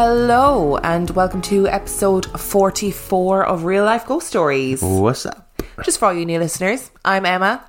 Hello, 0.00 0.76
and 0.76 1.10
welcome 1.10 1.42
to 1.42 1.66
episode 1.66 2.26
44 2.38 3.44
of 3.44 3.64
Real 3.64 3.82
Life 3.82 4.06
Ghost 4.06 4.28
Stories. 4.28 4.80
What's 4.80 5.26
up? 5.26 5.60
Just 5.82 5.98
for 5.98 6.04
all 6.04 6.14
you 6.14 6.24
new 6.24 6.38
listeners, 6.38 6.92
I'm 7.04 7.26
Emma, 7.26 7.64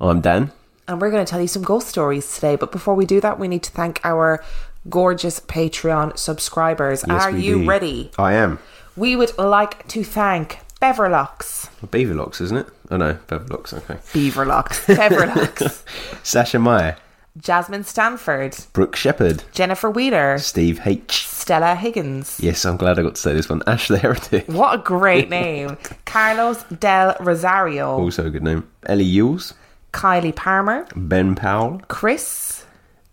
oh, 0.00 0.08
I'm 0.08 0.22
Dan. 0.22 0.52
and 0.88 1.02
we're 1.02 1.10
going 1.10 1.22
to 1.22 1.30
tell 1.30 1.42
you 1.42 1.46
some 1.46 1.62
ghost 1.62 1.86
stories 1.88 2.34
today. 2.34 2.56
But 2.56 2.72
before 2.72 2.94
we 2.94 3.04
do 3.04 3.20
that, 3.20 3.38
we 3.38 3.46
need 3.46 3.62
to 3.62 3.70
thank 3.70 4.00
our 4.04 4.42
gorgeous 4.88 5.38
Patreon 5.38 6.16
subscribers. 6.16 7.04
Are 7.04 7.30
we 7.30 7.42
you 7.42 7.58
do. 7.58 7.68
ready? 7.68 8.10
I 8.16 8.32
am. 8.32 8.58
We 8.96 9.14
would 9.14 9.36
like 9.36 9.86
to 9.88 10.02
thank 10.02 10.60
Beverlocks, 10.80 11.68
Beaverlocks, 11.84 12.40
isn't 12.40 12.56
it? 12.56 12.68
Oh 12.90 12.96
no, 12.96 13.18
Beaverlocks, 13.28 13.74
okay. 13.74 13.96
Beaverlocks, 14.14 14.86
Beverlocks, 14.96 15.82
Sasha 16.24 16.58
Meyer, 16.58 16.96
Jasmine 17.38 17.84
Stanford, 17.84 18.56
Brooke 18.72 18.96
Shepherd, 18.96 19.44
Jennifer 19.52 19.90
Wheeler, 19.90 20.38
Steve 20.38 20.80
H. 20.84 21.26
Stella 21.26 21.74
Higgins. 21.74 22.38
Yes, 22.40 22.64
I'm 22.64 22.76
glad 22.76 22.98
I 22.98 23.02
got 23.02 23.14
to 23.16 23.20
say 23.20 23.32
this 23.34 23.48
one. 23.48 23.62
Ashley 23.66 23.98
Heretic. 23.98 24.48
What 24.48 24.80
a 24.80 24.82
great 24.82 25.28
name. 25.40 25.76
Carlos 26.04 26.62
Del 26.64 27.16
Rosario, 27.20 27.98
Also 27.98 28.26
a 28.26 28.30
good 28.30 28.42
name. 28.42 28.66
Ellie 28.86 29.04
Yules, 29.10 29.52
Kylie 29.92 30.34
Palmer, 30.34 30.86
Ben 30.96 31.34
Powell, 31.34 31.80
Chris, 31.88 32.64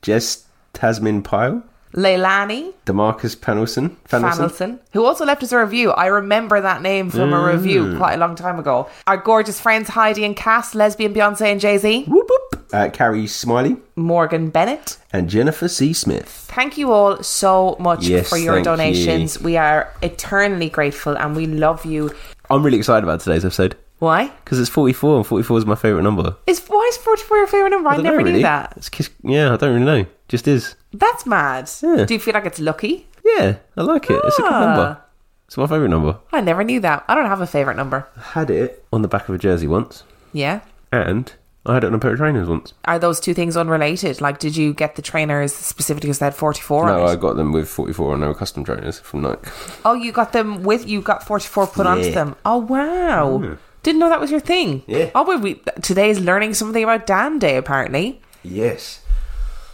Jess 0.02 0.46
Tasmin 0.74 1.24
Pyle, 1.24 1.64
Leilani 1.94 2.74
Demarcus 2.86 3.36
Panelson, 3.40 3.96
Fanelson, 4.10 4.80
who 4.94 5.06
also 5.06 5.26
left 5.26 5.44
us 5.44 5.52
a 5.52 5.58
review. 5.60 5.92
I 5.92 6.08
remember 6.08 6.60
that 6.60 6.82
name 6.82 7.10
from 7.10 7.34
a 7.34 7.38
Mm. 7.38 7.54
review 7.54 7.98
quite 7.98 8.14
a 8.14 8.18
long 8.18 8.36
time 8.36 8.60
ago. 8.60 8.88
Our 9.08 9.18
gorgeous 9.18 9.60
friends 9.60 9.90
Heidi 9.90 10.26
and 10.26 10.36
Cass, 10.36 10.74
lesbian 10.76 11.14
Beyonce 11.14 11.52
and 11.52 11.60
Jay 11.60 11.78
Z, 11.78 12.06
whoop, 12.08 12.28
whoop. 12.30 12.66
Uh, 12.74 12.90
Carrie 12.92 13.28
Smiley, 13.28 13.78
Morgan 13.96 14.50
Bennett. 14.50 14.98
and 15.12 15.30
Jennifer 15.30 15.68
C. 15.68 15.94
Smith. 15.94 16.28
Thank 16.52 16.78
you 16.78 16.92
all 16.92 17.22
so 17.22 17.76
much 17.80 18.08
Yes, 18.08 18.28
for 18.30 18.38
your 18.38 18.62
donations. 18.64 19.40
We 19.40 19.58
are 19.58 19.90
eternally 20.02 20.70
grateful 20.70 21.16
and 21.16 21.36
we 21.36 21.46
love 21.46 21.86
you. 21.86 22.10
I'm 22.50 22.64
really 22.64 22.78
excited 22.80 23.04
about 23.04 23.20
today's 23.20 23.46
episode 23.46 23.76
Why? 24.00 24.32
because 24.44 24.60
it's 24.60 24.70
44 24.70 25.18
and 25.18 25.26
44 25.28 25.60
is 25.60 25.66
my 25.68 25.76
favourite 25.76 26.04
number. 26.04 26.36
Is 26.48 26.60
why 26.68 26.86
is 26.90 26.98
44 26.98 27.38
your 27.38 27.48
favourite 27.48 27.70
number? 27.70 27.90
I, 27.90 27.96
don't 27.96 28.04
never 28.04 28.22
know, 28.24 28.32
knew 28.32 28.42
that. 28.42 28.74
It's 28.78 28.90
yeah, 29.24 29.54
I 29.54 29.58
don't 29.58 29.74
really 29.80 29.86
know. 29.86 30.06
Just 30.34 30.48
is. 30.48 30.74
That's 30.92 31.28
mad. 31.28 31.70
Yeah. 31.84 32.06
Do 32.06 32.14
you 32.16 32.20
feel 32.20 32.34
like 32.34 32.48
it's 32.48 32.60
lucky? 32.60 33.06
Yeah, 33.24 33.58
I 33.78 33.82
like 33.84 34.10
it. 34.10 34.20
It's 34.26 34.40
a 34.40 34.42
good 34.42 34.52
Ah. 34.52 34.66
number. 34.66 34.98
It's 35.46 35.58
my 35.58 35.68
favourite 35.68 35.92
number. 35.92 36.18
I 36.32 36.42
never 36.42 36.64
knew 36.64 36.80
that. 36.80 37.06
I 37.08 37.14
don't 37.14 37.28
have 37.28 37.40
a 37.42 37.46
favourite 37.46 37.78
number. 37.78 38.08
had 38.34 38.50
it 38.50 38.84
on 38.92 39.04
the 39.04 39.08
back 39.08 39.30
of 39.30 39.36
a 39.36 39.38
jersey 39.38 39.68
once, 39.68 40.04
Yeah. 40.32 40.62
and 40.92 41.32
I 41.68 41.76
had 41.76 41.84
it 41.84 41.88
on 41.88 41.94
a 41.94 42.00
pair 42.00 42.14
of 42.14 42.18
trainers 42.18 42.50
once. 42.50 42.74
Are 42.86 42.98
those 42.98 43.20
two 43.20 43.36
things 43.36 43.56
unrelated? 43.56 44.22
Like, 44.22 44.40
did 44.40 44.58
you 44.58 44.74
get 44.74 44.96
the 44.96 45.04
trainers 45.04 45.54
specifically 45.54 46.08
because 46.08 46.18
they 46.18 46.26
had 46.26 46.34
44 46.36 46.90
on 46.90 46.98
No, 46.98 47.06
it? 47.06 47.12
I 47.12 47.16
got 47.16 47.36
them 47.36 47.52
with 47.52 47.70
44 47.70 48.16
and 48.16 48.24
they 48.24 48.28
were 48.28 48.34
custom 48.34 48.64
trainers 48.64 49.00
from 49.00 49.22
Nike. 49.22 49.48
Oh, 49.86 49.94
you 49.94 50.12
got 50.12 50.34
them 50.34 50.64
with 50.64 50.88
you 50.88 51.00
got 51.02 51.22
forty 51.28 51.46
four 51.48 51.68
put 51.68 51.86
onto 51.86 52.08
Yeah. 52.08 52.16
them. 52.16 52.36
Oh 52.44 52.58
wow! 52.58 53.56
Didn't 53.84 54.00
know 54.00 54.10
that 54.10 54.20
was 54.20 54.32
your 54.32 54.40
thing. 54.40 54.82
Yeah. 54.88 55.12
Oh, 55.14 55.24
but 55.26 55.42
we 55.42 55.62
today's 55.84 56.20
learning 56.20 56.56
something 56.56 56.84
about 56.84 57.06
Dan 57.06 57.38
Day. 57.38 57.56
Apparently, 57.58 58.20
Yes. 58.42 59.00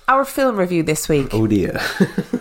Our 0.09 0.25
film 0.25 0.57
review 0.57 0.81
this 0.83 1.07
week 1.07 1.27
Oh 1.31 1.45
dear. 1.47 1.79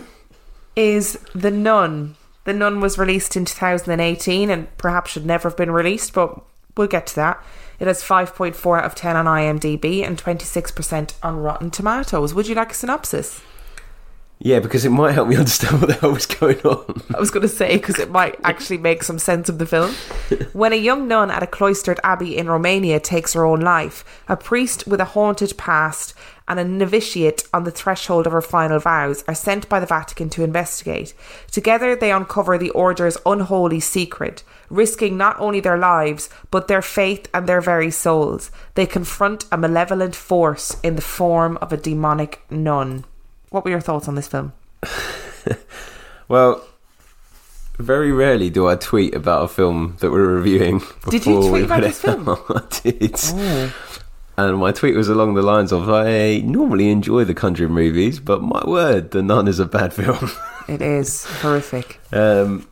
is 0.75 1.19
The 1.35 1.51
Nun. 1.51 2.15
The 2.43 2.53
Nun 2.53 2.81
was 2.81 2.97
released 2.97 3.37
in 3.37 3.45
2018 3.45 4.49
and 4.49 4.75
perhaps 4.77 5.11
should 5.11 5.25
never 5.25 5.49
have 5.49 5.57
been 5.57 5.71
released, 5.71 6.13
but 6.13 6.41
we'll 6.75 6.87
get 6.87 7.05
to 7.07 7.15
that. 7.15 7.43
It 7.79 7.87
has 7.87 8.03
5.4 8.03 8.79
out 8.79 8.85
of 8.85 8.95
10 8.95 9.15
on 9.15 9.25
IMDb 9.25 10.03
and 10.05 10.17
26% 10.17 11.13
on 11.21 11.37
Rotten 11.37 11.69
Tomatoes. 11.69 12.33
Would 12.33 12.47
you 12.47 12.55
like 12.55 12.71
a 12.71 12.75
synopsis? 12.75 13.41
yeah, 14.41 14.59
because 14.59 14.85
it 14.85 14.89
might 14.89 15.11
help 15.11 15.27
me 15.27 15.35
understand 15.35 15.81
what 15.81 15.87
the 15.87 15.95
hell 15.95 16.13
was 16.13 16.25
going 16.25 16.59
on. 16.61 17.03
I 17.13 17.19
was 17.19 17.29
going 17.29 17.41
to 17.41 17.49
say 17.49 17.75
because 17.75 17.99
it 17.99 18.09
might 18.09 18.39
actually 18.43 18.77
make 18.77 19.03
some 19.03 19.19
sense 19.19 19.49
of 19.49 19.57
the 19.59 19.65
film. 19.65 19.91
When 20.53 20.71
a 20.71 20.77
young 20.77 21.09
nun 21.09 21.29
at 21.29 21.43
a 21.43 21.47
cloistered 21.47 21.99
abbey 22.03 22.37
in 22.37 22.47
Romania 22.47 23.01
takes 23.01 23.33
her 23.33 23.45
own 23.45 23.59
life, 23.59 24.05
a 24.29 24.37
priest 24.37 24.87
with 24.87 25.01
a 25.01 25.05
haunted 25.05 25.57
past 25.57 26.13
and 26.49 26.59
a 26.59 26.65
novitiate 26.65 27.43
on 27.53 27.63
the 27.63 27.71
threshold 27.71 28.25
of 28.27 28.33
her 28.33 28.41
final 28.41 28.79
vows 28.79 29.23
are 29.27 29.35
sent 29.35 29.69
by 29.69 29.79
the 29.79 29.85
Vatican 29.85 30.29
to 30.31 30.43
investigate. 30.43 31.13
Together, 31.51 31.95
they 31.95 32.11
uncover 32.11 32.57
the 32.57 32.71
order's 32.71 33.17
unholy 33.25 33.79
secret, 33.79 34.43
risking 34.69 35.15
not 35.15 35.39
only 35.39 35.61
their 35.61 35.77
lives, 35.77 36.29
but 36.51 36.67
their 36.67 36.81
faith 36.81 37.29
and 37.33 37.47
their 37.47 37.61
very 37.61 37.91
souls. 37.91 38.51
They 38.73 38.85
confront 38.85 39.45
a 39.51 39.57
malevolent 39.57 40.15
force 40.15 40.75
in 40.83 40.97
the 40.97 41.01
form 41.01 41.57
of 41.61 41.71
a 41.71 41.77
demonic 41.77 42.41
nun. 42.49 43.05
What 43.51 43.63
were 43.63 43.71
your 43.71 43.79
thoughts 43.79 44.09
on 44.09 44.15
this 44.15 44.27
film? 44.27 44.51
Well, 46.29 46.63
very 47.79 48.11
rarely 48.11 48.51
do 48.51 48.67
I 48.67 48.75
tweet 48.75 49.15
about 49.15 49.45
a 49.45 49.47
film 49.47 49.97
that 49.99 50.11
we're 50.11 50.27
reviewing. 50.27 50.81
Did 51.09 51.25
you 51.25 51.41
tweet 51.49 51.65
about 51.65 51.81
this 51.81 51.99
film? 51.99 52.25
Oh. 52.27 52.45
I 52.49 52.81
did. 52.81 53.19
And 54.47 54.57
my 54.57 54.71
tweet 54.71 54.95
was 54.95 55.09
along 55.09 55.33
the 55.33 55.41
lines 55.41 55.73
of 55.73 55.89
I 55.89 56.37
normally 56.45 56.89
enjoy 56.89 57.25
the 57.25 57.33
Conjuring 57.33 57.73
movies, 57.73 58.21
but 58.21 58.41
my 58.41 58.63
word, 58.65 59.11
The 59.11 59.21
Nun 59.21 59.49
is 59.49 59.59
a 59.59 59.65
bad 59.65 59.93
film. 59.99 60.31
It 60.69 60.81
is 60.81 61.25
horrific. 61.25 61.99
Um, 62.13 62.65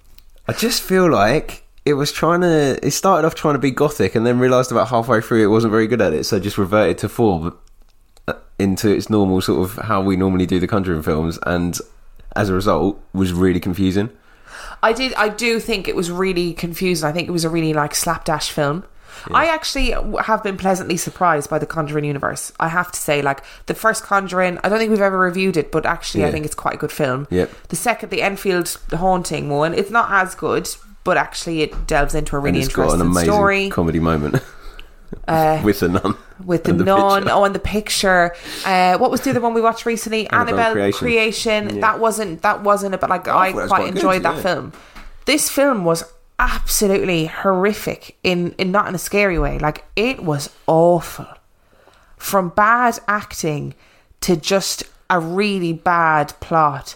I 0.47 0.53
just 0.53 0.81
feel 0.81 1.09
like 1.09 1.63
it 1.83 1.95
was 1.95 2.13
trying 2.13 2.39
to. 2.41 2.79
It 2.81 2.91
started 2.91 3.27
off 3.27 3.35
trying 3.35 3.55
to 3.55 3.59
be 3.59 3.71
gothic, 3.71 4.15
and 4.15 4.25
then 4.25 4.39
realised 4.39 4.71
about 4.71 4.87
halfway 4.87 5.19
through 5.19 5.43
it 5.43 5.47
wasn't 5.47 5.71
very 5.71 5.87
good 5.87 6.01
at 6.01 6.13
it, 6.13 6.25
so 6.25 6.39
just 6.39 6.57
reverted 6.57 6.99
to 6.99 7.09
form 7.09 7.57
uh, 8.29 8.33
into 8.57 8.89
its 8.89 9.09
normal 9.09 9.41
sort 9.41 9.61
of 9.61 9.85
how 9.85 10.01
we 10.01 10.15
normally 10.15 10.45
do 10.45 10.59
the 10.59 10.67
Conjuring 10.67 11.03
films, 11.03 11.37
and 11.45 11.77
as 12.33 12.47
a 12.47 12.53
result, 12.53 12.97
was 13.11 13.33
really 13.33 13.59
confusing. 13.59 14.09
I 14.81 14.93
did. 14.93 15.13
I 15.15 15.27
do 15.27 15.59
think 15.59 15.89
it 15.89 15.97
was 15.97 16.11
really 16.11 16.53
confusing. 16.53 17.09
I 17.09 17.11
think 17.11 17.27
it 17.27 17.31
was 17.31 17.43
a 17.43 17.49
really 17.49 17.73
like 17.73 17.93
slapdash 17.93 18.51
film. 18.51 18.85
I 19.31 19.47
actually 19.47 19.91
have 20.23 20.43
been 20.43 20.57
pleasantly 20.57 20.97
surprised 20.97 21.49
by 21.49 21.59
the 21.59 21.65
Conjuring 21.65 22.05
universe. 22.05 22.51
I 22.59 22.69
have 22.69 22.91
to 22.91 22.99
say, 22.99 23.21
like 23.21 23.43
the 23.65 23.73
first 23.73 24.03
Conjuring, 24.03 24.59
I 24.63 24.69
don't 24.69 24.79
think 24.79 24.91
we've 24.91 25.01
ever 25.01 25.17
reviewed 25.17 25.57
it, 25.57 25.71
but 25.71 25.85
actually, 25.85 26.25
I 26.25 26.31
think 26.31 26.45
it's 26.45 26.55
quite 26.55 26.75
a 26.75 26.77
good 26.77 26.91
film. 26.91 27.27
Yep. 27.29 27.51
The 27.69 27.75
second, 27.75 28.09
the 28.09 28.21
Enfield 28.21 28.77
haunting 28.91 29.49
one, 29.49 29.73
it's 29.73 29.91
not 29.91 30.11
as 30.11 30.35
good, 30.35 30.69
but 31.03 31.17
actually, 31.17 31.61
it 31.61 31.87
delves 31.87 32.15
into 32.15 32.35
a 32.35 32.39
really 32.39 32.59
and 32.59 32.65
it's 32.65 32.75
got 32.75 32.93
an 32.93 33.01
interesting 33.01 33.11
amazing 33.11 33.31
story 33.31 33.69
comedy 33.69 33.99
moment 33.99 34.41
Uh, 35.27 35.61
with 35.63 35.79
the 35.79 35.89
nun. 35.89 36.15
with 36.45 36.63
the, 36.63 36.71
and 36.71 36.85
nun. 36.85 37.23
picture. 37.23 37.33
Oh, 37.33 37.43
and 37.43 37.55
the 37.55 37.59
picture. 37.59 38.35
Uh, 38.65 38.97
what 38.97 39.11
was 39.11 39.21
the 39.21 39.29
other 39.29 39.41
one 39.41 39.53
we 39.53 39.61
watched 39.61 39.85
recently? 39.85 40.29
Annabelle 40.29 40.59
Annabelle, 40.59 40.73
Creation. 40.73 40.99
Creation. 41.67 41.79
That 41.81 41.99
wasn't. 41.99 42.41
That 42.41 42.63
wasn't. 42.63 42.95
A 42.95 42.97
but 42.97 43.09
like, 43.09 43.27
I 43.27 43.49
it 43.49 43.55
was 43.55 43.67
quite 43.67 43.77
quite 43.77 43.85
good, 43.87 43.95
enjoyed 43.95 44.23
that 44.23 44.35
yeah. 44.37 44.41
film. 44.41 44.73
This 45.25 45.49
film 45.49 45.85
was 45.85 46.03
absolutely 46.39 47.25
horrific 47.25 48.17
in 48.23 48.53
in 48.57 48.71
not 48.71 48.87
in 48.87 48.95
a 48.95 48.99
scary 48.99 49.39
way. 49.39 49.59
Like 49.59 49.85
it 49.95 50.23
was 50.23 50.49
awful. 50.67 51.27
From 52.17 52.49
bad 52.49 52.99
acting 53.07 53.75
to 54.21 54.35
just 54.35 54.83
a 55.09 55.19
really 55.19 55.73
bad 55.73 56.33
plot 56.39 56.95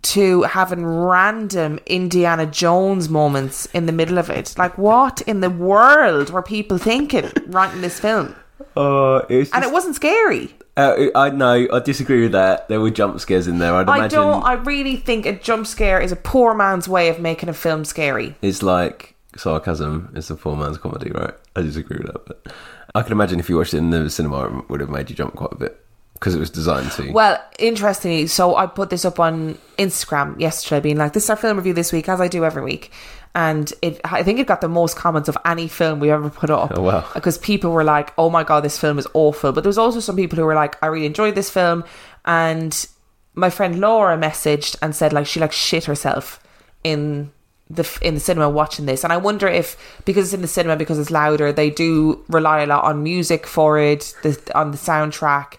to 0.00 0.42
having 0.42 0.86
random 0.86 1.80
Indiana 1.86 2.46
Jones 2.46 3.08
moments 3.08 3.66
in 3.66 3.86
the 3.86 3.92
middle 3.92 4.18
of 4.18 4.30
it. 4.30 4.54
Like 4.56 4.78
what 4.78 5.20
in 5.22 5.40
the 5.40 5.50
world 5.50 6.30
were 6.30 6.42
people 6.42 6.78
thinking 6.78 7.30
writing 7.46 7.80
this 7.80 7.98
film? 7.98 8.36
Oh, 8.76 9.24
it's 9.28 9.50
And 9.52 9.64
it 9.64 9.72
wasn't 9.72 9.94
scary. 9.96 10.54
uh, 10.76 11.06
I 11.14 11.30
know. 11.30 11.66
I 11.72 11.78
disagree 11.80 12.22
with 12.22 12.32
that. 12.32 12.68
There 12.68 12.80
were 12.80 12.90
jump 12.90 13.18
scares 13.20 13.46
in 13.48 13.58
there. 13.58 13.74
I'd 13.74 13.88
I 13.88 13.96
imagine 13.98 14.18
don't 14.20 14.42
I 14.44 14.54
really 14.54 14.96
think 14.96 15.26
a 15.26 15.32
jump 15.32 15.66
scare 15.66 16.00
is 16.00 16.12
a 16.12 16.16
poor 16.16 16.54
man's 16.54 16.88
way 16.88 17.08
of 17.08 17.20
making 17.20 17.48
a 17.48 17.54
film 17.54 17.84
scary. 17.84 18.36
it's 18.42 18.62
like 18.62 19.14
sarcasm. 19.36 20.12
It's 20.14 20.30
a 20.30 20.34
poor 20.36 20.56
man's 20.56 20.78
comedy, 20.78 21.10
right? 21.10 21.34
I 21.56 21.62
disagree 21.62 21.98
with 21.98 22.06
that, 22.12 22.26
but 22.26 22.52
I 22.94 23.02
can 23.02 23.12
imagine 23.12 23.38
if 23.40 23.48
you 23.48 23.56
watched 23.56 23.74
it 23.74 23.78
in 23.78 23.90
the 23.90 24.08
cinema, 24.10 24.58
it 24.58 24.70
would 24.70 24.80
have 24.80 24.90
made 24.90 25.10
you 25.10 25.16
jump 25.16 25.34
quite 25.36 25.52
a 25.52 25.56
bit 25.56 25.84
because 26.14 26.34
it 26.34 26.38
was 26.40 26.50
designed 26.50 26.90
to. 26.92 27.12
Well, 27.12 27.40
interestingly, 27.60 28.26
so 28.26 28.56
I 28.56 28.66
put 28.66 28.90
this 28.90 29.04
up 29.04 29.20
on 29.20 29.56
Instagram 29.78 30.38
yesterday, 30.40 30.80
being 30.80 30.96
like, 30.98 31.12
"This 31.12 31.24
is 31.24 31.30
our 31.30 31.36
film 31.36 31.56
review 31.58 31.74
this 31.74 31.92
week," 31.92 32.08
as 32.08 32.20
I 32.20 32.26
do 32.28 32.44
every 32.44 32.62
week, 32.62 32.90
and 33.34 33.72
it 33.82 34.00
I 34.04 34.22
think 34.22 34.38
it 34.38 34.46
got 34.46 34.60
the 34.60 34.68
most 34.68 34.96
comments 34.96 35.28
of 35.28 35.36
any 35.44 35.68
film 35.68 36.00
we 36.00 36.10
ever 36.10 36.30
put 36.30 36.50
up. 36.50 36.72
Oh, 36.74 36.82
wow. 36.82 37.08
Because 37.14 37.38
people 37.38 37.70
were 37.70 37.84
like, 37.84 38.12
"Oh 38.18 38.30
my 38.30 38.44
god, 38.44 38.64
this 38.64 38.78
film 38.78 38.98
is 38.98 39.06
awful," 39.14 39.52
but 39.52 39.62
there 39.62 39.68
was 39.68 39.78
also 39.78 40.00
some 40.00 40.16
people 40.16 40.36
who 40.36 40.44
were 40.44 40.54
like, 40.54 40.76
"I 40.82 40.86
really 40.86 41.06
enjoyed 41.06 41.34
this 41.34 41.50
film," 41.50 41.84
and 42.24 42.86
my 43.34 43.50
friend 43.50 43.80
Laura 43.80 44.16
messaged 44.16 44.76
and 44.82 44.94
said 44.94 45.12
like 45.12 45.26
she 45.26 45.40
like 45.40 45.52
shit 45.52 45.84
herself 45.84 46.40
in 46.82 47.30
the 47.70 47.98
in 48.02 48.14
the 48.14 48.20
cinema 48.20 48.48
watching 48.48 48.86
this. 48.86 49.04
And 49.04 49.12
I 49.12 49.16
wonder 49.16 49.46
if 49.46 49.76
because 50.04 50.26
it's 50.26 50.34
in 50.34 50.42
the 50.42 50.48
cinema 50.48 50.76
because 50.76 50.98
it's 50.98 51.10
louder 51.10 51.52
they 51.52 51.70
do 51.70 52.24
rely 52.28 52.60
a 52.60 52.66
lot 52.66 52.84
on 52.84 53.02
music 53.02 53.46
for 53.46 53.78
it 53.78 54.14
the, 54.22 54.40
on 54.54 54.70
the 54.70 54.78
soundtrack. 54.78 55.54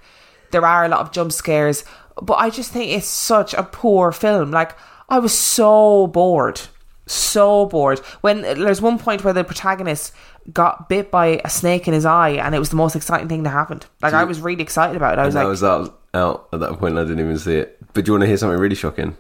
There 0.51 0.65
are 0.65 0.85
a 0.85 0.89
lot 0.89 1.01
of 1.01 1.11
jump 1.11 1.31
scares. 1.31 1.85
But 2.21 2.33
I 2.33 2.49
just 2.49 2.71
think 2.71 2.91
it's 2.91 3.07
such 3.07 3.53
a 3.53 3.63
poor 3.63 4.11
film. 4.11 4.51
Like 4.51 4.75
I 5.07 5.19
was 5.19 5.33
so 5.33 6.07
bored 6.07 6.61
so 7.09 7.65
bored 7.65 7.99
when 8.21 8.41
there's 8.41 8.81
one 8.81 8.99
point 8.99 9.23
where 9.23 9.33
the 9.33 9.43
protagonist 9.43 10.13
got 10.53 10.89
bit 10.89 11.09
by 11.11 11.41
a 11.43 11.49
snake 11.49 11.87
in 11.87 11.93
his 11.93 12.05
eye 12.05 12.29
and 12.29 12.53
it 12.53 12.59
was 12.59 12.69
the 12.69 12.75
most 12.75 12.95
exciting 12.95 13.27
thing 13.27 13.43
that 13.43 13.49
happened 13.49 13.85
like 14.01 14.13
I 14.13 14.23
was 14.23 14.39
really 14.39 14.61
excited 14.61 14.95
about 14.95 15.13
it 15.13 15.19
I 15.19 15.25
was 15.25 15.35
like 15.35 15.43
that 15.43 15.49
was 15.49 15.63
out, 15.63 15.99
out 16.13 16.49
at 16.53 16.59
that 16.59 16.79
point. 16.79 16.97
I 16.97 17.03
didn't 17.03 17.19
even 17.19 17.37
see 17.37 17.55
it. 17.55 17.77
But 17.93 18.05
do 18.05 18.09
you 18.09 18.13
want 18.13 18.23
to 18.23 18.27
hear 18.27 18.37
something 18.37 18.59
really 18.59 18.75
shocking? 18.75 19.15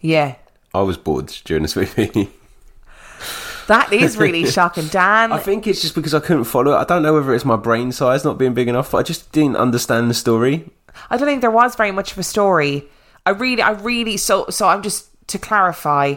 yeah 0.00 0.36
I 0.74 0.82
was 0.82 0.96
bored 0.96 1.26
during 1.44 1.62
this 1.62 1.76
movie. 1.76 2.30
That 3.68 3.92
is 3.92 4.16
really 4.16 4.44
shocking, 4.46 4.88
Dan. 4.88 5.32
I 5.32 5.38
think 5.38 5.66
it's 5.66 5.80
just 5.80 5.94
because 5.94 6.14
I 6.14 6.20
couldn't 6.20 6.44
follow 6.44 6.72
it. 6.72 6.76
I 6.76 6.84
don't 6.84 7.02
know 7.02 7.14
whether 7.14 7.32
it's 7.32 7.44
my 7.44 7.56
brain 7.56 7.92
size 7.92 8.24
not 8.24 8.38
being 8.38 8.54
big 8.54 8.68
enough, 8.68 8.90
but 8.90 8.98
I 8.98 9.02
just 9.02 9.30
didn't 9.32 9.56
understand 9.56 10.10
the 10.10 10.14
story. 10.14 10.68
I 11.10 11.16
don't 11.16 11.26
think 11.26 11.40
there 11.40 11.50
was 11.50 11.74
very 11.74 11.92
much 11.92 12.12
of 12.12 12.18
a 12.18 12.22
story. 12.22 12.88
I 13.24 13.30
really, 13.30 13.62
I 13.62 13.70
really. 13.70 14.16
So, 14.16 14.46
so 14.50 14.68
I'm 14.68 14.82
just 14.82 15.08
to 15.28 15.38
clarify. 15.38 16.16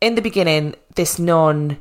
In 0.00 0.14
the 0.14 0.22
beginning, 0.22 0.74
this 0.94 1.18
nun 1.18 1.78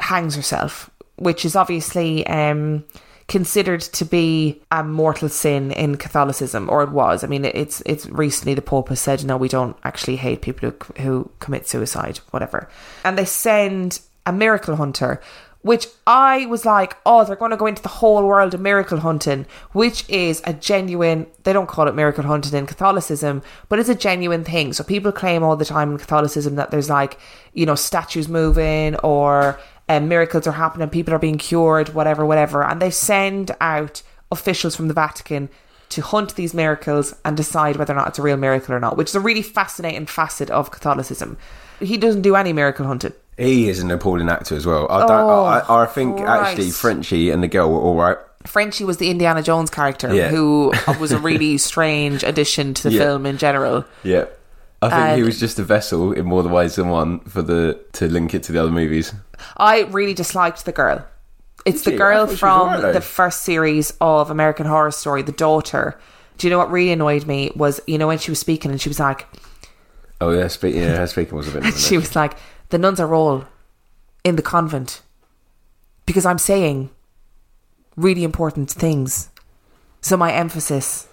hangs 0.00 0.36
herself, 0.36 0.90
which 1.16 1.44
is 1.44 1.54
obviously 1.54 2.26
um, 2.26 2.84
considered 3.28 3.80
to 3.80 4.04
be 4.04 4.62
a 4.70 4.82
mortal 4.82 5.28
sin 5.28 5.70
in 5.72 5.96
Catholicism, 5.96 6.68
or 6.70 6.82
it 6.82 6.90
was. 6.90 7.22
I 7.24 7.26
mean, 7.26 7.44
it's 7.44 7.82
it's 7.86 8.06
recently 8.06 8.54
the 8.54 8.62
Pope 8.62 8.88
has 8.88 9.00
said 9.00 9.24
no, 9.24 9.36
we 9.36 9.48
don't 9.48 9.76
actually 9.84 10.16
hate 10.16 10.42
people 10.42 10.70
who 10.70 11.02
who 11.02 11.30
commit 11.38 11.68
suicide, 11.68 12.18
whatever. 12.30 12.68
And 13.04 13.16
they 13.16 13.24
send 13.24 14.00
a 14.26 14.32
miracle 14.32 14.76
hunter. 14.76 15.20
Which 15.62 15.86
I 16.08 16.46
was 16.46 16.64
like, 16.64 16.96
oh, 17.06 17.24
they're 17.24 17.36
going 17.36 17.52
to 17.52 17.56
go 17.56 17.66
into 17.66 17.82
the 17.82 17.88
whole 17.88 18.26
world 18.26 18.52
of 18.52 18.60
miracle 18.60 18.98
hunting, 18.98 19.46
which 19.70 20.08
is 20.08 20.42
a 20.44 20.52
genuine, 20.52 21.28
they 21.44 21.52
don't 21.52 21.68
call 21.68 21.86
it 21.86 21.94
miracle 21.94 22.24
hunting 22.24 22.58
in 22.58 22.66
Catholicism, 22.66 23.42
but 23.68 23.78
it's 23.78 23.88
a 23.88 23.94
genuine 23.94 24.42
thing. 24.42 24.72
So 24.72 24.82
people 24.82 25.12
claim 25.12 25.44
all 25.44 25.56
the 25.56 25.64
time 25.64 25.92
in 25.92 25.98
Catholicism 25.98 26.56
that 26.56 26.72
there's 26.72 26.90
like, 26.90 27.16
you 27.52 27.64
know, 27.64 27.76
statues 27.76 28.28
moving 28.28 28.96
or 28.96 29.60
um, 29.88 30.08
miracles 30.08 30.48
are 30.48 30.52
happening, 30.52 30.88
people 30.88 31.14
are 31.14 31.20
being 31.20 31.38
cured, 31.38 31.90
whatever, 31.90 32.26
whatever. 32.26 32.64
And 32.64 32.82
they 32.82 32.90
send 32.90 33.54
out 33.60 34.02
officials 34.32 34.74
from 34.74 34.88
the 34.88 34.94
Vatican 34.94 35.48
to 35.90 36.00
hunt 36.00 36.34
these 36.36 36.54
miracles 36.54 37.14
and 37.24 37.36
decide 37.36 37.76
whether 37.76 37.92
or 37.92 37.96
not 37.96 38.08
it's 38.08 38.18
a 38.18 38.22
real 38.22 38.36
miracle 38.36 38.74
or 38.74 38.80
not, 38.80 38.96
which 38.96 39.10
is 39.10 39.14
a 39.14 39.20
really 39.20 39.42
fascinating 39.42 40.06
facet 40.06 40.50
of 40.50 40.70
Catholicism. 40.70 41.36
He 41.80 41.98
doesn't 41.98 42.22
do 42.22 42.34
any 42.34 42.52
miracle 42.52 42.86
hunting. 42.86 43.12
He 43.38 43.68
is 43.68 43.80
an 43.80 43.90
appalling 43.90 44.28
actor 44.28 44.54
as 44.56 44.66
well. 44.66 44.86
I 44.90 45.00
don't. 45.06 45.10
Oh, 45.10 45.44
I, 45.44 45.82
I 45.82 45.86
think 45.86 46.18
Christ. 46.18 46.50
actually 46.50 46.70
Frenchie 46.70 47.30
and 47.30 47.42
the 47.42 47.48
girl 47.48 47.70
were 47.70 47.78
all 47.80 47.96
right. 47.96 48.18
Frenchie 48.44 48.84
was 48.84 48.96
the 48.98 49.08
Indiana 49.08 49.42
Jones 49.42 49.70
character, 49.70 50.12
Yeah. 50.14 50.28
who 50.28 50.72
was 51.00 51.12
a 51.12 51.18
really 51.18 51.58
strange 51.58 52.22
addition 52.24 52.74
to 52.74 52.82
the 52.90 52.92
Yeah. 52.96 53.02
film 53.04 53.26
in 53.26 53.38
general. 53.38 53.84
Yeah. 54.02 54.26
I 54.82 54.90
think 54.90 55.16
he 55.18 55.22
was 55.22 55.36
um, 55.36 55.40
just 55.40 55.58
a 55.60 55.62
vessel 55.62 56.12
in 56.12 56.26
more 56.26 56.42
ways 56.42 56.74
than 56.74 56.88
one 56.88 57.20
for 57.20 57.40
the 57.40 57.78
to 57.92 58.08
link 58.08 58.34
it 58.34 58.42
to 58.44 58.52
the 58.52 58.60
other 58.60 58.72
movies. 58.72 59.14
I 59.56 59.82
really 59.82 60.12
disliked 60.12 60.64
the 60.64 60.72
girl. 60.72 61.06
It's 61.64 61.82
Did 61.82 61.94
the? 61.94 61.98
Girl 61.98 62.26
thought 62.26 62.28
she 62.28 62.32
was 62.32 62.38
from 62.40 62.82
though. 62.82 62.92
the 62.92 63.00
first 63.00 63.42
series 63.42 63.92
of 64.00 64.28
American 64.32 64.66
Horror 64.66 64.90
Story, 64.90 65.22
the 65.22 65.30
daughter. 65.30 65.96
Do 66.36 66.48
you 66.48 66.50
know 66.50 66.58
what 66.58 66.72
really 66.72 66.90
annoyed 66.90 67.26
me 67.26 67.52
was 67.54 67.80
you 67.86 67.96
know 67.96 68.08
when 68.08 68.18
she 68.18 68.32
was 68.32 68.40
speaking 68.40 68.72
and 68.72 68.80
she 68.80 68.88
was 68.88 68.98
like 68.98 69.28
Oh 70.20 70.30
yeah, 70.30 70.48
speak, 70.48 70.74
yeah, 70.74 70.96
her 70.96 71.06
speaking 71.06 71.36
was 71.36 71.46
a 71.54 71.60
bit. 71.60 71.74
she 71.76 71.96
was 71.96 72.16
like 72.16 72.34
the 72.72 72.78
nuns 72.78 72.98
are 72.98 73.14
all 73.14 73.44
in 74.24 74.36
the 74.36 74.42
convent 74.42 75.02
because 76.06 76.24
I'm 76.24 76.38
saying 76.38 76.90
really 77.96 78.24
important 78.24 78.70
things. 78.70 79.28
So 80.00 80.16
my 80.16 80.32
emphasis 80.32 81.06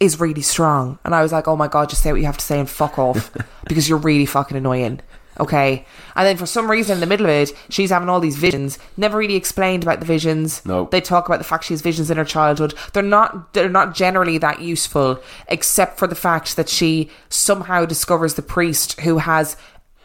is 0.00 0.18
really 0.20 0.42
strong. 0.42 0.98
And 1.04 1.14
I 1.14 1.22
was 1.22 1.32
like, 1.32 1.46
oh 1.46 1.56
my 1.56 1.68
God, 1.68 1.88
just 1.88 2.02
say 2.02 2.10
what 2.10 2.20
you 2.20 2.26
have 2.26 2.36
to 2.36 2.44
say 2.44 2.58
and 2.58 2.68
fuck 2.68 2.98
off 2.98 3.32
because 3.68 3.88
you're 3.88 3.98
really 3.98 4.26
fucking 4.26 4.56
annoying. 4.56 5.00
Okay. 5.38 5.86
And 6.16 6.26
then 6.26 6.36
for 6.36 6.46
some 6.46 6.68
reason 6.68 6.94
in 6.94 7.00
the 7.00 7.06
middle 7.06 7.26
of 7.26 7.30
it, 7.30 7.52
she's 7.68 7.90
having 7.90 8.08
all 8.08 8.18
these 8.18 8.36
visions. 8.36 8.76
Never 8.96 9.18
really 9.18 9.36
explained 9.36 9.84
about 9.84 10.00
the 10.00 10.06
visions. 10.06 10.66
Nope. 10.66 10.90
They 10.90 11.00
talk 11.00 11.28
about 11.28 11.38
the 11.38 11.44
fact 11.44 11.64
she 11.64 11.74
has 11.74 11.80
visions 11.80 12.10
in 12.10 12.16
her 12.16 12.24
childhood. 12.24 12.74
They're 12.92 13.04
not 13.04 13.52
they're 13.52 13.68
not 13.68 13.94
generally 13.94 14.38
that 14.38 14.60
useful, 14.60 15.22
except 15.46 15.96
for 15.96 16.08
the 16.08 16.16
fact 16.16 16.56
that 16.56 16.68
she 16.68 17.08
somehow 17.28 17.84
discovers 17.84 18.34
the 18.34 18.42
priest 18.42 19.00
who 19.02 19.18
has 19.18 19.56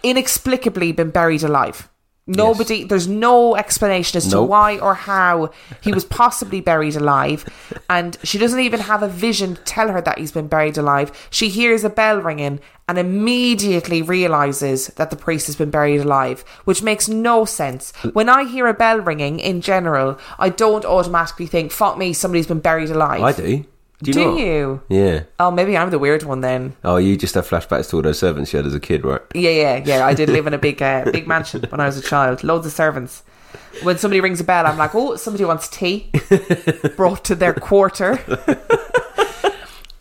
inexplicably 0.04 0.92
been 0.92 1.10
buried 1.10 1.44
alive. 1.44 1.90
Nobody, 2.26 2.86
there's 2.86 3.08
no 3.08 3.58
explanation 3.58 4.16
as 4.18 4.30
to 4.30 4.42
why 4.42 4.80
or 4.80 4.94
how 4.94 5.52
he 5.82 5.92
was 5.92 6.06
possibly 6.06 6.62
buried 6.62 6.96
alive, 6.96 7.44
and 7.90 8.18
she 8.24 8.38
doesn't 8.38 8.62
even 8.62 8.80
have 8.80 9.04
a 9.04 9.10
vision 9.10 9.56
to 9.56 9.62
tell 9.64 9.90
her 9.90 10.00
that 10.00 10.20
he's 10.20 10.32
been 10.32 10.48
buried 10.48 10.78
alive. 10.78 11.12
She 11.30 11.50
hears 11.50 11.84
a 11.84 11.90
bell 11.90 12.22
ringing 12.22 12.62
and 12.88 12.98
immediately 12.98 14.02
realizes 14.02 14.88
that 14.88 15.10
the 15.10 15.18
priest 15.18 15.48
has 15.48 15.58
been 15.58 15.70
buried 15.70 16.00
alive, 16.00 16.46
which 16.64 16.82
makes 16.82 17.10
no 17.10 17.44
sense. 17.44 17.92
When 18.14 18.30
I 18.30 18.46
hear 18.46 18.68
a 18.68 18.74
bell 18.74 19.00
ringing 19.02 19.42
in 19.42 19.60
general, 19.60 20.18
I 20.40 20.48
don't 20.48 20.86
automatically 20.86 21.46
think, 21.48 21.74
"Fuck 21.74 21.98
me, 21.98 22.14
somebody's 22.14 22.48
been 22.48 22.60
buried 22.60 22.90
alive." 22.90 23.22
I 23.22 23.34
do. 23.34 23.66
Do 24.02 24.10
you? 24.10 24.14
Do 24.14 24.26
not? 24.26 24.38
you? 24.40 24.82
Yeah. 24.90 25.24
Oh, 25.40 25.52
maybe 25.52 25.78
I'm 25.78 25.90
the 25.90 26.00
weird 26.00 26.24
one 26.24 26.42
then. 26.42 26.76
Oh, 26.84 26.98
you 26.98 27.16
just 27.16 27.36
have 27.36 27.48
flashbacks 27.48 27.90
to 27.90 27.98
all 27.98 28.02
those 28.02 28.20
servants 28.20 28.52
you 28.52 28.58
had 28.58 28.66
as 28.66 28.74
a 28.74 28.80
kid, 28.80 29.06
right? 29.06 29.22
Yeah, 29.34 29.52
yeah, 29.52 29.84
yeah. 29.86 30.06
I 30.06 30.14
did 30.14 30.30
live 30.30 30.48
in 30.48 30.54
a 30.54 30.58
big, 30.58 30.82
uh, 30.82 31.06
big 31.12 31.28
mansion 31.28 31.64
when 31.70 31.80
I 31.80 31.86
was 31.86 31.98
a 31.98 32.02
child. 32.02 32.44
Loads 32.44 32.66
of 32.66 32.74
servants. 32.74 33.24
When 33.84 33.98
somebody 33.98 34.20
rings 34.20 34.40
a 34.42 34.44
bell, 34.44 34.66
I'm 34.66 34.78
like, 34.78 34.94
oh, 34.96 35.16
somebody 35.16 35.46
wants 35.46 35.68
tea 35.70 36.12
brought 36.98 37.24
to 37.26 37.36
their 37.36 37.54
quarter. 37.54 38.20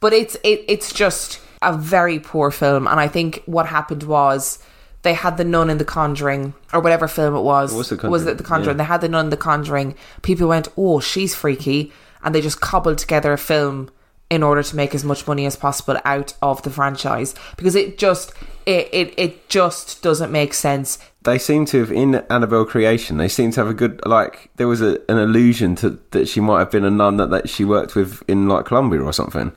but 0.00 0.12
it's 0.12 0.35
it, 0.43 0.65
it's 0.69 0.93
just 0.93 1.41
a 1.61 1.77
very 1.77 2.19
poor 2.19 2.50
film, 2.50 2.87
and 2.87 2.99
I 2.99 3.09
think 3.09 3.43
what 3.47 3.67
happened 3.67 4.03
was 4.03 4.59
they 5.03 5.15
had 5.15 5.37
the 5.37 5.44
nun 5.44 5.71
in 5.71 5.79
The 5.79 5.85
Conjuring 5.85 6.55
or 6.73 6.81
whatever 6.81 7.09
film 7.09 7.35
it 7.37 7.41
was. 7.43 7.73
Was 7.75 7.91
The 7.91 8.09
Was 8.09 8.27
it 8.27 8.39
The 8.39 8.44
Conjuring? 8.44 8.77
yeah. 8.77 8.85
They 8.85 8.89
had 8.89 9.00
the 9.00 9.09
nun 9.09 9.27
in 9.27 9.31
The 9.31 9.37
Conjuring. 9.37 9.94
People 10.23 10.49
went, 10.49 10.69
oh, 10.77 11.00
she's 11.00 11.35
freaky, 11.35 11.93
and 12.22 12.34
they 12.34 12.40
just 12.40 12.60
cobbled 12.60 12.98
together 12.98 13.32
a 13.32 13.38
film 13.38 13.90
in 14.30 14.42
order 14.42 14.62
to 14.62 14.74
make 14.74 14.94
as 14.94 15.04
much 15.04 15.26
money 15.26 15.44
as 15.44 15.56
possible 15.56 15.98
out 16.06 16.34
of 16.40 16.62
the 16.62 16.70
franchise 16.70 17.34
because 17.56 17.74
it 17.74 17.98
just 17.98 18.32
it 18.64 18.88
it, 18.92 19.14
it 19.19 19.48
just 19.50 20.02
doesn't 20.02 20.32
make 20.32 20.54
sense. 20.54 20.98
They 21.24 21.38
seem 21.38 21.66
to 21.66 21.80
have 21.80 21.92
in 21.92 22.14
Annabelle 22.30 22.64
creation. 22.64 23.19
They 23.19 23.28
seem 23.28 23.50
to 23.52 23.60
have 23.60 23.69
a 23.69 23.74
good 23.74 24.00
like. 24.06 24.50
There 24.56 24.69
was 24.69 24.80
a, 24.80 24.98
an 25.10 25.19
allusion 25.19 25.76
to 25.76 25.98
that 26.12 26.28
she 26.28 26.40
might 26.40 26.60
have 26.60 26.70
been 26.70 26.84
a 26.84 26.90
nun 26.90 27.19
that, 27.19 27.30
that 27.30 27.48
she 27.48 27.64
worked 27.64 27.94
with 27.94 28.22
in 28.26 28.48
like 28.48 28.64
Colombia 28.64 29.02
or 29.02 29.12
something. 29.12 29.52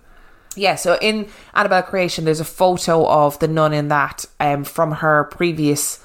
Yeah, 0.58 0.76
so 0.76 0.98
in 1.02 1.28
Annabelle 1.54 1.84
Creation, 1.84 2.26
there's 2.26 2.40
a 2.40 2.46
photo 2.46 3.06
of 3.08 3.40
the 3.40 3.48
nun 3.48 3.74
in 3.74 3.90
that 3.90 4.26
um, 4.40 4.64
from 4.64 4.94
her 4.94 5.26
previous 5.26 6.04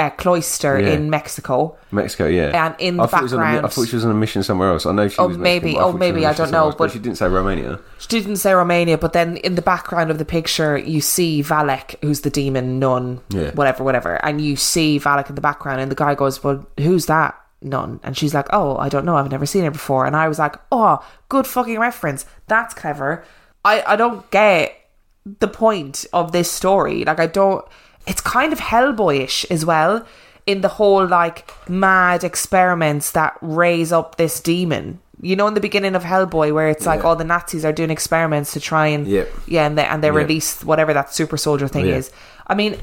uh, 0.00 0.10
cloister 0.10 0.80
Yeah. 0.80 0.94
in 0.94 1.10
Mexico. 1.10 1.76
Mexico, 1.92 2.26
yeah. 2.26 2.66
And 2.66 2.74
in 2.78 2.98
I 2.98 3.04
the 3.04 3.08
thought 3.08 3.20
it 3.20 3.22
was 3.24 3.32
on 3.34 3.40
a 3.40 3.42
I 3.42 3.52
background- 3.52 3.72
thought 3.74 3.88
she 3.88 3.96
was 3.96 4.04
on 4.04 4.10
a 4.10 4.14
mission 4.24 4.42
somewhere 4.42 4.70
else. 4.72 4.86
I 4.86 4.92
know 4.92 5.08
she 5.08 5.18
Oh, 5.18 5.28
was. 5.28 5.38
Maybe. 5.38 5.74
but 5.74 5.82
Oh, 5.84 5.92
maybe. 5.92 6.24
I 6.26 6.32
don't 6.32 6.50
know, 6.50 6.66
else, 6.66 6.74
but- 6.78 6.90
she 6.92 6.98
didn't 6.98 7.18
say 7.18 7.28
Romania. 7.28 7.78
She 7.98 8.08
didn't 8.08 8.36
say 8.36 8.52
Romania, 8.54 8.96
but 8.98 9.12
then 9.12 9.36
in 9.38 9.54
the 9.54 9.62
background 9.62 10.10
of 10.10 10.18
the 10.18 10.24
picture, 10.24 10.76
you 10.78 11.00
see 11.00 11.42
Valak, 11.42 11.96
who's 12.02 12.22
the 12.22 12.30
demon 12.30 12.78
nun, 12.78 13.20
Yeah. 13.28 13.50
whatever, 13.54 13.84
whatever, 13.84 14.14
and 14.24 14.40
you 14.40 14.56
see 14.56 14.98
Valak 14.98 15.28
in 15.28 15.34
the 15.34 15.40
background, 15.50 15.80
and 15.80 15.90
the 15.90 15.96
guy 16.04 16.14
goes, 16.14 16.42
"Well, 16.42 16.64
who's 16.78 17.06
that 17.06 17.34
nun?" 17.62 18.00
And 18.02 18.16
she's 18.16 18.32
like, 18.34 18.46
"Oh, 18.52 18.76
I 18.78 18.88
don't 18.88 19.04
know. 19.04 19.16
I've 19.16 19.30
never 19.30 19.46
seen 19.46 19.64
her 19.64 19.70
before." 19.70 20.06
And 20.06 20.16
I 20.16 20.26
was 20.28 20.38
like, 20.38 20.56
"Oh, 20.72 21.00
good 21.28 21.46
fucking 21.46 21.78
reference. 21.78 22.24
That's 22.48 22.72
clever." 22.74 23.22
I 23.64 23.82
I 23.86 23.96
don't 23.96 24.30
get 24.30 24.72
the 25.38 25.48
point 25.48 26.06
of 26.14 26.32
this 26.32 26.50
story. 26.50 27.04
Like, 27.04 27.20
I 27.20 27.26
don't. 27.26 27.62
It's 28.06 28.20
kind 28.20 28.52
of 28.52 28.58
Hellboyish 28.58 29.46
as 29.50 29.64
well. 29.64 30.06
In 30.46 30.62
the 30.62 30.68
whole 30.68 31.06
like 31.06 31.50
mad 31.68 32.24
experiments 32.24 33.12
that 33.12 33.36
raise 33.40 33.92
up 33.92 34.16
this 34.16 34.40
demon, 34.40 34.98
you 35.20 35.36
know, 35.36 35.46
in 35.46 35.54
the 35.54 35.60
beginning 35.60 35.94
of 35.94 36.02
Hellboy, 36.02 36.52
where 36.54 36.68
it's 36.68 36.86
like 36.86 37.00
Yeah. 37.00 37.06
all 37.06 37.16
the 37.16 37.24
Nazis 37.24 37.64
are 37.64 37.72
doing 37.72 37.90
experiments 37.90 38.52
to 38.54 38.60
try 38.60 38.86
and 38.88 39.06
Yep. 39.06 39.28
yeah, 39.46 39.66
and 39.66 39.76
they 39.78 39.84
and 39.84 40.02
they 40.02 40.08
Yep. 40.08 40.16
release 40.16 40.64
whatever 40.64 40.92
that 40.94 41.14
super 41.14 41.36
soldier 41.36 41.68
thing 41.68 41.86
is. 41.86 42.10
I 42.46 42.54
mean, 42.54 42.78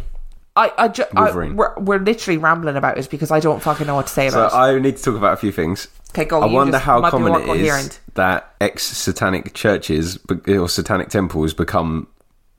I 0.56 0.72
I, 0.78 0.88
ju- 0.88 1.04
I 1.16 1.32
we're 1.32 1.74
we're 1.80 2.00
literally 2.00 2.38
rambling 2.38 2.78
about 2.78 2.98
it 2.98 3.10
because 3.10 3.32
I 3.32 3.40
don't 3.40 3.62
fucking 3.62 3.88
know 3.88 3.96
what 3.96 4.08
to 4.08 4.14
say 4.14 4.30
So 4.30 4.46
about 4.46 4.54
it. 4.54 4.56
I 4.76 4.80
need 4.80 4.98
to 4.98 5.04
talk 5.04 5.16
about 5.16 5.34
a 5.34 5.38
few 5.38 5.52
things. 5.52 5.88
Okay, 6.12 6.26
go. 6.26 6.42
I 6.42 6.46
wonder 6.46 6.78
how 6.78 7.02
common 7.10 7.42
it 7.42 7.50
is 7.58 8.00
that 8.14 8.54
ex-satanic 8.62 9.54
churches 9.54 10.20
or 10.48 10.70
satanic 10.70 11.10
temples 11.10 11.54
become 11.54 12.08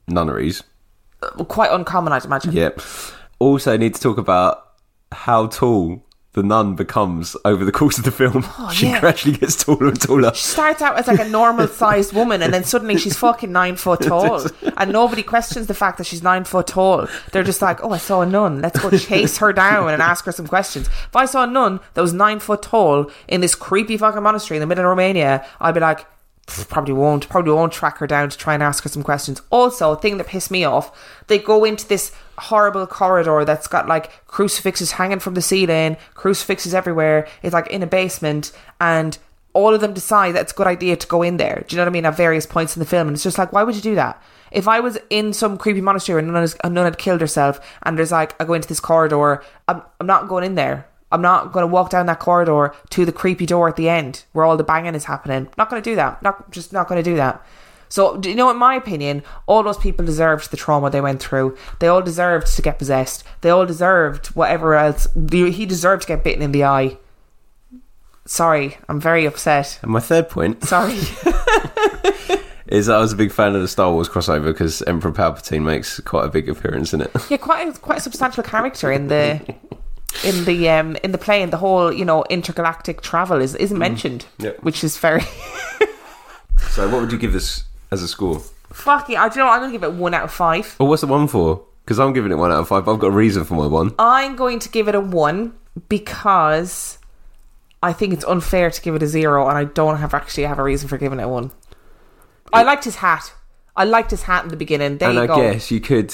nunneries. 0.07 0.61
Quite 1.47 1.71
uncommon, 1.71 2.13
I'd 2.13 2.25
imagine. 2.25 2.51
Yep. 2.53 2.81
Also, 3.39 3.75
need 3.77 3.95
to 3.95 4.01
talk 4.01 4.17
about 4.17 4.65
how 5.11 5.47
tall 5.47 6.05
the 6.33 6.43
nun 6.43 6.75
becomes 6.75 7.35
over 7.43 7.65
the 7.65 7.71
course 7.71 7.97
of 7.97 8.03
the 8.03 8.11
film. 8.11 8.45
Oh, 8.59 8.69
she 8.71 8.85
Oh, 8.85 8.89
yeah. 8.91 8.99
gradually 8.99 9.35
gets 9.35 9.55
taller 9.63 9.87
and 9.87 9.99
taller. 9.99 10.31
She 10.35 10.43
starts 10.45 10.79
out 10.81 10.97
as 10.99 11.07
like 11.07 11.19
a 11.19 11.27
normal 11.27 11.67
sized 11.81 12.13
woman 12.13 12.43
and 12.43 12.53
then 12.53 12.63
suddenly 12.63 12.97
she's 12.97 13.17
fucking 13.17 13.51
nine 13.51 13.75
foot 13.77 14.01
tall. 14.03 14.45
And 14.77 14.91
nobody 14.91 15.23
questions 15.23 15.65
the 15.65 15.73
fact 15.73 15.97
that 15.97 16.03
she's 16.05 16.21
nine 16.21 16.43
foot 16.43 16.67
tall. 16.67 17.07
They're 17.31 17.43
just 17.43 17.63
like, 17.63 17.83
oh, 17.83 17.91
I 17.91 17.97
saw 17.97 18.21
a 18.21 18.27
nun. 18.27 18.61
Let's 18.61 18.79
go 18.79 18.91
chase 18.91 19.39
her 19.39 19.51
down 19.51 19.89
and 19.89 20.01
ask 20.03 20.23
her 20.25 20.31
some 20.31 20.47
questions. 20.47 20.87
If 20.87 21.15
I 21.15 21.25
saw 21.25 21.43
a 21.45 21.47
nun 21.47 21.79
that 21.95 22.01
was 22.01 22.13
nine 22.13 22.39
foot 22.39 22.61
tall 22.61 23.09
in 23.27 23.41
this 23.41 23.55
creepy 23.55 23.97
fucking 23.97 24.21
monastery 24.21 24.57
in 24.57 24.61
the 24.61 24.67
middle 24.67 24.83
of 24.85 24.89
Romania, 24.89 25.43
I'd 25.59 25.73
be 25.73 25.79
like, 25.79 26.01
"Pff, 26.01 26.05
probably 26.69 26.93
won't, 26.93 27.29
probably 27.29 27.51
won't 27.51 27.73
track 27.73 27.97
her 27.97 28.07
down 28.07 28.29
to 28.29 28.37
try 28.37 28.53
and 28.53 28.63
ask 28.63 28.83
her 28.83 28.89
some 28.89 29.03
questions. 29.03 29.41
Also, 29.49 29.91
a 29.91 29.95
thing 29.95 30.17
that 30.17 30.27
pissed 30.27 30.51
me 30.51 30.63
off, 30.63 31.23
they 31.27 31.37
go 31.37 31.63
into 31.63 31.87
this 31.87 32.11
horrible 32.37 32.87
corridor 32.87 33.45
that's 33.45 33.67
got 33.67 33.87
like 33.87 34.25
crucifixes 34.27 34.93
hanging 34.93 35.19
from 35.19 35.33
the 35.33 35.41
ceiling, 35.41 35.97
crucifixes 36.13 36.73
everywhere. 36.73 37.27
It's 37.43 37.53
like 37.53 37.67
in 37.67 37.83
a 37.83 37.87
basement 37.87 38.51
and 38.79 39.17
all 39.53 39.73
of 39.73 39.81
them 39.81 39.93
decide 39.93 40.35
that 40.35 40.41
it's 40.41 40.51
a 40.51 40.55
good 40.55 40.67
idea 40.67 40.95
to 40.95 41.07
go 41.07 41.21
in 41.21 41.37
there. 41.37 41.63
Do 41.67 41.75
you 41.75 41.77
know 41.77 41.83
what 41.83 41.89
I 41.89 41.93
mean? 41.93 42.05
At 42.05 42.15
various 42.15 42.45
points 42.45 42.75
in 42.75 42.79
the 42.79 42.85
film, 42.85 43.07
and 43.07 43.15
it's 43.15 43.23
just 43.23 43.37
like, 43.37 43.51
why 43.51 43.63
would 43.63 43.75
you 43.75 43.81
do 43.81 43.95
that? 43.95 44.21
If 44.51 44.67
I 44.67 44.79
was 44.79 44.97
in 45.09 45.33
some 45.33 45.57
creepy 45.57 45.81
monastery 45.81 46.21
none, 46.21 46.35
has, 46.35 46.55
none 46.63 46.75
had 46.85 46.97
killed 46.97 47.21
herself, 47.21 47.59
and 47.83 47.97
there's 47.97 48.11
like, 48.11 48.39
I 48.41 48.45
go 48.45 48.53
into 48.53 48.67
this 48.67 48.79
corridor, 48.79 49.43
I'm, 49.67 49.81
I'm 49.99 50.07
not 50.07 50.27
going 50.27 50.43
in 50.43 50.55
there. 50.55 50.87
I'm 51.11 51.21
not 51.21 51.51
going 51.51 51.63
to 51.63 51.67
walk 51.67 51.89
down 51.89 52.05
that 52.05 52.19
corridor 52.19 52.73
to 52.91 53.05
the 53.05 53.11
creepy 53.11 53.45
door 53.45 53.67
at 53.67 53.75
the 53.75 53.89
end 53.89 54.23
where 54.33 54.45
all 54.45 54.57
the 54.57 54.63
banging 54.63 54.95
is 54.95 55.05
happening. 55.05 55.49
Not 55.57 55.69
going 55.69 55.81
to 55.81 55.89
do 55.89 55.95
that. 55.95 56.21
Not 56.21 56.51
just 56.51 56.71
not 56.71 56.87
going 56.87 57.03
to 57.03 57.09
do 57.09 57.15
that. 57.15 57.43
So, 57.91 58.17
do 58.17 58.29
you 58.29 58.35
know, 58.35 58.51
in 58.51 58.57
my 58.57 58.75
opinion, 58.75 59.23
all 59.47 59.63
those 59.63 59.79
people 59.79 60.05
deserved 60.05 60.51
the 60.51 60.57
trauma 60.57 60.91
they 60.91 61.01
went 61.01 61.19
through. 61.21 61.57
They 61.79 61.87
all 61.87 62.03
deserved 62.03 62.45
to 62.55 62.61
get 62.61 62.77
possessed. 62.77 63.23
They 63.41 63.49
all 63.49 63.65
deserved 63.65 64.27
whatever 64.27 64.75
else. 64.75 65.07
He 65.31 65.65
deserved 65.65 66.03
to 66.03 66.07
get 66.07 66.23
bitten 66.23 66.43
in 66.43 66.51
the 66.51 66.63
eye. 66.63 66.97
Sorry, 68.25 68.77
I'm 68.87 69.01
very 69.01 69.25
upset. 69.25 69.79
And 69.81 69.89
my 69.91 69.99
third 69.99 70.29
point 70.29 70.63
Sorry. 70.63 70.93
is 72.67 72.85
that 72.85 72.95
I 72.95 72.99
was 72.99 73.11
a 73.11 73.15
big 73.15 73.31
fan 73.31 73.55
of 73.55 73.61
the 73.61 73.67
Star 73.67 73.91
Wars 73.91 74.07
crossover 74.07 74.45
because 74.45 74.83
Emperor 74.83 75.11
Palpatine 75.11 75.63
makes 75.63 75.99
quite 76.01 76.25
a 76.25 76.29
big 76.29 76.47
appearance 76.47 76.93
in 76.93 77.01
it. 77.01 77.09
yeah, 77.31 77.37
quite 77.37 77.67
a, 77.67 77.79
quite 77.79 77.97
a 77.97 78.01
substantial 78.01 78.43
character 78.43 78.91
in 78.91 79.07
the 79.07 79.41
in 80.23 80.45
the 80.45 80.69
um 80.69 80.95
in 81.03 81.11
the 81.11 81.17
play 81.17 81.41
and 81.41 81.51
the 81.53 81.57
whole 81.57 81.91
you 81.93 82.03
know 82.05 82.23
intergalactic 82.29 83.01
travel 83.01 83.39
is 83.41 83.55
isn't 83.55 83.77
mentioned, 83.77 84.25
Yeah. 84.37 84.51
which 84.61 84.83
is 84.83 84.97
very 84.97 85.21
So, 86.71 86.87
what 86.89 87.01
would 87.01 87.11
you 87.11 87.17
give 87.17 87.33
this 87.33 87.63
as 87.91 88.01
a 88.03 88.07
score? 88.07 88.41
fucking. 88.71 89.17
I 89.17 89.27
don't 89.29 89.37
know. 89.37 89.49
I'm 89.49 89.61
gonna 89.61 89.71
give 89.71 89.83
it 89.83 89.93
one 89.93 90.13
out 90.13 90.23
of 90.23 90.31
five. 90.31 90.75
Well, 90.79 90.87
what's 90.89 91.01
the 91.01 91.07
one 91.07 91.27
for? 91.27 91.63
Because 91.83 91.99
I'm 91.99 92.13
giving 92.13 92.31
it 92.31 92.35
one 92.35 92.51
out 92.51 92.59
of 92.59 92.67
five. 92.67 92.87
I've 92.87 92.99
got 92.99 93.07
a 93.07 93.11
reason 93.11 93.43
for 93.45 93.55
my 93.55 93.65
one. 93.65 93.95
I'm 93.97 94.35
going 94.35 94.59
to 94.59 94.69
give 94.69 94.87
it 94.87 94.93
a 94.95 94.99
one 94.99 95.53
because 95.87 96.99
I 97.81 97.93
think 97.93 98.13
it's 98.13 98.25
unfair 98.25 98.69
to 98.69 98.81
give 98.81 98.93
it 98.95 99.01
a 99.01 99.07
zero, 99.07 99.47
and 99.47 99.57
I 99.57 99.63
don't 99.63 99.97
have 99.97 100.13
actually 100.13 100.43
have 100.43 100.59
a 100.59 100.63
reason 100.63 100.87
for 100.87 100.97
giving 100.99 101.19
it 101.19 101.23
a 101.23 101.27
one. 101.27 101.51
I 102.53 102.61
liked 102.63 102.83
his 102.83 102.97
hat. 102.97 103.33
I 103.79 103.85
liked 103.85 104.11
his 104.11 104.23
hat 104.23 104.43
in 104.43 104.49
the 104.49 104.57
beginning. 104.57 104.97
There 104.97 105.09
and 105.09 105.17
I 105.17 105.25
go. 105.25 105.37
guess 105.37 105.71
you 105.71 105.79
could. 105.79 106.13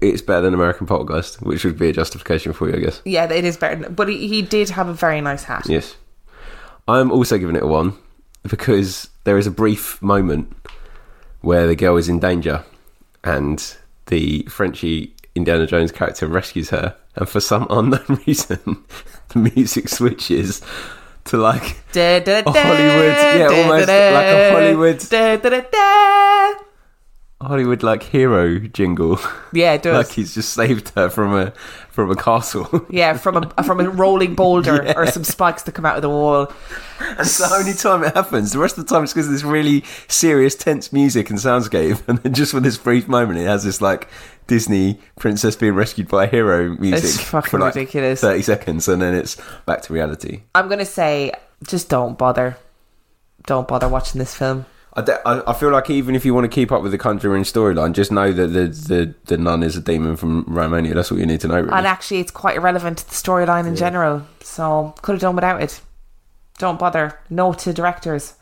It's 0.00 0.22
better 0.22 0.40
than 0.40 0.54
American 0.54 0.86
Poltergeist, 0.86 1.42
which 1.42 1.62
would 1.64 1.78
be 1.78 1.90
a 1.90 1.92
justification 1.92 2.54
for 2.54 2.68
you, 2.68 2.76
I 2.76 2.80
guess. 2.80 3.02
Yeah, 3.04 3.30
it 3.30 3.44
is 3.44 3.58
better. 3.58 3.90
But 3.90 4.08
he, 4.08 4.26
he 4.26 4.40
did 4.40 4.70
have 4.70 4.88
a 4.88 4.94
very 4.94 5.20
nice 5.20 5.44
hat. 5.44 5.66
Yes. 5.68 5.96
I'm 6.88 7.12
also 7.12 7.36
giving 7.36 7.56
it 7.56 7.62
a 7.62 7.66
one 7.66 7.92
because 8.42 9.08
there 9.24 9.36
is 9.36 9.46
a 9.46 9.50
brief 9.50 10.00
moment 10.00 10.54
where 11.42 11.66
the 11.66 11.76
girl 11.76 11.96
is 11.98 12.08
in 12.08 12.20
danger 12.20 12.64
and 13.22 13.76
the 14.06 14.42
Frenchy 14.48 15.14
Indiana 15.34 15.66
Jones 15.66 15.92
character 15.92 16.26
rescues 16.26 16.70
her, 16.70 16.96
and 17.16 17.28
for 17.28 17.40
some 17.40 17.66
unknown 17.68 18.20
reason, 18.26 18.58
the 19.28 19.38
music 19.38 19.88
switches 19.90 20.62
to 21.24 21.36
like 21.38 21.76
Da, 21.92 22.20
da, 22.20 22.42
da, 22.42 22.52
Hollywood, 22.52 23.16
yeah, 23.38 23.48
almost 23.50 23.88
like 23.88 24.26
a 24.26 24.50
Hollywood- 24.52 24.98
Da, 25.10 25.36
da, 25.36 25.48
da, 25.50 25.60
da. 25.60 26.13
Hollywood 27.44 27.82
like 27.82 28.02
hero 28.02 28.58
jingle, 28.58 29.18
Yeah, 29.52 29.74
it 29.74 29.82
does. 29.82 30.06
like 30.08 30.14
he's 30.14 30.34
just 30.34 30.52
saved 30.52 30.90
her 30.90 31.08
from 31.10 31.34
a 31.34 31.52
from 31.90 32.10
a 32.10 32.16
castle. 32.16 32.86
yeah, 32.90 33.16
from 33.16 33.36
a 33.36 33.62
from 33.62 33.80
a 33.80 33.88
rolling 33.88 34.34
boulder 34.34 34.92
or 34.96 35.06
some 35.06 35.24
spikes 35.24 35.62
that 35.64 35.72
come 35.72 35.86
out 35.86 35.96
of 35.96 36.02
the 36.02 36.08
wall. 36.10 36.52
That's 36.98 37.38
the 37.38 37.52
only 37.54 37.72
time 37.74 38.04
it 38.04 38.14
happens. 38.14 38.52
The 38.52 38.58
rest 38.58 38.78
of 38.78 38.86
the 38.86 38.92
time, 38.94 39.04
it's 39.04 39.12
because 39.12 39.26
of 39.26 39.32
this 39.32 39.44
really 39.44 39.84
serious, 40.08 40.54
tense 40.54 40.92
music 40.92 41.30
and 41.30 41.38
soundscape, 41.38 42.06
and 42.08 42.18
then 42.18 42.34
just 42.34 42.52
for 42.52 42.60
this 42.60 42.76
brief 42.78 43.06
moment, 43.08 43.38
it 43.38 43.46
has 43.46 43.64
this 43.64 43.80
like 43.80 44.08
Disney 44.46 45.00
princess 45.18 45.56
being 45.56 45.74
rescued 45.74 46.08
by 46.08 46.24
a 46.24 46.28
hero 46.28 46.70
music 46.78 47.04
It's 47.04 47.20
fucking 47.20 47.50
for 47.50 47.58
like 47.60 47.74
ridiculous. 47.74 48.20
thirty 48.20 48.42
seconds, 48.42 48.88
and 48.88 49.00
then 49.00 49.14
it's 49.14 49.36
back 49.66 49.82
to 49.82 49.92
reality. 49.92 50.42
I'm 50.54 50.68
gonna 50.68 50.84
say, 50.84 51.32
just 51.66 51.88
don't 51.88 52.18
bother. 52.18 52.56
Don't 53.46 53.68
bother 53.68 53.88
watching 53.88 54.18
this 54.18 54.34
film. 54.34 54.66
I, 54.96 55.02
de- 55.02 55.28
I, 55.28 55.50
I 55.50 55.52
feel 55.54 55.70
like 55.70 55.90
even 55.90 56.14
if 56.14 56.24
you 56.24 56.32
want 56.34 56.44
to 56.44 56.48
keep 56.48 56.70
up 56.70 56.82
with 56.82 56.92
the 56.92 56.98
Conjuring 56.98 57.42
storyline, 57.42 57.92
just 57.92 58.12
know 58.12 58.32
that 58.32 58.46
the, 58.48 58.66
the 58.68 59.14
the 59.24 59.36
nun 59.36 59.62
is 59.62 59.76
a 59.76 59.80
demon 59.80 60.16
from 60.16 60.44
Romania. 60.46 60.94
That's 60.94 61.10
what 61.10 61.18
you 61.18 61.26
need 61.26 61.40
to 61.40 61.48
know. 61.48 61.56
Really. 61.60 61.72
And 61.72 61.86
actually, 61.86 62.20
it's 62.20 62.30
quite 62.30 62.56
irrelevant 62.56 62.98
to 62.98 63.08
the 63.08 63.14
storyline 63.14 63.66
in 63.66 63.74
general. 63.74 64.24
So 64.40 64.94
could 65.02 65.12
have 65.14 65.20
done 65.20 65.34
without 65.34 65.60
it. 65.62 65.80
Don't 66.58 66.78
bother. 66.78 67.18
No 67.28 67.52
to 67.52 67.72
directors. 67.72 68.34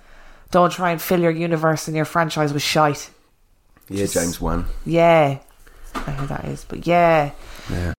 Don't 0.50 0.70
try 0.70 0.90
and 0.90 1.00
fill 1.00 1.20
your 1.20 1.30
universe 1.30 1.88
and 1.88 1.96
your 1.96 2.04
franchise 2.04 2.52
with 2.52 2.62
shite. 2.62 3.08
yeah, 3.88 4.04
James 4.04 4.38
Wan. 4.38 4.66
Yeah, 4.84 5.38
I 5.94 5.98
know 6.10 6.16
who 6.18 6.26
that 6.26 6.44
is, 6.44 6.66
but 6.68 6.86
yeah. 6.86 7.30
Yeah. 7.70 7.94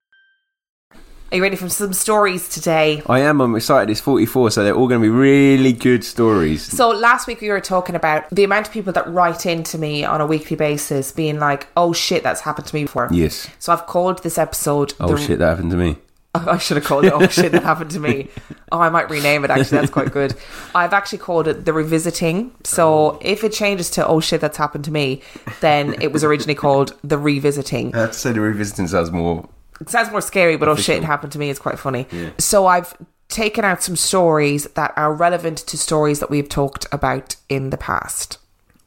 Are 1.33 1.37
you 1.37 1.41
ready 1.41 1.55
for 1.55 1.67
some 1.67 1.93
stories 1.93 2.47
today? 2.47 3.01
I 3.09 3.21
am. 3.21 3.41
I'm 3.41 3.55
excited. 3.55 3.89
It's 3.89 3.99
44, 3.99 4.51
so 4.51 4.63
they're 4.63 4.75
all 4.75 4.87
going 4.87 5.01
to 5.01 5.05
be 5.07 5.09
really 5.09 5.73
good 5.73 6.03
stories. 6.03 6.61
So 6.61 6.89
last 6.89 7.25
week 7.25 7.41
we 7.41 7.49
were 7.49 7.59
talking 7.59 7.95
about 7.95 8.29
the 8.29 8.43
amount 8.43 8.67
of 8.67 8.71
people 8.71 8.93
that 8.93 9.11
write 9.11 9.47
into 9.47 9.79
me 9.79 10.05
on 10.05 10.21
a 10.21 10.27
weekly 10.27 10.55
basis, 10.55 11.11
being 11.11 11.39
like, 11.39 11.69
"Oh 11.75 11.91
shit, 11.91 12.21
that's 12.21 12.41
happened 12.41 12.67
to 12.67 12.75
me 12.75 12.83
before." 12.83 13.09
Yes. 13.11 13.49
So 13.57 13.73
I've 13.73 13.87
called 13.87 14.21
this 14.21 14.37
episode. 14.37 14.93
Oh 14.99 15.15
the- 15.15 15.17
shit, 15.17 15.39
that 15.39 15.49
happened 15.49 15.71
to 15.71 15.77
me. 15.77 15.95
I 16.35 16.59
should 16.59 16.77
have 16.77 16.85
called 16.85 17.05
it. 17.05 17.13
Oh 17.13 17.27
shit, 17.27 17.51
that 17.53 17.63
happened 17.63 17.89
to 17.91 17.99
me. 17.99 18.29
Oh, 18.71 18.79
I 18.79 18.89
might 18.89 19.07
rename 19.07 19.45
it. 19.45 19.51
Actually, 19.51 19.81
that's 19.81 19.91
quite 19.91 20.11
good. 20.11 20.33
I've 20.75 20.93
actually 20.93 21.19
called 21.19 21.47
it 21.47 21.63
the 21.63 21.73
revisiting. 21.73 22.55
So 22.63 23.11
oh. 23.11 23.19
if 23.21 23.43
it 23.43 23.53
changes 23.53 23.91
to 23.91 24.05
oh 24.07 24.19
shit, 24.19 24.41
that's 24.41 24.57
happened 24.57 24.85
to 24.85 24.91
me, 24.91 25.21
then 25.61 25.95
it 26.01 26.11
was 26.11 26.23
originally 26.23 26.55
called 26.55 26.97
the 27.03 27.19
revisiting. 27.19 27.93
I 27.95 27.99
have 27.99 28.11
to 28.11 28.17
say 28.17 28.31
the 28.31 28.41
revisiting 28.41 28.87
sounds 28.87 29.11
more. 29.11 29.47
It 29.83 29.89
sounds 29.89 30.11
more 30.11 30.21
scary, 30.21 30.57
but 30.57 30.67
oh 30.67 30.75
shit, 30.75 30.97
it 30.97 31.03
happened 31.03 31.31
to 31.33 31.39
me. 31.39 31.49
It's 31.49 31.59
quite 31.59 31.77
funny. 31.77 32.07
So 32.37 32.65
I've 32.67 32.95
taken 33.29 33.65
out 33.65 33.81
some 33.83 33.95
stories 33.95 34.65
that 34.75 34.93
are 34.95 35.13
relevant 35.13 35.57
to 35.59 35.77
stories 35.77 36.19
that 36.19 36.29
we've 36.29 36.49
talked 36.49 36.85
about 36.91 37.35
in 37.49 37.69
the 37.69 37.77
past. 37.77 38.37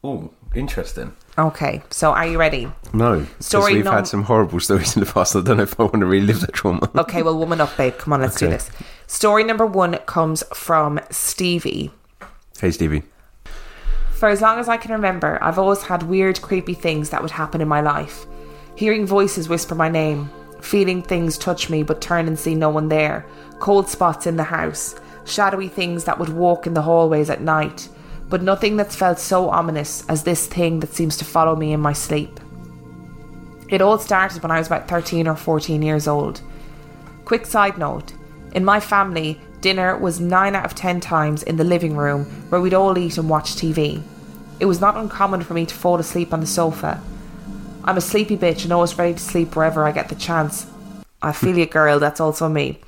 Oh, 0.03 0.31
interesting. 0.55 1.13
Okay, 1.37 1.83
so 1.91 2.11
are 2.13 2.25
you 2.25 2.39
ready? 2.39 2.71
No, 2.93 3.19
because 3.19 3.45
Story 3.45 3.75
we've 3.75 3.85
num- 3.85 3.93
had 3.93 4.07
some 4.07 4.23
horrible 4.23 4.59
stories 4.59 4.95
in 4.95 5.03
the 5.03 5.11
past. 5.11 5.35
I 5.35 5.41
don't 5.41 5.57
know 5.57 5.63
if 5.63 5.79
I 5.79 5.83
want 5.83 5.99
to 5.99 6.05
relive 6.05 6.41
that 6.41 6.53
trauma. 6.53 6.89
Okay, 6.97 7.21
well, 7.21 7.37
woman 7.37 7.61
up, 7.61 7.75
babe. 7.77 7.95
Come 7.97 8.13
on, 8.13 8.21
let's 8.21 8.37
do 8.39 8.47
this. 8.47 8.71
Story 9.05 9.43
number 9.43 9.65
one 9.65 9.97
comes 10.07 10.43
from 10.53 10.99
Stevie. 11.11 11.91
Hey, 12.59 12.71
Stevie. 12.71 13.03
For 14.13 14.29
as 14.29 14.41
long 14.41 14.57
as 14.57 14.67
I 14.67 14.77
can 14.77 14.91
remember, 14.91 15.37
I've 15.43 15.59
always 15.59 15.83
had 15.83 16.03
weird, 16.03 16.41
creepy 16.41 16.73
things 16.73 17.11
that 17.11 17.21
would 17.21 17.31
happen 17.31 17.61
in 17.61 17.67
my 17.67 17.81
life. 17.81 18.25
Hearing 18.75 19.05
voices 19.05 19.47
whisper 19.47 19.75
my 19.75 19.89
name, 19.89 20.31
feeling 20.67 21.01
things 21.01 21.37
touch 21.37 21.69
me 21.69 21.81
but 21.81 22.01
turn 22.01 22.27
and 22.27 22.37
see 22.37 22.53
no 22.53 22.69
one 22.69 22.89
there, 22.89 23.25
cold 23.59 23.87
spots 23.87 24.27
in 24.27 24.35
the 24.35 24.43
house, 24.43 24.95
shadowy 25.25 25.69
things 25.69 26.03
that 26.03 26.19
would 26.19 26.29
walk 26.29 26.67
in 26.67 26.73
the 26.73 26.81
hallways 26.81 27.29
at 27.29 27.41
night, 27.41 27.89
but 28.29 28.43
nothing 28.43 28.75
that's 28.75 28.95
felt 28.95 29.17
so 29.17 29.49
ominous 29.49 30.05
as 30.09 30.23
this 30.23 30.45
thing 30.45 30.81
that 30.81 30.93
seems 30.93 31.15
to 31.17 31.25
follow 31.25 31.55
me 31.55 31.71
in 31.71 31.79
my 31.79 31.93
sleep. 31.93 32.39
It 33.69 33.81
all 33.81 33.97
started 33.97 34.43
when 34.43 34.51
I 34.51 34.59
was 34.59 34.67
about 34.67 34.87
13 34.87 35.27
or 35.27 35.35
14 35.35 35.81
years 35.81 36.07
old. 36.07 36.41
Quick 37.25 37.45
side 37.45 37.77
note 37.77 38.13
in 38.53 38.65
my 38.65 38.79
family, 38.79 39.39
dinner 39.61 39.97
was 39.97 40.19
9 40.19 40.55
out 40.55 40.65
of 40.65 40.75
10 40.75 40.99
times 40.99 41.43
in 41.43 41.57
the 41.57 41.63
living 41.63 41.95
room 41.95 42.25
where 42.49 42.61
we'd 42.61 42.73
all 42.73 42.97
eat 42.97 43.17
and 43.17 43.29
watch 43.29 43.55
TV. 43.55 44.01
It 44.59 44.65
was 44.65 44.81
not 44.81 44.97
uncommon 44.97 45.41
for 45.41 45.53
me 45.53 45.65
to 45.65 45.75
fall 45.75 45.99
asleep 45.99 46.33
on 46.33 46.39
the 46.39 46.47
sofa. 46.47 47.01
I'm 47.87 47.95
a 47.95 48.01
sleepy 48.01 48.35
bitch 48.35 48.65
and 48.65 48.73
always 48.73 48.97
ready 48.97 49.13
to 49.13 49.19
sleep 49.19 49.55
wherever 49.55 49.85
I 49.85 49.93
get 49.93 50.09
the 50.09 50.15
chance. 50.15 50.67
I 51.21 51.31
feel 51.31 51.57
you, 51.57 51.65
girl, 51.65 51.99
that's 51.99 52.19
also 52.19 52.49
me. 52.49 52.81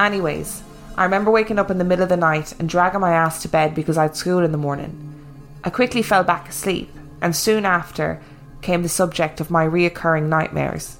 Anyways, 0.00 0.62
I 0.96 1.04
remember 1.04 1.30
waking 1.30 1.58
up 1.58 1.70
in 1.70 1.76
the 1.76 1.84
middle 1.84 2.04
of 2.04 2.08
the 2.08 2.16
night 2.16 2.54
and 2.58 2.66
dragging 2.66 3.02
my 3.02 3.12
ass 3.12 3.42
to 3.42 3.48
bed 3.48 3.74
because 3.74 3.98
I 3.98 4.04
had 4.04 4.16
school 4.16 4.42
in 4.42 4.50
the 4.50 4.56
morning. 4.56 5.14
I 5.62 5.68
quickly 5.68 6.00
fell 6.00 6.24
back 6.24 6.48
asleep, 6.48 6.90
and 7.20 7.36
soon 7.36 7.66
after 7.66 8.22
came 8.62 8.82
the 8.82 8.88
subject 8.88 9.42
of 9.42 9.50
my 9.50 9.66
reoccurring 9.66 10.30
nightmares. 10.30 10.96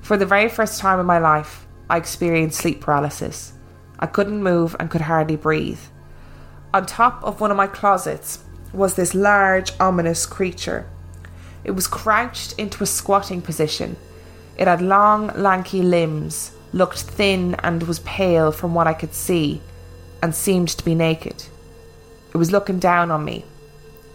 For 0.00 0.16
the 0.16 0.24
very 0.24 0.48
first 0.48 0.78
time 0.78 1.00
in 1.00 1.06
my 1.06 1.18
life, 1.18 1.66
I 1.90 1.96
experienced 1.96 2.60
sleep 2.60 2.80
paralysis. 2.80 3.54
I 3.98 4.06
couldn't 4.06 4.40
move 4.40 4.76
and 4.78 4.88
could 4.88 5.00
hardly 5.00 5.34
breathe. 5.34 5.80
On 6.72 6.86
top 6.86 7.24
of 7.24 7.40
one 7.40 7.50
of 7.50 7.56
my 7.56 7.66
closets 7.66 8.44
was 8.72 8.94
this 8.94 9.16
large, 9.16 9.72
ominous 9.80 10.26
creature. 10.26 10.88
It 11.64 11.72
was 11.72 11.86
crouched 11.86 12.54
into 12.58 12.82
a 12.82 12.86
squatting 12.86 13.42
position. 13.42 13.96
It 14.56 14.66
had 14.66 14.82
long, 14.82 15.28
lanky 15.36 15.82
limbs, 15.82 16.52
looked 16.72 17.02
thin 17.02 17.54
and 17.56 17.82
was 17.84 18.00
pale 18.00 18.52
from 18.52 18.74
what 18.74 18.86
I 18.86 18.94
could 18.94 19.14
see, 19.14 19.60
and 20.22 20.34
seemed 20.34 20.68
to 20.68 20.84
be 20.84 20.94
naked. 20.94 21.44
It 22.32 22.36
was 22.36 22.52
looking 22.52 22.78
down 22.78 23.10
on 23.10 23.24
me. 23.24 23.44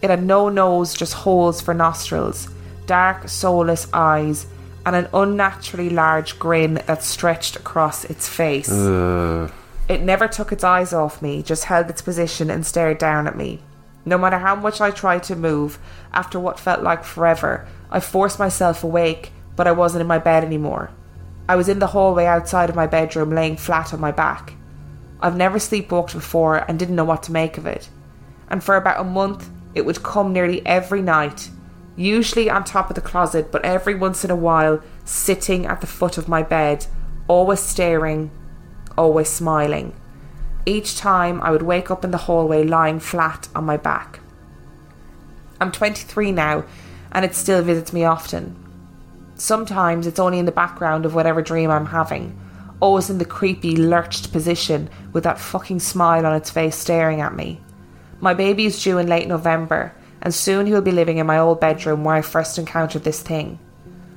It 0.02 0.10
had 0.10 0.24
no 0.24 0.50
nose, 0.50 0.94
just 0.94 1.14
holes 1.14 1.62
for 1.62 1.74
nostrils, 1.74 2.50
dark, 2.86 3.28
soulless 3.30 3.88
eyes, 3.94 4.48
and 4.86 4.96
an 4.96 5.08
unnaturally 5.14 5.90
large 5.90 6.40
grin 6.40 6.82
that 6.86 7.04
stretched 7.04 7.56
across 7.56 8.06
its 8.06 8.28
face. 8.28 8.72
Uh, 8.72 9.50
It 9.90 10.02
never 10.02 10.28
took 10.28 10.52
its 10.52 10.64
eyes 10.64 10.94
off 10.94 11.22
me, 11.22 11.42
just 11.42 11.66
held 11.66 11.90
its 11.90 12.02
position 12.02 12.50
and 12.50 12.66
stared 12.66 12.98
down 12.98 13.28
at 13.28 13.38
me. 13.38 13.62
No 14.08 14.18
matter 14.18 14.38
how 14.38 14.56
much 14.56 14.80
I 14.80 14.90
tried 14.92 15.24
to 15.24 15.36
move, 15.36 15.80
after 16.14 16.40
what 16.40 16.62
felt 16.62 16.82
like 16.82 17.04
forever, 17.04 17.68
I 17.92 18.00
forced 18.00 18.40
myself 18.40 18.82
awake, 18.82 19.34
but 19.58 19.68
I 19.68 19.74
wasn't 19.74 20.00
in 20.00 20.08
my 20.08 20.18
bed 20.18 20.46
anymore. 20.46 20.92
I 21.50 21.58
was 21.58 21.68
in 21.68 21.80
the 21.80 21.88
hallway 21.88 22.26
outside 22.26 22.70
of 22.70 22.76
my 22.76 22.88
bedroom, 22.88 23.32
laying 23.32 23.58
flat 23.58 23.94
on 23.94 24.00
my 24.00 24.14
back. 24.14 24.54
I've 25.20 25.36
never 25.36 25.58
sleepwalked 25.58 26.14
before 26.14 26.56
and 26.70 26.80
didn't 26.80 26.96
know 26.96 27.04
what 27.04 27.22
to 27.24 27.34
make 27.34 27.58
of 27.58 27.66
it. 27.66 27.90
and 28.50 28.64
for 28.64 28.78
about 28.78 29.02
a 29.02 29.04
month 29.04 29.50
it 29.76 29.86
would 29.86 30.04
come 30.04 30.32
nearly 30.32 30.66
every 30.66 31.02
night, 31.02 31.50
usually 31.98 32.50
on 32.50 32.64
top 32.64 32.90
of 32.90 32.96
the 32.96 33.02
closet, 33.02 33.52
but 33.52 33.66
every 33.66 33.94
once 33.94 34.24
in 34.24 34.32
a 34.32 34.38
while 34.38 34.82
sitting 35.04 35.66
at 35.66 35.82
the 35.82 35.88
foot 35.88 36.18
of 36.18 36.30
my 36.30 36.42
bed, 36.42 36.88
always 37.28 37.60
staring, 37.60 38.32
always 38.98 39.28
smiling. 39.28 39.94
Each 40.68 40.98
time 40.98 41.42
I 41.42 41.52
would 41.52 41.62
wake 41.62 41.90
up 41.90 42.04
in 42.04 42.12
the 42.12 42.18
hallway 42.18 42.66
lying 42.66 43.00
flat 43.00 43.48
on 43.56 43.64
my 43.64 43.78
back. 43.78 44.20
I'm 45.62 45.72
23 45.72 46.34
now, 46.34 46.66
and 47.14 47.24
it 47.24 47.36
still 47.36 47.64
visits 47.64 47.94
me 47.94 48.04
often. 48.04 48.54
Sometimes 49.36 50.06
it's 50.06 50.20
only 50.20 50.40
in 50.40 50.46
the 50.46 50.52
background 50.52 51.06
of 51.06 51.16
whatever 51.16 51.42
dream 51.42 51.72
I'm 51.72 51.86
having, 51.86 52.38
always 52.82 53.10
in 53.10 53.18
the 53.18 53.24
creepy, 53.24 53.78
lurched 53.78 54.34
position 54.34 54.90
with 55.14 55.24
that 55.24 55.40
fucking 55.40 55.80
smile 55.80 56.26
on 56.26 56.36
its 56.36 56.50
face 56.50 56.76
staring 56.76 57.22
at 57.22 57.34
me. 57.34 57.62
My 58.20 58.34
baby 58.34 58.66
is 58.66 58.84
due 58.84 58.98
in 58.98 59.08
late 59.08 59.30
November, 59.30 59.94
and 60.22 60.36
soon 60.36 60.66
he 60.66 60.74
will 60.74 60.82
be 60.82 60.92
living 60.92 61.18
in 61.18 61.28
my 61.28 61.40
old 61.40 61.62
bedroom 61.62 62.04
where 62.04 62.16
I 62.16 62.22
first 62.22 62.58
encountered 62.58 63.06
this 63.06 63.22
thing. 63.22 63.58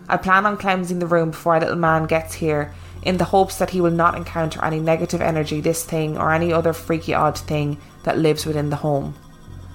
I 0.08 0.16
plan 0.16 0.46
on 0.46 0.56
cleansing 0.56 0.98
the 0.98 1.06
room 1.06 1.30
before 1.30 1.54
our 1.54 1.60
little 1.60 1.76
man 1.76 2.06
gets 2.06 2.34
here, 2.34 2.74
in 3.02 3.16
the 3.16 3.24
hopes 3.24 3.58
that 3.58 3.70
he 3.70 3.80
will 3.80 3.90
not 3.90 4.14
encounter 4.16 4.62
any 4.64 4.78
negative 4.80 5.20
energy, 5.22 5.60
this 5.60 5.84
thing, 5.84 6.18
or 6.18 6.32
any 6.32 6.52
other 6.52 6.72
freaky 6.72 7.14
odd 7.14 7.38
thing 7.38 7.78
that 8.04 8.18
lives 8.18 8.44
within 8.46 8.70
the 8.70 8.76
home. 8.76 9.14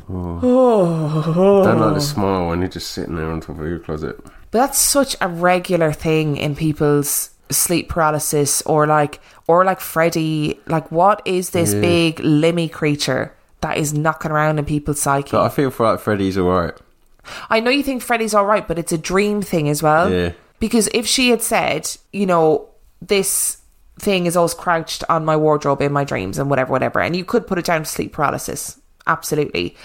Oh. 0.09 1.61
Don't 1.63 1.79
like 1.79 1.95
the 1.95 2.01
smile 2.01 2.47
when 2.47 2.59
you're 2.59 2.69
just 2.69 2.91
sitting 2.91 3.15
there 3.15 3.31
on 3.31 3.41
top 3.41 3.59
of 3.59 3.65
your 3.65 3.79
closet. 3.79 4.17
But 4.51 4.59
that's 4.59 4.77
such 4.77 5.15
a 5.21 5.27
regular 5.27 5.91
thing 5.91 6.37
in 6.37 6.55
people's 6.55 7.31
sleep 7.49 7.89
paralysis 7.89 8.61
or 8.63 8.87
like 8.87 9.19
or 9.47 9.65
like 9.65 9.79
Freddy. 9.81 10.59
Like 10.67 10.91
what 10.91 11.21
is 11.25 11.51
this 11.51 11.73
Yeah. 11.73 11.81
big 11.81 12.17
limmy 12.17 12.71
creature 12.71 13.33
that 13.61 13.77
is 13.77 13.93
knocking 13.93 14.31
around 14.31 14.59
in 14.59 14.65
people's 14.65 15.01
psyche? 15.01 15.31
But 15.31 15.43
I 15.43 15.49
feel 15.49 15.71
for 15.71 15.91
like 15.91 15.99
Freddy's 15.99 16.37
alright. 16.37 16.73
I 17.49 17.59
know 17.59 17.71
you 17.71 17.81
think 17.83 18.03
Freddy's 18.03 18.35
alright, 18.35 18.67
but 18.67 18.77
it's 18.77 18.91
a 18.91 18.97
dream 18.99 19.41
thing 19.41 19.67
as 19.69 19.81
well. 19.81 20.11
Yeah. 20.11 20.31
Because 20.59 20.87
if 20.93 21.07
she 21.07 21.31
had 21.31 21.41
said, 21.41 21.89
you 22.13 22.25
know, 22.27 22.69
this 23.01 23.57
thing 23.99 24.25
is 24.25 24.35
always 24.35 24.53
crouched 24.53 25.03
on 25.09 25.23
my 25.25 25.35
wardrobe 25.37 25.81
in 25.81 25.91
my 25.93 26.03
dreams 26.03 26.37
and 26.37 26.49
whatever, 26.49 26.71
whatever, 26.71 26.99
and 26.99 27.15
you 27.15 27.23
could 27.25 27.47
put 27.47 27.57
it 27.57 27.65
down 27.65 27.81
to 27.83 27.89
sleep 27.89 28.13
paralysis. 28.13 28.79
Absolutely. 29.07 29.75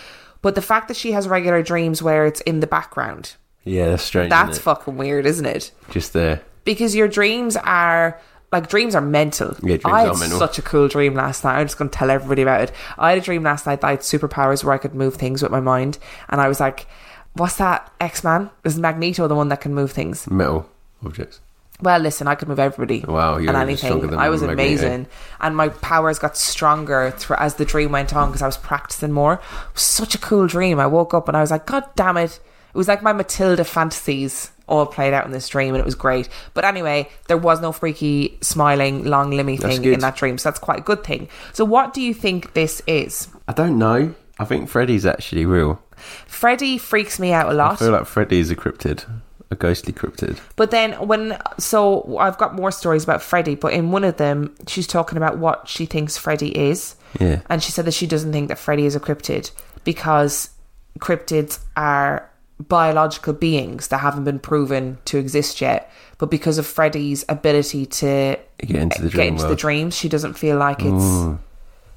But 0.43 0.55
the 0.55 0.63
fact 0.63 0.89
that 0.89 0.97
she 0.97 1.13
has 1.13 1.29
regular 1.29 1.63
dreams 1.63 2.03
where 2.03 2.27
it's 2.27 2.41
in 2.43 2.61
the 2.61 2.67
background, 2.67 3.35
Yeah, 3.65 3.89
that's 3.91 4.03
strange. 4.03 4.31
that's 4.31 4.59
fucking 4.59 4.97
weird, 4.97 5.27
isn't 5.27 5.47
it? 5.47 5.71
just 5.91 6.13
there. 6.13 6.41
because 6.65 6.95
your 6.95 7.09
dreams 7.09 7.57
are 7.57 8.21
like 8.53 8.69
dreams 8.69 8.95
are 8.97 9.01
mental. 9.01 9.51
Yeah, 9.63 9.77
dreams 9.77 9.85
I 9.85 10.01
had 10.01 10.09
are 10.09 10.17
mental. 10.19 10.39
such 10.41 10.59
a 10.59 10.63
cool 10.63 10.89
dream 10.89 11.15
last 11.15 11.45
night. 11.45 11.59
I'm 11.61 11.67
just 11.67 11.79
going 11.79 11.89
to 11.91 11.97
tell 11.97 12.11
everybody 12.11 12.43
about 12.43 12.63
it. 12.63 12.73
I 12.99 13.11
had 13.11 13.19
a 13.19 13.21
dream 13.21 13.45
last 13.45 13.65
night 13.65 13.81
that 13.83 13.87
I 13.87 13.91
had 13.93 14.01
superpowers 14.01 14.65
where 14.65 14.75
I 14.75 14.79
could 14.79 14.95
move 14.95 15.15
things 15.15 15.41
with 15.43 15.53
my 15.53 15.61
mind, 15.61 15.99
and 16.29 16.41
I 16.41 16.49
was 16.49 16.59
like, 16.59 16.87
"What's 17.35 17.57
that? 17.59 17.93
X 18.01 18.25
Man? 18.25 18.51
Is 18.65 18.77
Magneto 18.77 19.29
the 19.29 19.37
one 19.37 19.51
that 19.51 19.61
can 19.61 19.73
move 19.73 19.93
things?" 19.93 20.29
Metal 20.29 20.69
objects. 21.07 21.41
Well, 21.83 21.99
listen, 21.99 22.29
I 22.29 22.35
could 22.35 22.49
move 22.49 22.59
everybody 22.59 23.01
Wow, 23.01 23.39
you're 23.39 23.49
and 23.49 23.57
anything. 23.57 24.15
I 24.15 24.29
was 24.29 24.43
Magneto. 24.43 24.61
Eh? 24.61 24.67
amazing, 24.67 25.07
and 25.41 25.57
my 25.57 25.69
powers 25.69 26.19
got 26.19 26.37
stronger 26.37 27.13
through, 27.17 27.37
as 27.37 27.55
the 27.55 27.65
dream 27.65 27.93
went 27.93 28.15
on 28.15 28.29
because 28.29 28.43
I 28.43 28.47
was 28.47 28.57
practicing 28.57 29.13
more. 29.13 29.35
It 29.35 29.75
was 29.75 29.83
such 29.83 30.15
a 30.15 30.19
cool 30.19 30.47
dream. 30.47 30.79
I 30.79 30.87
woke 30.87 31.15
up 31.15 31.29
and 31.29 31.37
I 31.37 31.41
was 31.41 31.51
like, 31.51 31.67
"God 31.67 31.85
damn 31.97 32.17
it!" 32.17 32.41
It 32.73 32.77
was 32.79 32.87
like 32.87 33.03
my 33.03 33.13
Matilda 33.13 33.65
fantasies 33.65 34.51
all 34.71 34.87
played 34.87 35.13
out 35.13 35.27
in 35.27 35.33
this 35.33 35.49
dream, 35.49 35.75
and 35.75 35.81
it 35.81 35.85
was 35.85 35.97
great. 35.97 36.29
But 36.55 36.65
anyway, 36.65 37.09
there 37.27 37.37
was 37.37 37.61
no 37.61 37.73
freaky, 37.73 38.39
smiling, 38.41 39.05
long 39.05 39.33
limmy 39.33 39.61
thing 39.61 39.85
in 39.85 40.01
that 40.01 40.17
dream, 40.17 40.39
so 40.39 40.49
that's 40.49 40.61
quite 40.61 40.79
a 40.79 40.83
good 40.83 41.03
thing. 41.05 41.29
So, 41.53 41.65
what 41.65 41.93
do 41.93 42.01
you 42.01 42.15
think 42.15 42.55
this 42.55 42.81
is? 42.87 43.29
I 43.49 43.53
don't 43.53 43.79
know. 43.79 44.15
I 44.39 44.45
think 44.45 44.71
Freddy's 44.71 45.05
actually 45.05 45.45
real. 45.45 45.83
Freddy 46.27 46.79
freaks 46.79 47.19
me 47.19 47.33
out 47.33 47.51
a 47.51 47.55
lot. 47.55 47.73
I 47.73 47.77
feel 47.77 47.91
like 47.91 48.07
Freddy 48.07 48.39
is 48.39 48.51
a 48.51 48.57
cryptid, 48.57 49.05
a 49.51 49.57
ghostly 49.57 49.93
cryptid. 49.93 50.39
But 50.57 50.71
then 50.71 50.93
when 51.07 51.41
so 51.59 52.19
I've 52.19 52.39
got 52.39 52.55
more 52.55 52.71
stories 52.71 53.05
about 53.05 53.23
Freddy, 53.23 53.55
but 53.55 53.73
in 53.73 53.91
one 53.91 54.05
of 54.05 54.17
them 54.17 54.55
she's 54.67 54.87
talking 54.87 55.17
about 55.17 55.39
what 55.39 55.69
she 55.69 55.87
thinks 55.87 56.17
Freddy 56.17 56.57
is. 56.57 56.97
Yeah. 57.19 57.41
And 57.49 57.63
she 57.63 57.73
said 57.73 57.85
that 57.87 57.95
she 57.95 58.07
doesn't 58.07 58.33
think 58.33 58.49
that 58.49 58.59
Freddy 58.59 58.87
is 58.87 58.95
a 58.95 59.01
cryptid 59.01 59.51
because 59.85 60.51
cryptids 60.99 61.59
are 61.77 62.31
biological 62.69 63.33
beings 63.33 63.89
that 63.89 63.99
haven't 63.99 64.25
been 64.25 64.39
proven 64.39 64.99
to 65.07 65.19
exist 65.19 65.61
yet. 65.61 65.91
But 66.19 66.31
because 66.31 66.59
of 66.59 66.67
Freddy's 66.67 67.25
ability 67.29 67.87
to 67.87 68.39
Get 68.59 68.77
into 68.77 69.03
the 69.03 69.11
get 69.11 69.27
into 69.27 69.47
the 69.47 69.57
dreams, 69.57 69.97
she 69.97 70.09
doesn't 70.09 70.35
feel 70.35 70.59
like 70.59 70.81
it's 70.81 70.89
mm. 70.89 71.39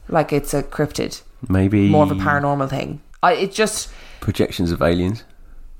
like 0.07 0.31
it's 0.31 0.53
a 0.53 0.63
cryptid. 0.63 1.21
Maybe 1.49 1.89
More 1.89 2.03
of 2.03 2.11
a 2.11 2.15
paranormal 2.15 2.69
thing. 2.69 3.01
I 3.21 3.33
it 3.33 3.51
just 3.51 3.91
projections 4.21 4.71
of 4.71 4.81
aliens. 4.81 5.23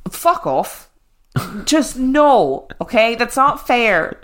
fuck 0.10 0.46
off. 0.46 0.90
Just 1.66 1.98
no, 1.98 2.68
okay? 2.82 3.16
That's 3.16 3.36
not 3.36 3.66
fair. 3.66 4.22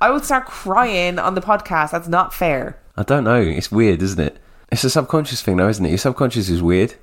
I 0.00 0.10
would 0.10 0.24
start 0.24 0.46
crying 0.46 1.18
on 1.18 1.34
the 1.34 1.40
podcast. 1.42 1.90
That's 1.90 2.08
not 2.08 2.32
fair. 2.32 2.78
I 2.96 3.02
don't 3.02 3.24
know. 3.24 3.40
It's 3.40 3.70
weird, 3.70 4.02
isn't 4.02 4.20
it? 4.20 4.38
It's 4.72 4.84
a 4.84 4.90
subconscious 4.90 5.42
thing, 5.42 5.56
though, 5.56 5.68
isn't 5.68 5.84
it? 5.84 5.90
Your 5.90 5.98
subconscious 5.98 6.48
is 6.48 6.62
weird. 6.62 6.94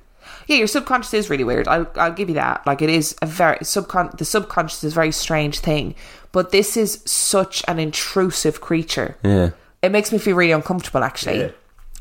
Yeah, 0.46 0.56
your 0.56 0.66
subconscious 0.66 1.14
is 1.14 1.30
really 1.30 1.44
weird. 1.44 1.68
I'll, 1.68 1.86
I'll 1.96 2.12
give 2.12 2.28
you 2.28 2.34
that. 2.36 2.66
Like 2.66 2.82
it 2.82 2.90
is 2.90 3.14
a 3.22 3.26
very 3.26 3.58
subcon. 3.58 4.16
The 4.16 4.24
subconscious 4.24 4.82
is 4.82 4.92
a 4.92 4.94
very 4.94 5.12
strange 5.12 5.58
thing, 5.60 5.94
but 6.32 6.50
this 6.50 6.76
is 6.76 7.02
such 7.04 7.62
an 7.68 7.78
intrusive 7.78 8.60
creature. 8.60 9.16
Yeah. 9.22 9.50
It 9.82 9.92
makes 9.92 10.10
me 10.10 10.18
feel 10.18 10.34
really 10.36 10.52
uncomfortable, 10.52 11.04
actually, 11.04 11.40
Yeah. 11.40 11.50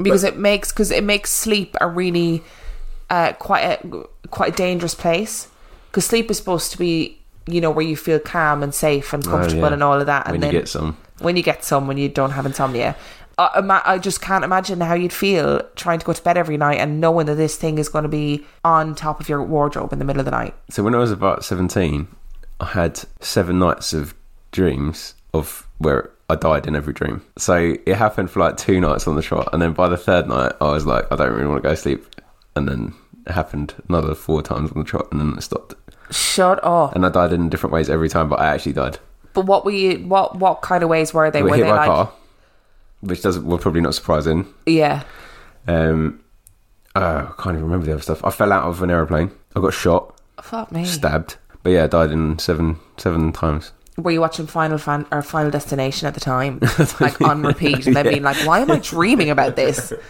because 0.02 0.24
it 0.24 0.38
makes 0.38 0.72
because 0.72 0.92
it 0.92 1.04
makes 1.04 1.30
sleep 1.30 1.76
a 1.82 1.88
really 1.88 2.42
uh, 3.10 3.34
quite 3.34 3.62
a 3.84 4.04
quite 4.30 4.54
a 4.54 4.56
dangerous 4.56 4.96
place. 4.96 5.50
Because 5.92 6.06
sleep 6.06 6.30
is 6.32 6.38
supposed 6.38 6.72
to 6.72 6.78
be, 6.78 7.20
you 7.48 7.62
know, 7.62 7.72
where 7.72 7.86
you 7.86 7.96
feel 7.96 8.20
calm 8.20 8.62
and 8.64 8.74
safe 8.74 9.14
and 9.14 9.26
oh, 9.28 9.30
comfortable 9.32 9.66
Oh, 9.66 9.68
yeah. 9.68 9.74
and 9.74 9.84
all 9.84 10.00
of 10.00 10.06
that. 10.08 10.26
And 10.28 10.34
When 10.34 10.42
then 10.42 10.54
you 10.54 10.60
get 10.60 10.68
some. 10.70 10.98
when 11.20 11.38
you 11.38 11.44
get 11.44 11.64
some 11.64 11.88
when 11.88 11.98
you 11.98 12.10
don't 12.10 12.32
have 12.32 12.46
insomnia. 12.46 12.96
I, 13.40 13.82
I 13.86 13.98
just 14.00 14.20
can't 14.20 14.44
imagine 14.44 14.82
how 14.82 14.96
you'd 14.96 15.14
feel 15.14 15.62
trying 15.76 16.00
to 16.00 16.06
go 16.06 16.12
to 16.14 16.24
bed 16.24 16.38
every 16.38 16.58
night 16.58 16.80
and 16.80 17.00
knowing 17.00 17.28
that 17.28 17.36
this 17.36 17.56
thing 17.56 17.78
is 17.78 17.88
going 17.88 18.02
to 18.02 18.10
be 18.10 18.44
on 18.64 18.96
top 18.96 19.20
of 19.20 19.30
your 19.30 19.44
wardrobe 19.44 19.94
in 19.94 20.00
the 20.00 20.06
middle 20.06 20.20
of 20.20 20.26
the 20.26 20.32
night. 20.32 20.56
So 20.72 20.82
when 20.84 20.96
I 20.96 20.98
was 20.98 21.12
about 21.12 21.46
17, 21.46 22.08
I 22.60 22.66
had 22.66 23.00
seven 23.22 23.60
nights 23.60 23.94
of 23.94 24.16
dreams 24.52 25.14
of 25.36 25.68
where 25.78 26.10
I 26.32 26.36
died 26.36 26.66
in 26.66 26.76
every 26.76 26.94
dream. 26.94 27.22
So 27.38 27.76
it 27.86 27.96
happened 27.96 28.32
for 28.32 28.40
like 28.40 28.58
two 28.58 28.80
nights 28.82 29.08
on 29.08 29.16
the 29.16 29.22
trot. 29.22 29.50
And 29.54 29.62
then 29.62 29.74
by 29.74 29.88
the 29.88 29.98
third 29.98 30.28
night, 30.28 30.54
I 30.60 30.72
was 30.72 30.88
like, 30.88 31.06
I 31.12 31.16
don't 31.16 31.32
really 31.32 31.48
want 31.48 31.62
to 31.62 31.70
go 31.70 31.76
to 31.76 31.80
sleep. 31.80 32.06
And 32.56 32.68
then 32.68 32.96
it 33.28 33.34
happened 33.34 33.76
another 33.88 34.16
four 34.16 34.42
times 34.42 34.72
on 34.72 34.80
the 34.80 34.84
trot 34.84 35.10
and 35.12 35.22
then 35.22 35.38
it 35.38 35.42
stopped. 35.42 35.76
Shut 36.12 36.64
up. 36.64 36.96
And 36.96 37.06
I 37.06 37.10
died 37.10 37.34
in 37.34 37.50
different 37.50 37.74
ways 37.74 37.90
every 37.90 38.10
time, 38.10 38.30
but 38.30 38.40
I 38.40 38.48
actually 38.48 38.74
died. 38.74 39.00
But 39.34 39.46
what 39.46 39.66
were 39.66 39.72
you? 39.72 40.00
What 40.08 40.38
what 40.38 40.62
kind 40.62 40.84
of 40.84 40.90
ways 40.90 41.14
were 41.14 41.30
they? 41.30 41.42
Got 41.42 41.50
were 41.52 41.56
hit 41.58 41.64
they 41.64 41.70
by 41.70 41.76
like? 41.76 41.86
a 41.88 41.92
car, 41.92 42.12
which 43.02 43.22
doesn't, 43.22 43.46
well, 43.46 43.58
probably 43.58 43.82
not 43.82 43.94
surprising. 43.94 44.48
Yeah. 44.66 45.04
Um, 45.68 46.24
uh, 46.96 47.28
I 47.30 47.42
can't 47.42 47.56
even 47.56 47.66
remember 47.66 47.86
the 47.86 47.94
other 47.94 48.02
stuff. 48.02 48.24
I 48.26 48.32
fell 48.32 48.52
out 48.52 48.64
of 48.64 48.82
an 48.82 48.90
aeroplane. 48.90 49.32
I 49.56 49.60
got 49.60 49.74
shot, 49.74 50.20
Fuck 50.42 50.72
me. 50.72 50.86
stabbed. 50.86 51.36
But 51.62 51.72
yeah, 51.72 51.84
I 51.84 51.88
died 51.88 52.12
in 52.12 52.40
seven 52.40 52.80
seven 52.98 53.32
times. 53.32 53.74
Were 53.98 54.12
you 54.12 54.22
watching 54.22 54.48
Final 54.48 54.78
Fan 54.78 55.06
or 55.12 55.22
Final 55.22 55.52
Destination 55.52 56.08
at 56.08 56.14
the 56.14 56.20
time, 56.20 56.60
like 57.00 57.20
on 57.22 57.44
repeat, 57.44 57.86
and 57.88 57.96
then 57.96 58.08
being 58.08 58.24
like, 58.24 58.38
"Why 58.46 58.60
am 58.60 58.72
I 58.72 58.80
dreaming 58.80 59.30
about 59.30 59.56
this?" 59.56 59.92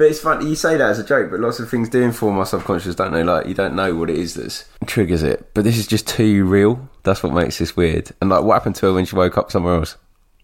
But 0.00 0.06
it's 0.06 0.20
funny 0.20 0.48
you 0.48 0.54
say 0.54 0.78
that 0.78 0.88
as 0.88 0.98
a 0.98 1.04
joke, 1.04 1.30
but 1.30 1.40
lots 1.40 1.60
of 1.60 1.68
things 1.68 1.90
do 1.90 2.00
inform 2.00 2.38
our 2.38 2.46
subconscious, 2.46 2.94
don't 2.94 3.12
they? 3.12 3.22
Like 3.22 3.46
you 3.46 3.52
don't 3.52 3.76
know 3.76 3.94
what 3.94 4.08
it 4.08 4.16
is 4.16 4.32
that 4.32 4.64
triggers 4.86 5.22
it, 5.22 5.50
but 5.52 5.62
this 5.62 5.76
is 5.76 5.86
just 5.86 6.08
too 6.08 6.46
real. 6.46 6.88
That's 7.02 7.22
what 7.22 7.34
makes 7.34 7.58
this 7.58 7.76
weird. 7.76 8.10
And 8.18 8.30
like, 8.30 8.42
what 8.42 8.54
happened 8.54 8.76
to 8.76 8.86
her 8.86 8.94
when 8.94 9.04
she 9.04 9.14
woke 9.14 9.36
up 9.36 9.50
somewhere 9.50 9.74
else? 9.74 9.98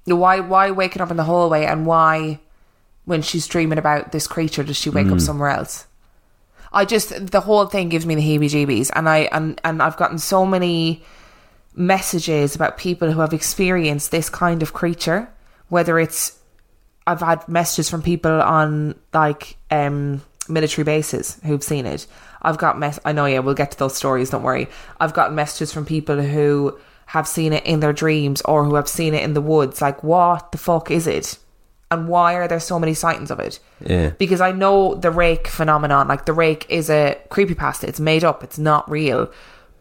Why 0.05 0.40
why 0.40 0.73
waking 0.73 1.01
up 1.01 1.11
in 1.11 1.16
the 1.16 1.25
hallway 1.25 1.64
and 1.64 1.87
why 1.87 2.38
when 3.07 3.23
she's 3.23 3.47
dreaming 3.47 3.79
about 3.79 4.12
this 4.12 4.27
creature 4.27 4.62
does 4.62 4.77
she 4.77 4.90
wake 4.90 5.07
up 5.07 5.12
hmm. 5.14 5.19
somewhere 5.21 5.49
else? 5.49 5.87
I 6.71 6.85
just 6.85 7.31
the 7.31 7.40
whole 7.40 7.64
thing 7.64 7.88
gives 7.88 8.05
me 8.05 8.14
the 8.14 8.21
heebie 8.21 8.51
jeebies 8.51 8.90
and 8.95 9.09
I 9.09 9.21
and, 9.33 9.59
and 9.64 9.81
I've 9.81 9.97
gotten 9.97 10.19
so 10.19 10.45
many 10.45 11.03
messages 11.75 12.55
about 12.55 12.77
people 12.77 13.11
who 13.11 13.21
have 13.21 13.33
experienced 13.33 14.11
this 14.11 14.29
kind 14.29 14.62
of 14.62 14.75
creature, 14.75 15.31
whether 15.71 15.99
it's 15.99 16.36
I've 17.07 17.21
had 17.21 17.47
messages 17.49 17.88
from 17.88 18.03
people 18.03 18.40
on 18.42 18.95
like 19.12 19.57
um 19.71 20.23
military 20.49 20.85
bases 20.85 21.38
who've 21.45 21.62
seen 21.62 21.87
it. 21.87 22.07
I've 22.42 22.59
got 22.59 22.79
mess 22.79 22.99
I 23.05 23.12
know 23.12 23.27
yeah, 23.27 23.40
we'll 23.40 23.55
get 23.55 23.73
to 23.73 23.79
those 23.79 23.97
stories, 23.97 24.31
don't 24.31 24.42
worry. 24.42 24.69
I've 25.01 25.14
gotten 25.14 25.35
messages 25.35 25.73
from 25.73 25.85
people 25.85 26.21
who 26.21 26.79
have 27.07 27.29
seen 27.29 27.53
it 27.53 27.64
in 27.64 27.81
their 27.81 27.92
dreams 27.92 28.42
or 28.42 28.64
who 28.64 28.75
have 28.75 28.88
seen 28.88 29.14
it 29.14 29.23
in 29.23 29.35
the 29.35 29.40
woods. 29.40 29.81
Like, 29.81 30.03
what 30.03 30.53
the 30.53 30.59
fuck 30.59 30.90
is 30.90 31.07
it? 31.07 31.38
And 31.88 32.09
why 32.09 32.35
are 32.35 32.49
there 32.49 32.59
so 32.59 32.81
many 32.81 32.95
sightings 32.95 33.31
of 33.31 33.38
it? 33.38 33.61
Yeah, 33.81 34.11
Because 34.11 34.40
I 34.40 34.51
know 34.51 34.97
the 34.97 35.12
rake 35.12 35.47
phenomenon, 35.47 36.09
like 36.09 36.27
the 36.27 36.33
rake 36.33 36.66
is 36.69 36.90
a 36.90 37.16
creepypasta, 37.31 37.85
it's 37.85 38.01
made 38.01 38.25
up, 38.25 38.42
it's 38.42 38.59
not 38.59 38.90
real. 38.90 39.31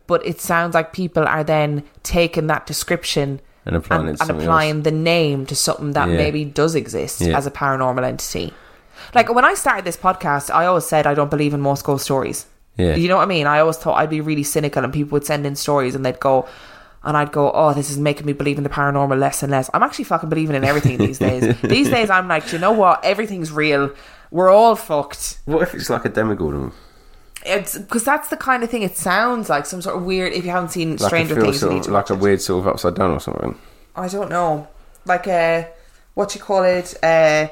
But 0.06 0.24
it 0.24 0.40
sounds 0.40 0.76
like 0.76 0.94
people 0.94 1.28
are 1.28 1.44
then 1.44 1.84
taking 2.04 2.46
that 2.48 2.68
description 2.68 3.42
and 3.66 3.76
applying 3.76 4.10
and, 4.10 4.22
and 4.22 4.30
applying 4.32 4.76
else. 4.78 4.84
the 4.84 4.92
name 4.92 5.46
to 5.48 5.56
something 5.56 5.94
that 5.94 6.10
Yeah. 6.10 6.18
maybe 6.18 6.46
does 6.46 6.76
exist 6.76 7.22
Yeah. 7.22 7.38
as 7.38 7.46
a 7.48 7.52
paranormal 7.52 8.04
entity. 8.04 8.54
Like 9.14 9.34
when 9.34 9.46
I 9.46 9.54
started 9.56 9.86
this 9.86 9.98
podcast, 9.98 10.54
I 10.54 10.66
always 10.66 10.86
said 10.86 11.06
I 11.08 11.14
don't 11.14 11.30
believe 11.30 11.54
in 11.54 11.62
most 11.62 11.84
ghost 11.84 12.06
stories. 12.06 12.46
Yeah. 12.78 12.96
You 12.96 13.08
know 13.08 13.18
what 13.18 13.24
I 13.24 13.28
mean? 13.28 13.48
I 13.48 13.60
always 13.60 13.78
thought 13.78 13.98
I'd 13.98 14.10
be 14.10 14.22
really 14.22 14.44
cynical 14.44 14.84
and 14.84 14.92
people 14.94 15.12
would 15.12 15.26
send 15.26 15.46
in 15.46 15.56
stories 15.56 15.96
and 15.96 16.06
they'd 16.06 16.20
go, 16.20 16.48
and 17.04 17.16
I'd 17.16 17.32
go, 17.32 17.52
oh, 17.52 17.74
this 17.74 17.90
is 17.90 17.98
making 17.98 18.26
me 18.26 18.34
believe 18.34 18.58
in 18.58 18.64
the 18.64 18.70
paranormal 18.70 19.18
less 19.20 19.44
and 19.44 19.52
less. 19.52 19.70
I'm 19.74 19.84
actually 19.84 20.06
fucking 20.06 20.28
believing 20.30 20.56
in 20.56 20.64
everything 20.64 20.98
these 20.98 21.20
days. 21.20 21.56
these 21.64 21.90
days, 21.90 22.10
I'm 22.10 22.28
like, 22.28 22.52
you 22.52 22.60
know 22.60 22.72
what? 22.72 23.04
Everything's 23.06 23.52
real. 23.52 23.92
We're 24.32 24.50
all 24.50 24.76
fucked. 24.76 25.40
What 25.46 25.62
if 25.62 25.74
it's 25.76 25.90
like 25.90 26.04
a 26.06 26.10
demigod? 26.10 26.72
It's 27.46 27.78
because 27.78 28.04
that's 28.04 28.30
the 28.30 28.38
kind 28.38 28.64
of 28.64 28.70
thing 28.70 28.82
it 28.82 28.98
sounds 28.98 29.50
like. 29.50 29.66
Some 29.66 29.82
sort 29.82 29.96
of 29.96 30.04
weird. 30.04 30.34
If 30.34 30.46
you 30.46 30.52
haven't 30.52 30.70
seen 30.70 30.98
Like 30.98 31.10
Stranger 31.10 31.36
Things, 31.36 31.56
you 31.56 31.60
sort 31.60 31.74
of, 31.78 31.82
to 31.84 31.92
like 31.92 32.10
a 32.10 32.16
weird 32.16 32.42
sort 32.42 32.66
of 32.66 32.68
upside 32.68 32.96
down 32.96 33.12
or 33.12 33.20
something. 33.20 33.58
I 33.96 34.08
don't 34.08 34.30
know, 34.30 34.68
like 35.06 35.28
a 35.28 35.70
what 36.16 36.34
you 36.34 36.42
call 36.42 36.64
it, 36.64 36.96
a, 37.04 37.52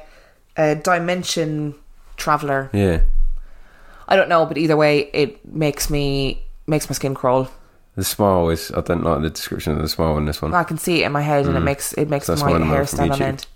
a 0.57 0.75
dimension 0.75 1.75
traveler. 2.17 2.69
Yeah. 2.73 3.01
I 4.07 4.15
don't 4.15 4.29
know, 4.29 4.45
but 4.45 4.57
either 4.57 4.75
way, 4.75 5.09
it 5.13 5.45
makes 5.45 5.89
me 5.89 6.43
makes 6.67 6.89
my 6.89 6.93
skin 6.93 7.13
crawl. 7.13 7.49
The 7.95 8.03
smile 8.03 8.49
is. 8.49 8.71
I 8.71 8.81
don't 8.81 9.03
like 9.03 9.21
the 9.21 9.29
description 9.29 9.73
of 9.73 9.81
the 9.81 9.87
smile 9.87 10.17
in 10.17 10.25
this 10.25 10.41
one. 10.41 10.53
I 10.53 10.63
can 10.63 10.77
see 10.77 11.03
it 11.03 11.05
in 11.05 11.11
my 11.11 11.21
head, 11.21 11.45
and 11.45 11.55
it 11.55 11.61
makes 11.61 11.93
it 11.93 12.09
makes 12.09 12.25
Mm. 12.25 12.27
That's 12.27 12.43
my 12.43 12.65
hair 12.65 12.85
stand 12.87 13.11
on 13.11 13.21
end. 13.21 13.47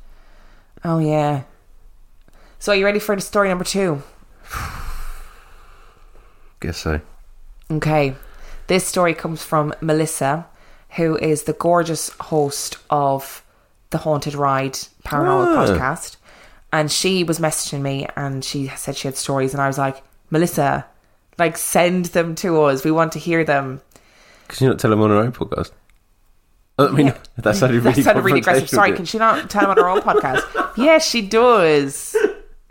Oh 0.86 1.00
yeah. 1.00 1.44
So 2.60 2.72
are 2.72 2.76
you 2.76 2.86
ready 2.86 3.00
for 3.00 3.16
the 3.16 3.22
story 3.22 3.50
number 3.50 3.66
two? 3.66 4.04
Guess 6.60 6.78
so. 6.78 7.02
Okay. 7.72 8.16
This 8.68 8.86
story 8.86 9.14
comes 9.14 9.44
from 9.44 9.74
Melissa, 9.82 10.46
who 10.92 11.18
is 11.18 11.44
the 11.44 11.54
gorgeous 11.54 12.10
host 12.22 12.78
of 12.90 13.44
the 13.92 14.00
Haunted 14.00 14.36
Ride 14.36 14.74
Paranormal 15.06 15.56
Ah. 15.58 15.66
podcast. 15.66 16.18
And 16.74 16.92
she 16.92 17.24
was 17.24 17.40
messaging 17.40 17.82
me 17.82 18.08
and 18.16 18.44
she 18.44 18.68
said 18.76 18.98
she 18.98 19.08
had 19.08 19.16
stories. 19.16 19.54
And 19.54 19.62
I 19.62 19.68
was 19.68 19.78
like, 19.78 20.04
Melissa, 20.30 20.86
like, 21.38 21.58
send 21.58 22.06
them 22.08 22.36
to 22.36 22.62
us. 22.64 22.84
We 22.84 22.92
want 22.92 23.14
to 23.14 23.20
hear 23.20 23.44
them. 23.46 23.82
Could 24.50 24.62
you 24.62 24.68
not 24.68 24.80
tell 24.80 24.90
them 24.92 25.02
on 25.02 25.10
her 25.10 25.18
own 25.18 25.32
podcast? 25.32 25.72
I 26.80 26.90
mean, 26.90 27.08
Yeah. 27.08 27.18
that 27.38 27.56
sounded 27.56 27.84
really, 27.84 27.96
that 27.96 28.04
sounded 28.04 28.24
really 28.24 28.40
aggressive. 28.40 28.70
Sorry, 28.70 28.92
can 28.94 29.06
she 29.06 29.18
not 29.18 29.50
tell 29.50 29.62
them 29.62 29.72
on 29.72 29.78
her 29.78 29.88
own 29.90 30.02
podcast? 30.02 30.44
Yes, 30.78 31.10
she 31.10 31.24
does. 31.24 32.16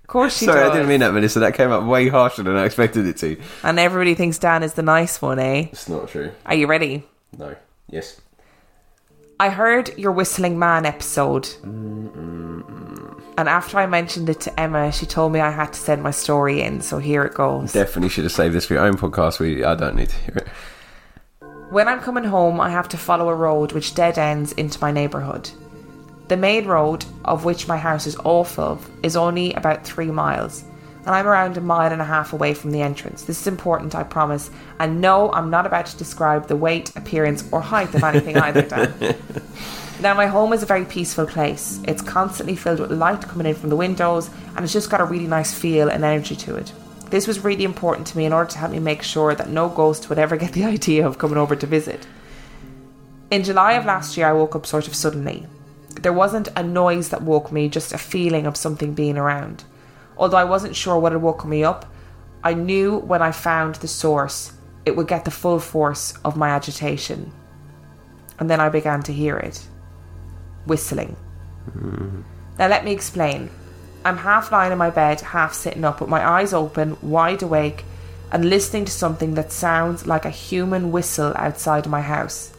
Of 0.06 0.08
course 0.08 0.38
she 0.38 0.44
Sorry, 0.44 0.60
does. 0.60 0.70
I 0.70 0.74
didn't 0.74 0.88
mean 0.88 1.00
that, 1.00 1.12
Melissa. 1.12 1.40
That 1.40 1.54
came 1.54 1.72
up 1.72 1.82
way 1.82 2.08
harsher 2.08 2.44
than 2.44 2.54
I 2.54 2.64
expected 2.64 3.06
it 3.06 3.16
to. 3.16 3.36
And 3.64 3.76
everybody 3.76 4.14
thinks 4.14 4.38
Dan 4.38 4.62
is 4.62 4.74
the 4.74 4.82
nice 4.82 5.20
one, 5.20 5.40
eh? 5.40 5.66
It's 5.72 5.88
not 5.88 6.08
true. 6.08 6.30
Are 6.46 6.54
you 6.54 6.68
ready? 6.68 7.02
No. 7.36 7.56
Yes. 7.90 8.20
I 9.40 9.48
heard 9.48 9.98
your 9.98 10.12
Whistling 10.12 10.60
Man 10.60 10.86
episode. 10.86 11.48
And 11.64 13.48
after 13.48 13.78
I 13.78 13.86
mentioned 13.86 14.28
it 14.28 14.38
to 14.42 14.60
Emma, 14.60 14.92
she 14.92 15.06
told 15.06 15.32
me 15.32 15.40
I 15.40 15.50
had 15.50 15.72
to 15.72 15.80
send 15.80 16.04
my 16.04 16.12
story 16.12 16.62
in, 16.62 16.82
so 16.82 16.98
here 17.00 17.24
it 17.24 17.34
goes. 17.34 17.72
Definitely 17.72 18.10
should 18.10 18.22
have 18.22 18.32
saved 18.32 18.54
this 18.54 18.64
for 18.64 18.74
your 18.74 18.84
own 18.84 18.94
podcast. 18.94 19.40
We, 19.40 19.64
I 19.64 19.74
don't 19.74 19.96
need 19.96 20.10
to 20.10 20.16
hear 20.18 20.36
it. 20.36 20.46
When 21.70 21.88
I'm 21.88 21.98
coming 21.98 22.22
home, 22.22 22.60
I 22.60 22.70
have 22.70 22.88
to 22.90 22.96
follow 22.96 23.28
a 23.28 23.34
road 23.34 23.72
which 23.72 23.96
dead 23.96 24.18
ends 24.18 24.52
into 24.52 24.80
my 24.80 24.92
neighbourhood. 24.92 25.50
The 26.28 26.36
main 26.36 26.66
road, 26.66 27.04
of 27.24 27.44
which 27.44 27.68
my 27.68 27.76
house 27.76 28.06
is 28.06 28.16
off 28.24 28.58
of, 28.58 28.88
is 29.02 29.16
only 29.16 29.52
about 29.52 29.84
three 29.84 30.10
miles, 30.10 30.64
and 31.04 31.14
I'm 31.14 31.26
around 31.26 31.56
a 31.56 31.60
mile 31.60 31.92
and 31.92 32.02
a 32.02 32.04
half 32.04 32.32
away 32.32 32.52
from 32.52 32.72
the 32.72 32.82
entrance. 32.82 33.22
This 33.22 33.40
is 33.40 33.46
important, 33.46 33.94
I 33.94 34.02
promise, 34.02 34.50
and 34.80 35.00
no, 35.00 35.30
I'm 35.32 35.50
not 35.50 35.66
about 35.66 35.86
to 35.86 35.96
describe 35.96 36.48
the 36.48 36.56
weight, 36.56 36.94
appearance, 36.96 37.48
or 37.52 37.60
height 37.60 37.94
of 37.94 38.02
anything 38.02 38.36
either, 38.36 38.62
Dan. 38.62 39.16
Now, 39.98 40.12
my 40.12 40.26
home 40.26 40.52
is 40.52 40.62
a 40.62 40.66
very 40.66 40.84
peaceful 40.84 41.26
place. 41.26 41.80
It's 41.84 42.02
constantly 42.02 42.54
filled 42.54 42.80
with 42.80 42.92
light 42.92 43.22
coming 43.22 43.46
in 43.46 43.54
from 43.54 43.70
the 43.70 43.76
windows, 43.76 44.28
and 44.54 44.62
it's 44.62 44.72
just 44.72 44.90
got 44.90 45.00
a 45.00 45.06
really 45.06 45.26
nice 45.26 45.54
feel 45.54 45.88
and 45.88 46.04
energy 46.04 46.36
to 46.36 46.56
it. 46.56 46.70
This 47.08 47.26
was 47.26 47.42
really 47.42 47.64
important 47.64 48.06
to 48.08 48.18
me 48.18 48.26
in 48.26 48.32
order 48.34 48.50
to 48.50 48.58
help 48.58 48.72
me 48.72 48.78
make 48.78 49.02
sure 49.02 49.34
that 49.34 49.48
no 49.48 49.70
ghost 49.70 50.10
would 50.10 50.18
ever 50.18 50.36
get 50.36 50.52
the 50.52 50.64
idea 50.76 51.06
of 51.06 51.16
coming 51.16 51.38
over 51.38 51.56
to 51.56 51.66
visit. 51.66 52.06
In 53.30 53.42
July 53.42 53.72
of 53.72 53.86
last 53.86 54.18
year, 54.18 54.26
I 54.28 54.34
woke 54.34 54.54
up 54.54 54.66
sort 54.66 54.86
of 54.86 54.94
suddenly. 54.94 55.46
There 56.02 56.12
wasn't 56.12 56.48
a 56.56 56.62
noise 56.62 57.08
that 57.10 57.22
woke 57.22 57.50
me, 57.50 57.68
just 57.68 57.92
a 57.92 57.98
feeling 57.98 58.46
of 58.46 58.56
something 58.56 58.94
being 58.94 59.16
around. 59.16 59.64
Although 60.16 60.36
I 60.36 60.44
wasn't 60.44 60.76
sure 60.76 60.98
what 60.98 61.12
had 61.12 61.22
woken 61.22 61.50
me 61.50 61.64
up, 61.64 61.86
I 62.42 62.54
knew 62.54 62.98
when 62.98 63.22
I 63.22 63.32
found 63.32 63.76
the 63.76 63.88
source, 63.88 64.52
it 64.84 64.96
would 64.96 65.08
get 65.08 65.24
the 65.24 65.30
full 65.30 65.58
force 65.58 66.14
of 66.24 66.36
my 66.36 66.50
agitation. 66.50 67.32
And 68.38 68.48
then 68.48 68.60
I 68.60 68.68
began 68.68 69.02
to 69.04 69.12
hear 69.12 69.36
it 69.36 69.66
whistling. 70.66 71.16
Mm. 71.70 72.22
Now, 72.58 72.68
let 72.68 72.84
me 72.84 72.92
explain. 72.92 73.50
I'm 74.04 74.16
half 74.16 74.52
lying 74.52 74.72
in 74.72 74.78
my 74.78 74.90
bed, 74.90 75.20
half 75.20 75.54
sitting 75.54 75.84
up, 75.84 76.00
with 76.00 76.10
my 76.10 76.24
eyes 76.24 76.52
open, 76.52 76.96
wide 77.02 77.42
awake, 77.42 77.84
and 78.30 78.48
listening 78.48 78.84
to 78.84 78.92
something 78.92 79.34
that 79.34 79.52
sounds 79.52 80.06
like 80.06 80.24
a 80.24 80.30
human 80.30 80.92
whistle 80.92 81.32
outside 81.36 81.86
my 81.86 82.00
house. 82.00 82.52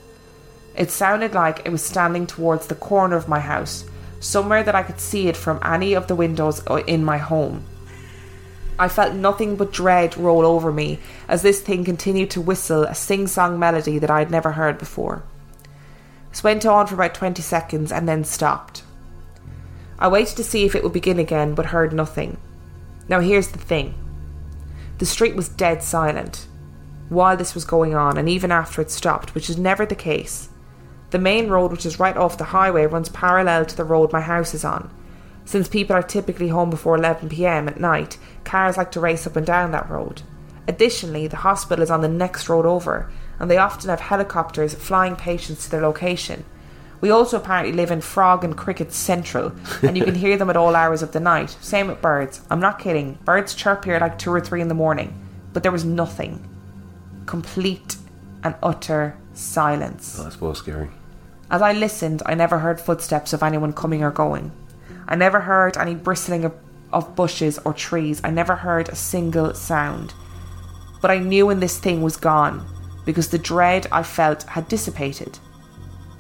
It 0.78 0.92
sounded 0.92 1.34
like 1.34 1.64
it 1.66 1.72
was 1.72 1.84
standing 1.84 2.28
towards 2.28 2.68
the 2.68 2.76
corner 2.76 3.18
of 3.18 3.28
my 3.28 3.40
house, 3.40 3.84
somewhere 4.20 4.64
that 4.64 4.76
I 4.76 4.84
could 4.84 5.00
see 5.00 5.28
it 5.28 5.36
from 5.36 5.60
any 5.64 5.96
of 5.96 6.06
the 6.08 6.16
windows 6.16 6.62
in 6.86 7.04
my 7.04 7.18
home. 7.18 7.66
I 8.80 8.88
felt 8.88 9.16
nothing 9.16 9.56
but 9.56 9.74
dread 9.74 10.16
roll 10.18 10.46
over 10.46 10.72
me 10.72 11.00
as 11.28 11.42
this 11.42 11.62
thing 11.62 11.84
continued 11.84 12.30
to 12.32 12.42
whistle 12.42 12.84
a 12.84 12.94
sing 12.94 13.26
song 13.26 13.58
melody 13.58 13.98
that 13.98 14.12
I 14.12 14.20
had 14.20 14.30
never 14.30 14.52
heard 14.52 14.78
before. 14.78 15.24
This 16.30 16.44
went 16.44 16.64
on 16.64 16.86
for 16.86 16.94
about 16.94 17.16
20 17.16 17.42
seconds 17.42 17.92
and 17.92 18.08
then 18.08 18.24
stopped. 18.24 18.84
I 19.98 20.08
waited 20.08 20.38
to 20.38 20.44
see 20.44 20.64
if 20.64 20.76
it 20.76 20.84
would 20.84 20.94
begin 20.94 21.18
again, 21.18 21.56
but 21.56 21.68
heard 21.68 21.92
nothing. 21.92 22.38
Now, 23.10 23.20
here's 23.20 23.48
the 23.48 23.58
thing 23.58 23.96
the 25.00 25.08
street 25.08 25.36
was 25.36 25.50
dead 25.50 25.82
silent 25.82 26.46
while 27.10 27.38
this 27.38 27.56
was 27.56 27.66
going 27.66 27.96
on, 27.96 28.18
and 28.18 28.30
even 28.30 28.52
after 28.52 28.82
it 28.82 28.92
stopped, 28.92 29.34
which 29.34 29.50
is 29.50 29.58
never 29.58 29.86
the 29.86 29.96
case. 29.96 30.50
The 31.10 31.20
main 31.20 31.48
road, 31.48 31.72
which 31.72 31.86
is 31.86 32.00
right 32.00 32.18
off 32.18 32.38
the 32.38 32.46
highway, 32.46 32.86
runs 32.86 33.10
parallel 33.10 33.66
to 33.66 33.76
the 33.76 33.86
road 33.86 34.12
my 34.12 34.22
house 34.22 34.54
is 34.54 34.66
on. 34.66 34.90
Since 35.46 35.70
people 35.70 35.96
are 35.96 36.04
typically 36.04 36.50
home 36.50 36.70
before 36.70 36.98
11 36.98 37.30
pm 37.30 37.70
at 37.70 37.80
night, 37.80 38.18
cars 38.44 38.76
like 38.76 38.92
to 38.92 39.00
race 39.00 39.26
up 39.26 39.38
and 39.38 39.46
down 39.46 39.72
that 39.72 39.90
road. 39.90 40.22
Additionally, 40.68 41.28
the 41.28 41.38
hospital 41.38 41.82
is 41.82 41.90
on 41.90 42.02
the 42.02 42.10
next 42.10 42.50
road 42.50 42.66
over, 42.66 43.10
and 43.40 43.50
they 43.50 43.58
often 43.58 43.90
have 43.90 44.02
helicopters 44.02 44.74
flying 44.74 45.16
patients 45.16 45.64
to 45.64 45.72
their 45.72 45.82
location. 45.82 46.44
We 47.00 47.10
also 47.10 47.38
apparently 47.38 47.74
live 47.74 47.92
in 47.92 48.02
Frog 48.02 48.44
and 48.44 48.58
Cricket 48.58 48.92
Central, 48.92 49.54
and 49.82 49.98
you 49.98 50.04
can 50.04 50.16
hear 50.26 50.36
them 50.36 50.50
at 50.50 50.58
all 50.58 50.76
hours 50.76 51.02
of 51.02 51.14
the 51.14 51.22
night. 51.22 51.56
Same 51.62 51.88
with 51.88 52.02
birds. 52.02 52.42
I'm 52.50 52.60
not 52.60 52.80
kidding. 52.80 53.18
Birds 53.24 53.56
chirp 53.56 53.86
here 53.86 53.96
at 53.96 54.02
like 54.02 54.20
2 54.20 54.34
or 54.34 54.42
3 54.42 54.62
in 54.62 54.68
the 54.68 54.74
morning, 54.74 55.14
but 55.54 55.64
there 55.64 55.72
was 55.72 55.86
nothing. 55.86 56.46
Complete 57.26 57.96
and 58.44 58.56
utter 58.62 59.16
silence. 59.38 60.18
Oh, 60.20 60.24
that's 60.24 60.42
well 60.42 60.56
scary. 60.56 60.90
As 61.50 61.62
I 61.62 61.72
listened, 61.72 62.22
I 62.26 62.36
never 62.36 62.60
heard 62.60 62.82
footsteps 62.82 63.32
of 63.34 63.42
anyone 63.42 63.74
coming 63.74 64.04
or 64.04 64.12
going. 64.12 64.52
I 65.08 65.16
never 65.16 65.42
heard 65.42 65.78
any 65.78 65.96
bristling 65.96 66.44
of, 66.44 66.54
of 66.92 67.16
bushes 67.16 67.58
or 67.60 67.74
trees. 67.74 68.20
I 68.24 68.32
never 68.32 68.56
heard 68.56 68.90
a 68.90 68.96
single 68.96 69.54
sound. 69.54 70.14
But 71.02 71.12
I 71.12 71.20
knew 71.20 71.48
when 71.48 71.60
this 71.60 71.80
thing 71.80 72.02
was 72.02 72.18
gone 72.18 72.66
because 73.06 73.30
the 73.30 73.38
dread 73.38 73.88
I 73.92 74.04
felt 74.04 74.44
had 74.44 74.68
dissipated. 74.68 75.40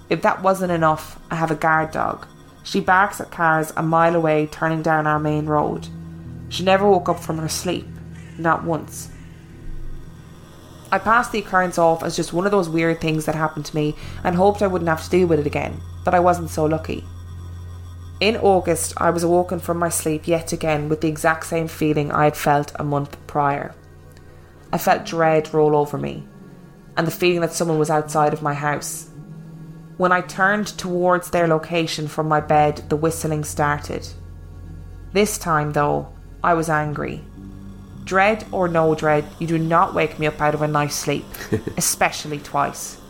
If 0.10 0.21
that 0.21 0.41
wasn't 0.41 0.71
enough, 0.71 1.19
I 1.30 1.36
have 1.36 1.51
a 1.51 1.56
guard 1.56 1.91
dog. 1.91 2.25
She 2.63 2.80
barks 2.80 3.19
at 3.19 3.32
cars 3.32 3.73
a 3.75 3.84
mile 3.84 4.15
away 4.15 4.47
turning 4.47 4.82
down 4.82 5.06
our 5.06 5.19
main 5.19 5.47
road. 5.47 5.88
She 6.49 6.63
never 6.63 6.89
woke 6.89 7.10
up 7.10 7.19
from 7.19 7.38
her 7.39 7.49
sleep, 7.49 7.88
not 8.38 8.63
once. 8.63 9.10
I 10.91 11.00
passed 11.00 11.32
the 11.32 11.39
occurrence 11.39 11.78
off 11.78 12.04
as 12.04 12.15
just 12.15 12.34
one 12.34 12.45
of 12.45 12.52
those 12.52 12.69
weird 12.69 13.02
things 13.02 13.26
that 13.26 13.36
happened 13.36 13.65
to 13.65 13.76
me 13.76 13.95
and 14.23 14.36
hoped 14.36 14.62
I 14.62 14.67
wouldn't 14.67 14.89
have 14.89 15.04
to 15.04 15.10
deal 15.10 15.28
with 15.28 15.39
it 15.39 15.47
again, 15.47 15.82
but 16.06 16.13
I 16.13 16.19
wasn't 16.19 16.50
so 16.50 16.65
lucky. 16.65 17.04
In 18.19 18.38
August, 18.38 18.93
I 18.97 19.10
was 19.10 19.23
awoken 19.23 19.60
from 19.60 19.78
my 19.78 19.89
sleep 19.89 20.28
yet 20.28 20.54
again 20.54 20.89
with 20.89 21.02
the 21.02 21.08
exact 21.08 21.45
same 21.45 21.67
feeling 21.67 22.12
I 22.12 22.23
had 22.23 22.38
felt 22.38 22.71
a 22.76 22.84
month 22.84 23.15
prior. 23.28 23.76
I 24.71 24.78
felt 24.78 25.06
dread 25.06 25.54
roll 25.54 25.76
over 25.76 25.97
me, 25.97 26.28
and 26.95 27.06
the 27.06 27.12
feeling 27.12 27.41
that 27.41 27.54
someone 27.54 27.78
was 27.78 27.89
outside 27.89 28.34
of 28.34 28.41
my 28.41 28.54
house. 28.54 29.10
When 29.97 30.12
I 30.12 30.21
turned 30.21 30.67
towards 30.67 31.30
their 31.30 31.47
location 31.47 32.08
from 32.08 32.28
my 32.28 32.39
bed, 32.39 32.89
the 32.89 32.95
whistling 32.95 33.43
started. 33.43 34.08
This 35.13 35.38
time, 35.38 35.73
though, 35.73 36.13
I 36.43 36.54
was 36.54 36.69
angry. 36.69 37.23
Dread 38.08 38.46
or 38.54 38.70
no 38.70 38.96
dread, 38.96 39.26
you 39.38 39.48
do 39.48 39.58
not 39.58 39.93
wake 39.93 40.17
me 40.17 40.28
up 40.28 40.39
out 40.39 40.54
of 40.54 40.62
a 40.62 40.67
nice 40.67 40.96
sleep, 40.96 41.26
especially 41.78 42.39
twice. 42.39 43.02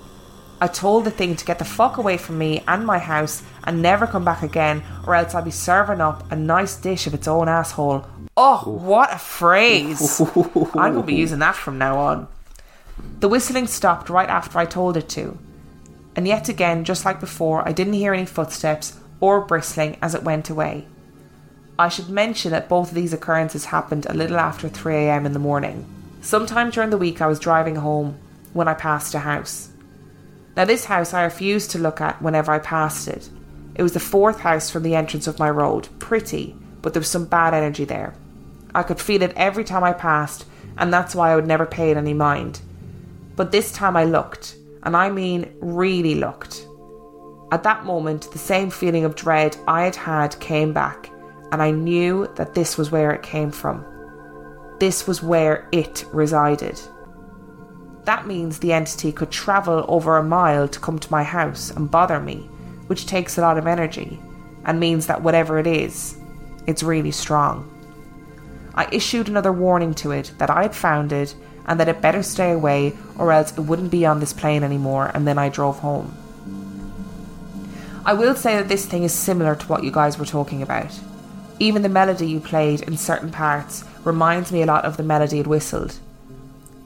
I 0.60 0.66
told 0.66 1.06
the 1.06 1.12
thing 1.12 1.36
to 1.36 1.46
get 1.46 1.60
the 1.60 1.66
fuck 1.66 1.98
away 1.98 2.18
from 2.18 2.40
me 2.40 2.64
and 2.68 2.84
my 2.84 2.98
house 2.98 3.44
and 3.64 3.80
never 3.80 4.08
come 4.08 4.26
back 4.26 4.42
again, 4.42 4.82
or 5.06 5.14
else 5.14 5.36
I'll 5.36 5.44
be 5.44 5.52
serving 5.52 6.02
up 6.02 6.32
a 6.32 6.36
nice 6.36 6.76
dish 6.76 7.06
of 7.06 7.14
its 7.14 7.28
own 7.28 7.48
asshole. 7.48 8.08
Oh, 8.36 8.64
what 8.66 9.14
a 9.14 9.20
phrase! 9.20 10.20
I'm 10.74 10.96
to 10.96 11.04
be 11.04 11.14
using 11.14 11.40
that 11.40 11.56
from 11.56 11.78
now 11.78 12.00
on. 12.00 12.28
The 13.20 13.30
whistling 13.30 13.68
stopped 13.68 14.10
right 14.10 14.30
after 14.30 14.58
I 14.58 14.66
told 14.66 14.98
it 14.98 15.10
to. 15.10 15.38
And 16.16 16.28
yet 16.28 16.50
again, 16.50 16.84
just 16.84 17.06
like 17.06 17.20
before, 17.20 17.68
I 17.68 17.72
didn't 17.72 17.94
hear 17.94 18.16
any 18.16 18.26
footsteps 18.26 19.00
or 19.20 19.42
bristling 19.42 19.98
as 20.02 20.16
it 20.16 20.24
went 20.24 20.50
away. 20.50 20.88
I 21.80 21.90
should 21.90 22.10
mention 22.10 22.52
that 22.52 22.70
both 22.70 22.90
of 22.90 22.96
these 22.96 23.13
occurrences 23.13 23.66
happened 23.66 24.08
a 24.10 24.13
little 24.13 24.38
after 24.38 24.68
3am 24.68 25.26
in 25.26 25.34
the 25.34 25.40
morning. 25.40 25.86
Sometime 26.22 26.72
during 26.72 26.90
the 26.90 26.98
week, 26.98 27.22
I 27.22 27.28
was 27.28 27.40
driving 27.40 27.76
home 27.76 28.18
when 28.54 28.68
I 28.68 28.74
passed 28.74 29.13
a 29.13 29.20
house. 29.20 29.70
Now, 30.56 30.66
this 30.66 30.86
house 30.86 31.13
I 31.13 31.24
refused 31.24 31.70
to 31.72 31.80
look 31.80 32.02
at 32.02 32.20
whenever 32.20 32.52
I 32.52 32.58
passed 32.58 33.08
it. 33.08 33.30
It 33.76 33.84
was 33.84 33.94
the 33.94 34.00
fourth 34.00 34.40
house 34.40 34.72
from 34.72 34.82
the 34.82 34.96
entrance 34.96 35.28
of 35.28 35.38
my 35.38 35.52
road. 35.52 35.88
Pretty, 36.00 36.56
but 36.82 36.94
there 36.94 37.00
was 37.00 37.10
some 37.10 37.26
bad 37.26 37.54
energy 37.54 37.86
there. 37.86 38.16
I 38.74 38.82
could 38.82 39.00
feel 39.00 39.22
it 39.22 39.34
every 39.36 39.63
time 39.63 39.84
I 39.84 39.94
passed, 39.94 40.46
and 40.80 40.92
that's 40.92 41.13
why 41.13 41.32
I 41.32 41.36
would 41.36 41.46
never 41.46 41.68
pay 41.68 41.92
it 41.92 41.98
any 41.98 42.16
mind. 42.16 42.60
But 43.36 43.52
this 43.52 43.72
time 43.72 43.96
I 43.96 44.04
looked, 44.04 44.56
and 44.82 44.98
I 44.98 45.12
mean 45.12 45.54
really 45.62 46.16
looked. 46.16 46.66
At 47.52 47.62
that 47.63 47.86
moment, 47.86 48.32
the 48.32 48.40
same 48.40 48.72
feeling 48.72 49.06
of 49.06 49.16
dread 49.16 49.56
I 49.68 49.84
had 49.84 49.96
had 49.96 50.40
came 50.40 50.74
back, 50.74 51.12
and 51.52 51.62
I 51.62 51.72
knew 51.72 52.28
that 52.36 52.54
this 52.54 52.78
was 52.78 52.92
where 52.92 53.12
it 53.12 53.24
came 53.24 53.52
from. 53.52 53.86
This 54.80 55.08
was 55.08 55.24
where 55.24 55.68
it 55.72 56.06
resided. 56.12 56.80
That 58.06 58.28
means 58.28 58.60
the 58.60 58.74
entity 58.74 59.12
could 59.12 59.32
travel 59.32 59.86
over 59.88 60.18
a 60.18 60.24
mile 60.24 60.68
to 60.68 60.80
come 60.80 61.00
to 61.00 61.12
my 61.12 61.24
house 61.24 61.72
and 61.72 61.92
bother 61.92 62.20
me, 62.20 62.50
which 62.88 63.06
takes 63.06 63.38
a 63.38 63.42
lot 63.42 63.58
of 63.58 63.68
energy, 63.68 64.20
and 64.66 64.80
means 64.80 65.08
that 65.08 65.22
whatever 65.22 65.58
it 65.60 65.68
is, 65.68 66.18
it's 66.68 66.84
really 66.84 67.12
strong. 67.12 67.74
I 68.76 68.88
issued 68.92 69.28
another 69.28 69.52
warning 69.52 69.94
to 69.96 70.12
it 70.12 70.32
that 70.38 70.50
I 70.50 70.62
had 70.62 70.76
found 70.76 71.12
it 71.12 71.36
and 71.66 71.80
that 71.80 71.90
it 71.90 72.02
better 72.02 72.24
stay 72.24 72.52
away 72.52 72.96
or 73.18 73.32
else 73.32 73.52
it 73.52 73.62
wouldn't 73.62 73.92
be 73.92 74.06
on 74.06 74.20
this 74.20 74.34
plane 74.34 74.64
anymore, 74.64 75.12
and 75.14 75.28
then 75.28 75.38
I 75.38 75.50
drove 75.50 75.80
home. 75.80 76.16
I 78.06 78.14
will 78.14 78.36
say 78.36 78.56
that 78.56 78.70
this 78.70 78.86
thing 78.86 79.04
is 79.04 79.14
similar 79.14 79.56
to 79.56 79.68
what 79.68 79.84
you 79.84 79.92
guys 79.92 80.18
were 80.18 80.26
talking 80.26 80.62
about. 80.62 80.98
Even 81.60 81.82
the 81.82 81.89
melody 81.89 82.28
you 82.28 82.39
played 82.39 82.82
in 82.82 82.98
certain 82.98 83.32
parts 83.32 83.84
reminds 84.04 84.52
me 84.52 84.62
a 84.62 84.67
lot 84.67 84.86
of 84.86 84.98
the 84.98 85.04
melody 85.04 85.39
it 85.39 85.48
whistled. 85.48 85.98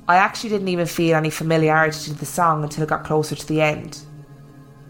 I 0.07 0.15
actually 0.15 0.49
didn't 0.49 0.69
even 0.69 0.87
feel 0.87 1.15
any 1.15 1.29
familiarity 1.29 2.05
to 2.05 2.13
the 2.13 2.25
song 2.25 2.63
until 2.63 2.83
it 2.83 2.89
got 2.89 3.03
closer 3.03 3.35
to 3.35 3.47
the 3.47 3.61
end. 3.61 3.99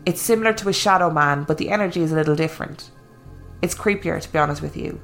It's 0.06 0.22
similar 0.22 0.54
to 0.54 0.70
a 0.70 0.74
Shadow 0.74 1.10
Man, 1.10 1.44
but 1.44 1.58
the 1.58 1.70
energy 1.70 2.02
is 2.02 2.12
a 2.12 2.15
little 2.15 2.36
different. 2.36 2.89
It's 3.62 3.76
creepier, 3.76 4.22
to 4.22 4.32
be 4.32 4.39
honest 4.39 4.62
with 4.62 4.78
you. 4.78 5.02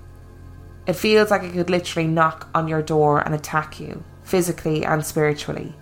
It 0.88 0.94
feels 0.94 1.30
like 1.30 1.44
it 1.44 1.54
could 1.54 1.70
literally 1.70 2.08
knock 2.08 2.50
on 2.56 2.68
your 2.68 2.82
door 2.82 3.20
and 3.20 3.36
attack 3.36 3.80
you, 3.80 4.04
physically 4.24 4.86
and 4.86 5.06
spiritually. 5.06 5.76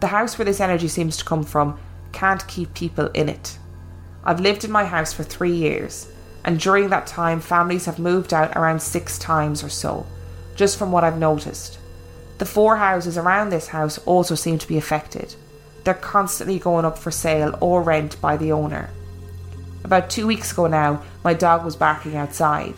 The 0.00 0.08
house 0.08 0.36
where 0.36 0.44
this 0.44 0.60
energy 0.60 0.88
seems 0.88 1.16
to 1.16 1.24
come 1.24 1.42
from 1.42 1.78
can't 2.12 2.46
keep 2.48 2.74
people 2.74 3.06
in 3.08 3.28
it. 3.28 3.58
I've 4.24 4.40
lived 4.40 4.64
in 4.64 4.70
my 4.70 4.84
house 4.84 5.12
for 5.12 5.22
three 5.22 5.54
years, 5.54 6.10
and 6.46 6.60
during 6.60 6.88
that 6.90 7.08
time, 7.08 7.40
families 7.40 7.86
have 7.86 7.98
moved 7.98 8.32
out 8.32 8.56
around 8.56 8.80
six 8.80 9.18
times 9.18 9.64
or 9.64 9.68
so, 9.68 10.06
just 10.54 10.78
from 10.78 10.92
what 10.92 11.02
I've 11.02 11.18
noticed. 11.18 11.78
The 12.38 12.46
four 12.46 12.76
houses 12.76 13.18
around 13.18 13.50
this 13.50 13.68
house 13.68 13.98
also 14.06 14.36
seem 14.36 14.58
to 14.58 14.68
be 14.68 14.78
affected. 14.78 15.34
They're 15.82 15.94
constantly 15.94 16.60
going 16.60 16.84
up 16.84 16.98
for 16.98 17.10
sale 17.10 17.58
or 17.60 17.82
rent 17.82 18.20
by 18.20 18.36
the 18.36 18.52
owner. 18.52 18.90
About 19.82 20.08
two 20.08 20.26
weeks 20.26 20.52
ago 20.52 20.68
now, 20.68 21.02
my 21.24 21.34
dog 21.34 21.64
was 21.64 21.74
barking 21.74 22.16
outside. 22.16 22.74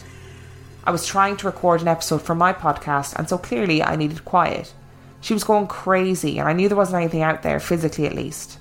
I 0.84 0.90
was 0.90 1.06
trying 1.06 1.36
to 1.38 1.46
record 1.46 1.82
an 1.82 1.88
episode 1.88 2.22
for 2.22 2.34
my 2.34 2.54
podcast, 2.54 3.14
and 3.16 3.28
so 3.28 3.36
clearly 3.36 3.82
I 3.82 3.96
needed 3.96 4.24
quiet. 4.24 4.72
She 5.20 5.34
was 5.34 5.44
going 5.44 5.66
crazy, 5.66 6.38
and 6.38 6.48
I 6.48 6.54
knew 6.54 6.68
there 6.68 6.76
wasn't 6.76 7.02
anything 7.02 7.22
out 7.22 7.42
there, 7.42 7.60
physically 7.60 8.06
at 8.06 8.14
least. 8.14 8.58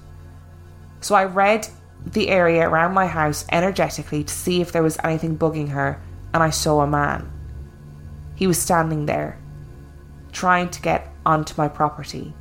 So 1.00 1.16
I 1.16 1.24
read 1.24 1.70
the 2.12 2.30
area 2.30 2.68
around 2.68 2.94
my 2.94 3.08
house 3.08 3.46
energetically 3.52 4.24
to 4.24 4.34
see 4.34 4.62
if 4.62 4.72
there 4.72 4.84
was 4.84 4.98
anything 5.04 5.38
bugging 5.38 5.70
her, 5.70 6.02
and 6.34 6.44
I 6.44 6.50
saw 6.50 6.82
a 6.82 6.88
man. 6.88 7.32
He 8.36 8.48
was 8.48 8.60
standing 8.60 9.06
there, 9.06 9.40
trying 10.32 10.70
to 10.70 10.82
get 10.82 11.12
onto 11.26 11.54
my 11.58 11.68
property, 11.68 12.34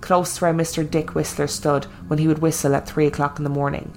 close 0.00 0.36
to 0.36 0.44
where 0.44 0.54
Mr. 0.54 0.88
Dick 0.88 1.14
Whistler 1.14 1.46
stood 1.46 1.84
when 2.08 2.18
he 2.18 2.28
would 2.28 2.40
whistle 2.40 2.74
at 2.74 2.86
three 2.86 3.06
o'clock 3.06 3.38
in 3.38 3.44
the 3.44 3.50
morning. 3.50 3.96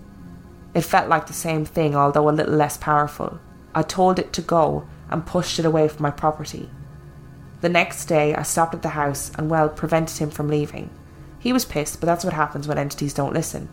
It 0.74 0.82
felt 0.82 1.10
like 1.10 1.28
the 1.28 1.34
same 1.34 1.66
thing, 1.66 1.96
although 1.96 2.30
a 2.30 2.32
little 2.32 2.56
less 2.56 2.78
powerful. 2.78 3.40
I 3.74 3.82
told 3.82 4.20
it 4.20 4.34
to 4.34 4.42
go 4.42 4.88
and 5.10 5.26
pushed 5.26 5.60
it 5.60 5.66
away 5.66 5.88
from 5.88 6.04
my 6.04 6.12
property. 6.12 6.70
The 7.62 7.70
next 7.70 8.06
day, 8.06 8.36
I 8.36 8.44
stopped 8.44 8.76
at 8.76 8.82
the 8.82 8.90
house 8.90 9.32
and, 9.38 9.50
well, 9.50 9.70
prevented 9.70 10.18
him 10.18 10.30
from 10.30 10.50
leaving. 10.50 10.90
He 11.40 11.54
was 11.54 11.66
pissed, 11.66 12.00
but 12.00 12.08
that's 12.08 12.24
what 12.24 12.34
happens 12.34 12.68
when 12.68 12.78
entities 12.78 13.14
don't 13.14 13.34
listen. 13.34 13.70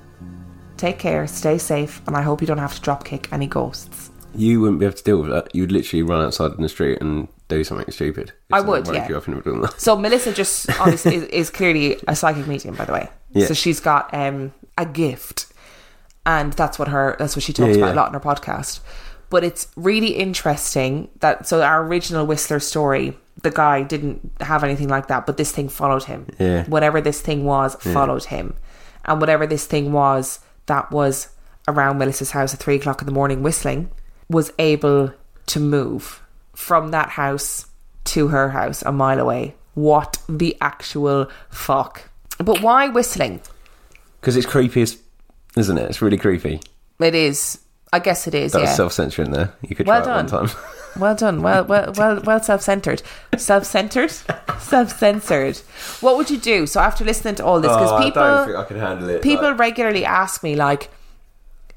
Take 0.83 0.99
care, 0.99 1.29
stay 1.29 1.59
safe, 1.59 2.03
and 2.09 2.16
I 2.16 2.23
hope 2.23 2.40
you 2.40 2.47
don't 2.49 2.59
have 2.59 2.75
to 2.75 2.81
drop 2.81 3.05
kick 3.05 3.33
any 3.33 3.47
ghosts. 3.47 4.11
You 4.35 4.61
wouldn't 4.61 4.81
be 4.81 4.87
able 4.87 4.97
to 4.97 5.05
deal 5.05 5.23
with 5.23 5.31
that. 5.31 5.55
You'd 5.55 5.71
literally 5.71 6.03
run 6.03 6.25
outside 6.25 6.51
in 6.55 6.61
the 6.61 6.68
street 6.68 7.01
and 7.01 7.29
do 7.47 7.62
something 7.62 7.88
stupid. 7.92 8.33
I 8.53 8.62
would, 8.62 8.88
yeah. 8.88 9.09
You 9.09 9.16
up 9.16 9.29
in 9.29 9.35
the 9.35 9.42
middle 9.45 9.64
of. 9.64 9.79
So 9.79 9.95
Melissa 10.05 10.33
just 10.33 10.68
honestly 10.81 11.14
is, 11.14 11.23
is 11.27 11.51
clearly 11.51 12.01
a 12.09 12.16
psychic 12.16 12.49
medium, 12.49 12.75
by 12.75 12.87
the 12.87 12.95
way. 12.95 13.09
Yeah. 13.31 13.47
So 13.47 13.55
she's 13.55 13.79
got 13.79 14.12
um, 14.12 14.55
a 14.77 14.85
gift, 14.85 15.53
and 16.27 16.53
that's 16.55 16.81
what 16.81 16.88
her 16.88 17.14
that's 17.16 17.37
what 17.37 17.45
she 17.45 17.53
talks 17.53 17.77
Yeah, 17.77 17.85
about 17.85 17.92
a 17.92 17.95
lot 17.95 18.09
in 18.09 18.14
her 18.14 18.18
podcast. 18.18 18.81
But 19.31 19.45
it's 19.45 19.68
really 19.77 20.16
interesting 20.16 21.11
that 21.21 21.47
so 21.47 21.62
our 21.62 21.87
original 21.87 22.27
Whistler 22.27 22.59
story, 22.59 23.16
the 23.40 23.53
guy 23.53 23.85
didn't 23.85 24.33
have 24.40 24.64
anything 24.64 24.88
like 24.88 25.07
that, 25.07 25.27
but 25.27 25.37
this 25.37 25.53
thing 25.53 25.68
followed 25.68 26.03
him. 26.03 26.27
Yeah. 26.40 26.64
Whatever 26.64 27.01
this 27.01 27.21
thing 27.21 27.45
was 27.45 27.77
followed 27.77 28.25
him, 28.25 28.57
and 29.05 29.21
whatever 29.21 29.47
this 29.47 29.64
thing 29.64 29.92
was 29.92 30.40
that 30.73 30.91
was 30.91 31.29
around 31.69 31.99
Melissa's 31.99 32.31
house 32.31 32.55
at 32.55 32.61
three 32.61 32.77
o'clock 32.77 33.03
in 33.03 33.07
the 33.07 33.13
morning 33.13 33.43
whistling 33.43 33.91
was 34.31 34.51
able 34.59 35.13
to 35.45 35.61
move 35.61 36.23
from 36.55 36.93
that 36.93 37.11
house 37.11 37.67
to 38.05 38.29
her 38.29 38.49
house 38.49 38.83
a 38.83 38.91
mile 38.91 39.21
away. 39.21 39.55
What 39.75 40.17
the 40.31 40.57
actual 40.63 41.29
fuck? 41.51 42.09
But 42.39 42.63
why 42.63 42.89
whistling? 42.89 43.43
Because 44.21 44.35
it's 44.35 44.47
creepy, 44.47 44.81
isn't 44.81 45.79
it? 45.79 45.91
It's 45.91 46.01
really 46.01 46.17
creepy. 46.17 46.61
It 46.99 47.15
is. 47.15 47.59
I 47.93 47.99
guess 47.99 48.27
it 48.27 48.35
is. 48.35 48.53
That 48.53 48.61
yeah. 48.61 48.65
was 48.69 48.77
self-censoring 48.77 49.31
there. 49.31 49.53
You 49.61 49.77
could 49.77 49.87
Well 49.87 50.03
try 50.03 50.21
it 50.21 50.31
one 50.33 50.47
time. 50.49 50.57
Well 50.99 51.15
done. 51.15 51.43
Well, 51.43 51.65
well, 51.65 51.93
well, 51.97 52.21
well 52.25 52.43
self-centered. 52.43 53.03
Self-centered. 53.37 54.11
Self-censored. 54.59 55.59
What 56.01 56.17
would 56.17 56.31
you 56.31 56.39
do? 56.39 56.67
So 56.67 56.81
after 56.81 57.05
listening 57.05 57.35
to 57.37 57.45
all 57.45 57.61
this, 57.61 57.71
because 57.73 57.91
Oh, 57.91 57.97
I 57.97 58.05
people, 58.05 58.45
think 58.45 58.57
I 58.57 58.65
could 58.65 58.77
handle 58.77 59.09
it. 59.09 59.23
people 59.23 59.45
like- 59.51 59.59
regularly 59.59 60.05
ask 60.05 60.43
me 60.43 60.55
like, 60.57 60.91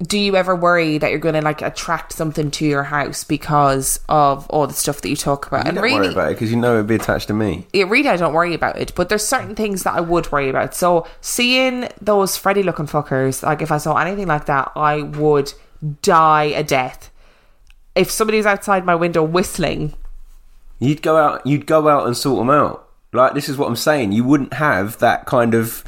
do 0.02 0.18
you 0.18 0.36
ever 0.36 0.54
worry 0.54 0.98
that 0.98 1.08
you're 1.10 1.18
going 1.18 1.34
to 1.36 1.40
like 1.40 1.62
attract 1.62 2.12
something 2.12 2.50
to 2.50 2.66
your 2.66 2.82
house 2.82 3.24
because 3.24 3.98
of 4.10 4.46
all 4.50 4.66
the 4.66 4.74
stuff 4.74 5.00
that 5.00 5.08
you 5.08 5.16
talk 5.16 5.46
about? 5.46 5.64
you 5.64 5.68
and 5.70 5.76
don't 5.76 5.84
really, 5.84 6.00
worry 6.00 6.12
about 6.12 6.30
it 6.30 6.34
because 6.34 6.50
you 6.50 6.58
know 6.58 6.74
it'd 6.74 6.86
be 6.86 6.96
attached 6.96 7.28
to 7.28 7.32
me. 7.34 7.66
it 7.72 7.88
really 7.88 8.10
I 8.10 8.16
don't 8.18 8.34
worry 8.34 8.52
about 8.52 8.78
it, 8.78 8.92
but 8.94 9.08
there's 9.08 9.26
certain 9.26 9.54
things 9.54 9.84
that 9.84 9.94
I 9.94 10.02
would 10.02 10.30
worry 10.30 10.50
about. 10.50 10.74
So 10.74 11.06
seeing 11.22 11.88
those 11.98 12.36
Freddy 12.36 12.62
looking 12.62 12.86
fuckers, 12.86 13.42
like 13.42 13.62
if 13.62 13.72
I 13.72 13.78
saw 13.78 13.96
anything 13.96 14.26
like 14.26 14.44
that, 14.44 14.70
I 14.76 15.00
would 15.00 15.54
die 16.02 16.44
a 16.44 16.62
death. 16.62 17.10
If 17.96 18.10
somebody's 18.10 18.46
outside 18.46 18.84
my 18.84 18.94
window 18.94 19.22
whistling, 19.24 19.94
You'd 20.78 21.02
go 21.02 21.16
out. 21.16 21.46
You'd 21.46 21.66
go 21.66 21.88
out 21.88 22.06
and 22.06 22.16
sort 22.16 22.38
them 22.38 22.50
out. 22.50 22.88
Like 23.12 23.34
this 23.34 23.48
is 23.48 23.56
what 23.56 23.68
I'm 23.68 23.76
saying. 23.76 24.12
You 24.12 24.24
wouldn't 24.24 24.54
have 24.54 24.98
that 24.98 25.24
kind 25.26 25.54
of 25.54 25.82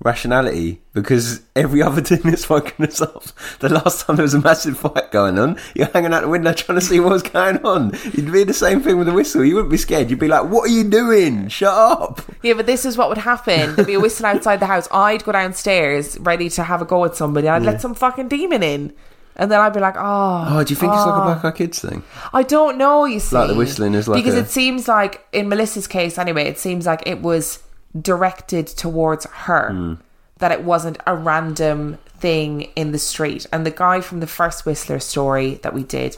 rationality 0.00 0.82
because 0.92 1.40
every 1.56 1.80
other 1.82 2.02
thing 2.02 2.20
that's 2.24 2.44
fucking 2.44 2.84
us 2.84 3.00
up. 3.00 3.24
The 3.60 3.70
last 3.70 4.04
time 4.04 4.16
there 4.16 4.22
was 4.22 4.34
a 4.34 4.40
massive 4.40 4.78
fight 4.78 5.10
going 5.10 5.38
on, 5.38 5.58
you're 5.74 5.86
hanging 5.86 6.12
out 6.12 6.22
the 6.22 6.28
window 6.28 6.52
trying 6.54 6.78
to 6.78 6.84
see 6.84 7.00
what's 7.00 7.22
going 7.22 7.64
on. 7.64 7.92
You'd 8.12 8.30
be 8.30 8.44
the 8.44 8.52
same 8.52 8.82
thing 8.82 8.98
with 8.98 9.08
a 9.08 9.14
whistle. 9.14 9.44
You 9.44 9.54
wouldn't 9.54 9.70
be 9.70 9.78
scared. 9.78 10.10
You'd 10.10 10.18
be 10.18 10.28
like, 10.28 10.50
"What 10.50 10.68
are 10.68 10.72
you 10.72 10.84
doing? 10.84 11.48
Shut 11.48 11.72
up!" 11.72 12.20
yeah, 12.42 12.52
but 12.52 12.66
this 12.66 12.84
is 12.84 12.98
what 12.98 13.08
would 13.08 13.18
happen. 13.18 13.76
There'd 13.76 13.86
be 13.86 13.94
a 13.94 14.00
whistle 14.00 14.26
outside 14.26 14.60
the 14.60 14.66
house. 14.66 14.88
I'd 14.92 15.24
go 15.24 15.32
downstairs 15.32 16.18
ready 16.20 16.50
to 16.50 16.64
have 16.64 16.82
a 16.82 16.84
go 16.84 17.06
at 17.06 17.16
somebody. 17.16 17.48
I'd 17.48 17.62
let 17.62 17.80
some 17.80 17.94
fucking 17.94 18.28
demon 18.28 18.62
in. 18.62 18.92
And 19.36 19.50
then 19.50 19.58
I'd 19.60 19.72
be 19.72 19.80
like, 19.80 19.96
oh, 19.96 20.46
Oh, 20.48 20.62
do 20.64 20.72
you 20.72 20.76
think 20.76 20.92
it's 20.92 21.04
like 21.06 21.20
a 21.20 21.24
Black 21.24 21.44
Eyed 21.44 21.54
Kids 21.56 21.80
thing? 21.80 22.04
I 22.32 22.42
don't 22.44 22.78
know. 22.78 23.04
You 23.04 23.18
see, 23.18 23.34
Like 23.36 23.48
the 23.48 23.54
whistling 23.54 23.94
is 23.94 24.06
like 24.06 24.22
because 24.22 24.34
a- 24.36 24.40
it 24.40 24.48
seems 24.48 24.86
like 24.86 25.26
in 25.32 25.48
Melissa's 25.48 25.86
case, 25.88 26.18
anyway, 26.18 26.44
it 26.44 26.58
seems 26.58 26.86
like 26.86 27.02
it 27.06 27.20
was 27.20 27.60
directed 28.00 28.66
towards 28.68 29.26
her. 29.26 29.70
Hmm. 29.72 29.94
That 30.38 30.52
it 30.52 30.62
wasn't 30.64 30.98
a 31.06 31.14
random 31.16 31.98
thing 32.18 32.62
in 32.76 32.92
the 32.92 32.98
street. 32.98 33.46
And 33.52 33.64
the 33.64 33.70
guy 33.70 34.00
from 34.00 34.20
the 34.20 34.26
first 34.26 34.66
Whistler 34.66 34.98
story 35.00 35.54
that 35.62 35.72
we 35.74 35.82
did, 35.84 36.16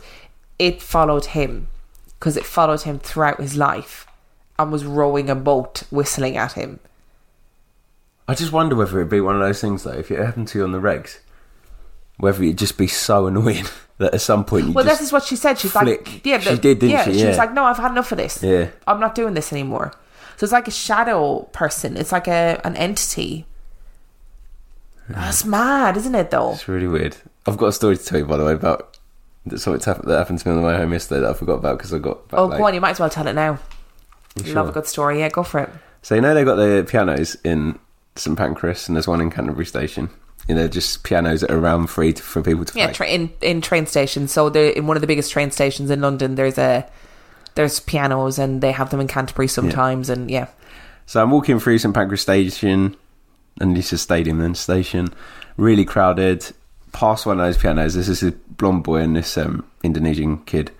it 0.59 0.81
followed 0.83 1.27
him 1.27 1.69
because 2.19 2.37
it 2.37 2.45
followed 2.47 2.83
him 2.83 2.99
throughout 2.99 3.41
his 3.41 3.57
life 3.57 4.07
and 4.59 4.73
was 4.73 4.85
rowing 4.87 5.29
a 5.29 5.35
boat, 5.35 5.83
whistling 5.91 6.37
at 6.39 6.53
him. 6.53 6.81
I 8.29 8.35
just 8.35 8.53
wonder 8.53 8.75
whether 8.75 8.99
it'd 8.99 9.11
be 9.11 9.21
one 9.21 9.37
of 9.37 9.41
those 9.43 9.61
things 9.61 9.85
though. 9.85 9.93
If 9.93 10.11
it 10.11 10.19
happened 10.19 10.49
to 10.49 10.59
you 10.59 10.65
on 10.65 10.73
the 10.73 10.81
regs, 10.81 11.19
whether 12.19 12.43
it'd 12.43 12.59
just 12.59 12.79
be 12.79 12.87
so 12.87 13.27
annoying 13.27 13.65
that 13.99 14.15
at 14.15 14.21
some 14.21 14.45
point 14.45 14.75
Well, 14.75 14.85
just 14.85 14.99
this 15.01 15.09
is 15.09 15.13
what 15.13 15.25
she 15.25 15.37
said. 15.37 15.59
She's 15.59 15.73
flick. 15.73 16.07
like, 16.07 16.27
yeah, 16.27 16.39
She 16.39 16.51
the- 16.51 16.57
did, 16.57 16.79
didn't 16.81 16.91
yeah, 16.91 17.05
she? 17.05 17.11
was 17.11 17.23
Yeah. 17.23 17.37
like, 17.37 17.53
no, 17.53 17.65
I've 17.65 17.77
had 17.79 17.91
enough 17.93 18.11
of 18.13 18.19
this. 18.19 18.43
Yeah. 18.43 18.69
I'm 18.87 19.01
not 19.01 19.15
doing 19.15 19.35
this 19.35 19.53
anymore. 19.53 19.93
So 20.37 20.45
it's 20.45 20.53
like 20.53 20.69
a 20.69 20.71
shadow 20.71 21.49
person. 21.53 21.97
It's 21.97 22.13
like 22.13 22.29
a 22.29 22.61
an 22.65 22.77
entity. 22.77 23.47
That's 25.09 25.45
mad, 25.45 25.97
isn't 25.97 26.15
it? 26.15 26.31
Though. 26.31 26.53
It's 26.53 26.69
really 26.69 26.89
weird. 26.89 27.17
I've 27.47 27.57
got 27.57 27.67
a 27.69 27.73
story 27.73 27.97
to 27.97 28.05
tell 28.05 28.19
you, 28.19 28.27
by 28.27 28.37
the 28.37 28.45
way, 28.45 28.53
about 28.53 28.99
something 29.57 29.79
that 29.79 30.19
happened- 30.19 30.41
to 30.41 30.49
me 30.49 30.55
on 30.57 30.61
the 30.61 30.67
way 30.67 30.77
home 30.77 30.93
yesterday 30.93 31.21
that 31.21 31.31
I 31.31 31.35
forgot 31.35 31.55
about 31.55 31.79
because 31.79 31.95
I 31.95 31.99
got 31.99 32.29
back 32.29 32.41
Oh, 32.41 32.47
late. 32.47 32.59
go 32.59 32.65
on, 32.67 32.75
you 32.75 32.81
might 32.81 32.91
as 32.91 33.01
well 33.01 33.09
tell 33.11 33.27
it 33.29 33.35
now. 33.35 33.59
You 34.45 34.53
Love 34.53 34.69
a 34.69 34.73
good 34.73 34.87
story. 34.87 35.21
Yeah, 35.21 35.29
go 35.31 35.43
for 35.45 35.61
it. 35.61 35.71
So 36.03 36.15
you 36.17 36.21
know 36.21 36.35
they've 36.35 36.45
got 36.45 36.57
the 36.57 36.85
pianos 36.87 37.37
in 37.45 37.79
St 38.17 38.37
Pancras 38.37 38.89
and 38.89 38.97
there's 38.97 39.07
one 39.09 39.21
in 39.21 39.31
Canterbury 39.31 39.65
Station. 39.65 40.11
You 40.49 40.55
know, 40.55 40.69
just 40.69 41.03
pianos 41.03 41.41
that 41.41 41.51
are 41.51 41.59
around 41.59 41.89
free 41.89 42.13
to, 42.13 42.23
for 42.23 42.41
people 42.43 42.65
to 42.65 42.79
Yeah, 42.79 42.87
play. 42.87 42.95
tra- 42.95 43.09
in 43.09 43.31
in 43.41 43.61
train 43.61 43.87
stations. 43.87 44.33
So 44.33 44.47
in 44.49 44.87
one 44.87 44.97
of 44.97 45.01
the 45.01 45.07
biggest 45.07 45.33
train 45.33 45.51
stations 45.51 45.91
in 45.91 46.01
London. 46.01 46.37
There's 46.37 46.59
a 46.59 46.89
there's 47.57 47.81
pianos, 47.81 48.39
and 48.39 48.61
they 48.61 48.71
have 48.73 48.91
them 48.91 49.01
in 49.01 49.09
Canterbury 49.09 49.49
sometimes. 49.49 50.09
And 50.09 50.31
yeah, 50.31 50.47
So 51.07 51.23
I'm 51.23 51.31
walking 51.31 51.59
through 51.59 51.79
St 51.79 51.93
Pancras 51.95 52.21
Station, 52.21 52.97
and 53.61 53.77
this 53.77 53.93
is 53.93 54.03
stadium 54.03 54.39
then 54.39 54.55
station, 54.55 55.09
really 55.57 55.85
crowded. 55.85 56.47
Past 56.93 57.27
one 57.27 57.41
of 57.41 57.47
those 57.47 57.59
pianos, 57.59 57.95
this 57.95 58.09
is 58.09 58.23
a 58.23 58.33
blonde 58.33 58.85
boy 58.85 59.01
and 59.01 59.17
this 59.17 59.37
um, 59.37 59.67
Indonesian 59.83 60.39
kid, 60.45 60.71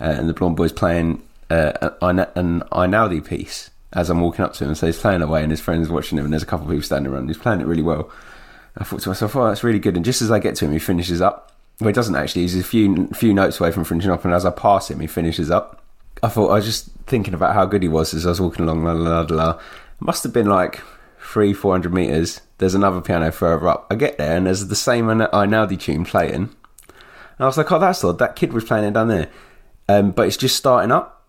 uh, 0.00 0.04
and 0.04 0.28
the 0.28 0.34
blonde 0.34 0.56
boy's 0.56 0.72
playing 0.72 1.22
uh, 1.50 1.90
an, 2.02 2.26
an 2.36 3.22
piece 3.22 3.70
as 3.92 4.10
I'm 4.10 4.20
walking 4.20 4.44
up 4.44 4.52
to 4.54 4.64
him. 4.64 4.74
So 4.74 4.86
he's 4.86 4.98
playing 4.98 5.22
away, 5.22 5.42
and 5.42 5.50
his 5.50 5.60
friends 5.60 5.88
watching 5.88 6.18
him, 6.18 6.24
and 6.24 6.32
there's 6.32 6.42
a 6.42 6.46
couple 6.46 6.66
of 6.66 6.70
people 6.70 6.84
standing 6.84 7.12
around. 7.12 7.28
He's 7.28 7.38
playing 7.38 7.60
it 7.60 7.66
really 7.66 7.82
well. 7.82 8.10
I 8.78 8.84
thought 8.84 9.00
to 9.00 9.08
myself, 9.10 9.34
"Oh, 9.36 9.46
that's 9.48 9.64
really 9.64 9.78
good." 9.80 9.96
And 9.96 10.04
just 10.04 10.22
as 10.22 10.30
I 10.30 10.38
get 10.38 10.54
to 10.56 10.64
him, 10.64 10.72
he 10.72 10.78
finishes 10.78 11.20
up. 11.20 11.52
Well, 11.80 11.88
he 11.88 11.92
doesn't 11.92 12.14
actually. 12.16 12.42
He's 12.42 12.56
a 12.56 12.62
few 12.64 13.08
few 13.08 13.34
notes 13.34 13.60
away 13.60 13.72
from 13.72 13.84
finishing 13.84 14.10
up, 14.10 14.24
and 14.24 14.32
as 14.32 14.44
I 14.46 14.50
pass 14.50 14.90
him, 14.90 15.00
he 15.00 15.06
finishes 15.06 15.50
up. 15.50 15.82
I 16.22 16.28
thought 16.28 16.48
I 16.50 16.54
was 16.54 16.64
just 16.64 16.90
thinking 17.06 17.34
about 17.34 17.54
how 17.54 17.64
good 17.66 17.82
he 17.82 17.88
was 17.88 18.14
as 18.14 18.26
I 18.26 18.30
was 18.30 18.40
walking 18.40 18.64
along. 18.68 18.84
La, 18.84 18.92
la, 18.92 19.20
la, 19.20 19.26
la. 19.34 19.50
It 19.52 19.58
must 20.00 20.22
have 20.24 20.32
been 20.32 20.48
like 20.48 20.80
three, 21.20 21.52
four 21.52 21.72
hundred 21.72 21.92
meters. 21.92 22.40
There's 22.58 22.74
another 22.74 23.00
piano 23.00 23.30
further 23.30 23.68
up. 23.68 23.86
I 23.90 23.94
get 23.94 24.18
there 24.18 24.36
and 24.36 24.46
there's 24.46 24.66
the 24.66 24.74
same 24.74 25.06
Einaudi 25.06 25.78
tune 25.78 26.04
playing. 26.04 26.34
And 26.34 26.50
I 27.38 27.46
was 27.46 27.56
like, 27.56 27.70
oh, 27.70 27.78
that's 27.78 28.02
odd. 28.02 28.18
That 28.18 28.34
kid 28.34 28.52
was 28.52 28.64
playing 28.64 28.84
it 28.84 28.94
down 28.94 29.06
there, 29.06 29.28
um, 29.88 30.10
but 30.10 30.26
it's 30.26 30.36
just 30.36 30.56
starting 30.56 30.90
up. 30.90 31.24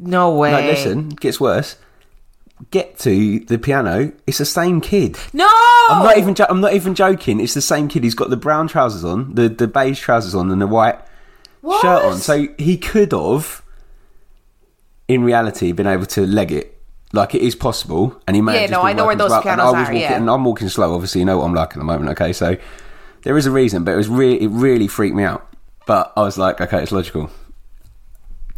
no 0.00 0.34
way. 0.34 0.50
No, 0.50 0.60
listen, 0.66 1.12
it 1.12 1.20
gets 1.20 1.38
worse. 1.40 1.76
Get 2.70 2.98
to 3.00 3.40
the 3.40 3.58
piano. 3.58 4.12
It's 4.26 4.38
the 4.38 4.44
same 4.44 4.80
kid. 4.80 5.18
No, 5.32 5.48
I'm 5.90 6.04
not 6.04 6.16
even. 6.18 6.34
Jo- 6.34 6.46
I'm 6.48 6.60
not 6.60 6.72
even 6.72 6.94
joking. 6.94 7.40
It's 7.40 7.54
the 7.54 7.60
same 7.60 7.88
kid. 7.88 8.04
He's 8.04 8.14
got 8.14 8.30
the 8.30 8.36
brown 8.36 8.68
trousers 8.68 9.04
on, 9.04 9.34
the 9.34 9.48
the 9.48 9.66
beige 9.66 9.98
trousers 10.00 10.34
on, 10.34 10.50
and 10.50 10.62
the 10.62 10.66
white 10.66 10.98
What? 11.62 11.82
shirt 11.82 12.04
on. 12.04 12.18
So 12.18 12.46
he 12.56 12.78
could 12.78 13.10
have, 13.12 13.62
in 15.08 15.24
reality, 15.24 15.72
been 15.72 15.86
able 15.88 16.06
to 16.06 16.26
leg 16.26 16.52
it. 16.52 16.80
Like 17.12 17.34
it 17.34 17.42
is 17.42 17.54
possible, 17.56 18.20
and 18.26 18.34
he 18.36 18.40
may. 18.42 18.54
Yeah, 18.54 18.60
have 18.62 18.70
no, 18.70 18.82
I 18.82 18.92
know 18.92 19.06
where 19.06 19.16
those 19.16 19.30
well, 19.30 19.38
and 19.40 19.44
pianos 19.44 19.64
I 19.64 19.70
was 19.70 19.74
are, 19.74 19.82
walking, 19.82 20.00
yeah. 20.00 20.16
and 20.16 20.30
I'm 20.30 20.44
walking 20.44 20.68
slow. 20.68 20.94
Obviously, 20.94 21.20
you 21.20 21.24
know 21.24 21.38
what 21.38 21.44
I'm 21.46 21.54
like 21.54 21.70
at 21.70 21.78
the 21.78 21.84
moment. 21.84 22.10
Okay, 22.10 22.32
so 22.32 22.56
there 23.22 23.36
is 23.36 23.46
a 23.46 23.50
reason, 23.50 23.84
but 23.84 23.92
it 23.94 23.96
was 23.96 24.08
really, 24.08 24.40
it 24.42 24.48
really 24.48 24.86
freaked 24.88 25.14
me 25.16 25.24
out. 25.24 25.46
But 25.86 26.12
I 26.16 26.22
was 26.22 26.38
like, 26.38 26.60
okay, 26.60 26.82
it's 26.82 26.92
logical. 26.92 27.30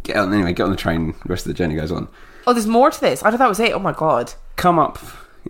Get 0.03 0.15
on 0.17 0.33
anyway. 0.33 0.53
Get 0.53 0.63
on 0.63 0.71
the 0.71 0.77
train. 0.77 1.13
The 1.23 1.29
rest 1.29 1.45
of 1.45 1.49
the 1.49 1.55
journey 1.55 1.75
goes 1.75 1.91
on. 1.91 2.07
Oh, 2.47 2.53
there's 2.53 2.65
more 2.65 2.89
to 2.89 2.99
this. 2.99 3.21
I 3.21 3.29
thought 3.29 3.39
that 3.39 3.49
was 3.49 3.59
it. 3.59 3.73
Oh 3.73 3.79
my 3.79 3.91
god. 3.91 4.33
Come 4.55 4.79
up. 4.79 4.97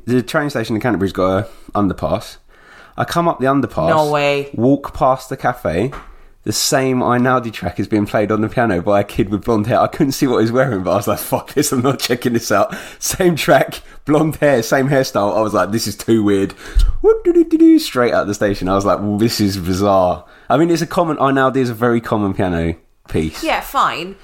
The 0.05 0.21
train 0.21 0.49
station 0.49 0.75
in 0.75 0.81
Canterbury's 0.81 1.13
got 1.13 1.45
a 1.45 1.49
underpass. 1.73 2.37
I 2.97 3.05
come 3.05 3.27
up 3.27 3.39
the 3.39 3.45
underpass. 3.45 3.89
No 3.89 4.11
way. 4.11 4.49
Walk 4.53 4.93
past 4.93 5.29
the 5.29 5.37
cafe. 5.37 5.91
The 6.43 6.53
same 6.53 6.99
Einaudi 6.99 7.51
track 7.51 7.77
is 7.79 7.87
being 7.89 8.05
played 8.05 8.31
on 8.31 8.39
the 8.39 8.47
piano 8.47 8.81
by 8.81 9.01
a 9.01 9.03
kid 9.03 9.29
with 9.29 9.43
blonde 9.43 9.67
hair. 9.67 9.81
I 9.81 9.87
couldn't 9.87 10.13
see 10.13 10.27
what 10.27 10.37
he 10.37 10.43
was 10.43 10.51
wearing, 10.51 10.81
but 10.81 10.91
I 10.91 10.95
was 10.95 11.07
like, 11.07 11.19
"Fuck 11.19 11.53
this! 11.53 11.73
I'm 11.73 11.81
not 11.81 11.99
checking 11.99 12.33
this 12.33 12.51
out." 12.51 12.73
Same 12.99 13.35
track, 13.35 13.81
blonde 14.05 14.37
hair, 14.37 14.63
same 14.63 14.87
hairstyle. 14.87 15.35
I 15.37 15.41
was 15.41 15.53
like, 15.53 15.71
"This 15.71 15.87
is 15.87 15.97
too 15.97 16.23
weird." 16.23 16.53
Straight 17.79 18.13
out 18.13 18.27
the 18.27 18.33
station, 18.33 18.69
I 18.69 18.75
was 18.75 18.85
like, 18.85 18.99
well, 18.99 19.17
"This 19.17 19.41
is 19.41 19.57
bizarre." 19.57 20.25
I 20.49 20.57
mean, 20.57 20.71
it's 20.71 20.81
a 20.81 20.87
common 20.87 21.17
Einaudi 21.17 21.57
is 21.57 21.69
a 21.69 21.73
very 21.73 21.99
common 21.99 22.33
piano 22.33 22.75
piece. 23.09 23.43
Yeah, 23.43 23.59
fine. 23.59 24.15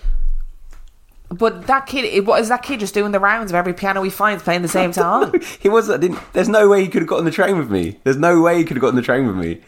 But 1.33 1.67
that 1.67 1.87
kid, 1.87 2.25
what 2.27 2.39
is 2.41 2.49
that 2.49 2.61
kid 2.63 2.79
just 2.79 2.93
doing 2.93 3.11
the 3.11 3.19
rounds 3.19 3.51
of 3.51 3.55
every 3.55 3.73
piano 3.73 4.03
he 4.03 4.09
finds 4.09 4.43
playing 4.43 4.61
the 4.61 4.67
same 4.67 4.93
song? 5.01 5.33
he 5.59 5.69
was. 5.69 5.89
I 5.89 5.97
didn't. 5.97 6.19
There's 6.33 6.49
no 6.49 6.67
way 6.69 6.81
he 6.81 6.87
could 6.87 7.01
have 7.01 7.09
got 7.09 7.19
on 7.19 7.25
the 7.25 7.31
train 7.31 7.57
with 7.57 7.71
me. 7.71 7.99
There's 8.03 8.17
no 8.17 8.41
way 8.41 8.57
he 8.57 8.63
could 8.63 8.77
have 8.77 8.81
got 8.81 8.89
on 8.89 8.95
the 8.95 9.01
train 9.01 9.25
with 9.27 9.35
me. 9.35 9.61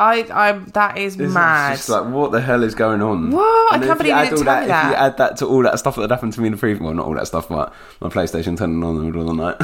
I, 0.00 0.26
I'm. 0.32 0.64
That 0.74 0.98
is 0.98 1.18
It's 1.18 1.32
mad. 1.32 1.76
just 1.76 1.88
like, 1.88 2.06
what 2.12 2.32
the 2.32 2.40
hell 2.40 2.64
is 2.64 2.74
going 2.74 3.02
on? 3.02 3.30
What? 3.30 3.74
I 3.74 3.78
can't 3.78 3.90
if 3.92 3.98
believe 3.98 4.06
you 4.08 4.12
add 4.14 4.24
didn't 4.30 4.38
all 4.38 4.44
tell 4.44 4.56
me 4.56 4.62
If 4.62 4.68
that. 4.68 4.88
you 4.90 4.94
add 4.96 5.16
that 5.18 5.36
to 5.38 5.46
all 5.46 5.62
that 5.62 5.78
stuff 5.78 5.96
that 5.96 6.10
happened 6.10 6.32
to 6.32 6.40
me 6.40 6.46
in 6.48 6.52
the 6.52 6.58
previous, 6.58 6.82
well, 6.82 6.92
not 6.94 7.06
all 7.06 7.14
that 7.14 7.26
stuff, 7.28 7.48
but 7.48 7.72
my 8.00 8.08
PlayStation 8.08 8.58
turning 8.58 8.82
on 8.82 8.96
in 8.96 8.98
the 9.00 9.04
middle 9.06 9.20
of 9.22 9.28
the 9.28 9.34
night. 9.34 9.56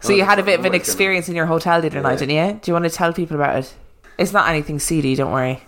so 0.00 0.12
you 0.14 0.24
had 0.32 0.38
a 0.38 0.42
bit 0.42 0.58
of 0.58 0.64
an 0.64 0.74
experience 0.74 1.28
in 1.28 1.34
your 1.36 1.46
hotel 1.46 1.80
the 1.82 1.88
other 1.88 2.00
night, 2.00 2.18
didn't 2.20 2.34
you? 2.36 2.58
Do 2.62 2.70
you 2.70 2.72
want 2.72 2.84
to 2.84 2.90
tell 2.90 3.12
people 3.12 3.36
about 3.36 3.56
it? 3.58 3.74
It's 4.18 4.32
not 4.32 4.48
anything 4.48 4.78
seedy. 4.78 5.14
Don't 5.14 5.32
worry. 5.32 5.60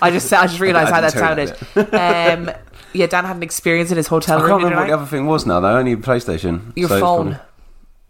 I 0.00 0.10
just 0.10 0.32
I 0.32 0.46
just 0.46 0.60
realised 0.60 0.90
I 0.92 0.94
how 0.94 1.00
that 1.02 1.12
didn't 1.74 1.94
sounded. 1.94 2.48
um, 2.48 2.54
yeah, 2.92 3.06
Dan 3.06 3.24
had 3.24 3.36
an 3.36 3.42
experience 3.42 3.90
in 3.90 3.96
his 3.96 4.06
hotel 4.06 4.38
I 4.38 4.42
room 4.42 4.50
can't 4.50 4.62
remember 4.64 4.80
what 4.82 4.86
the 4.88 4.94
other 5.02 5.06
thing 5.06 5.26
was 5.26 5.46
now, 5.46 5.60
though. 5.60 5.76
Only 5.76 5.96
PlayStation. 5.96 6.72
Your 6.76 6.88
So 6.88 7.00
phone 7.00 7.30
probably- 7.32 7.38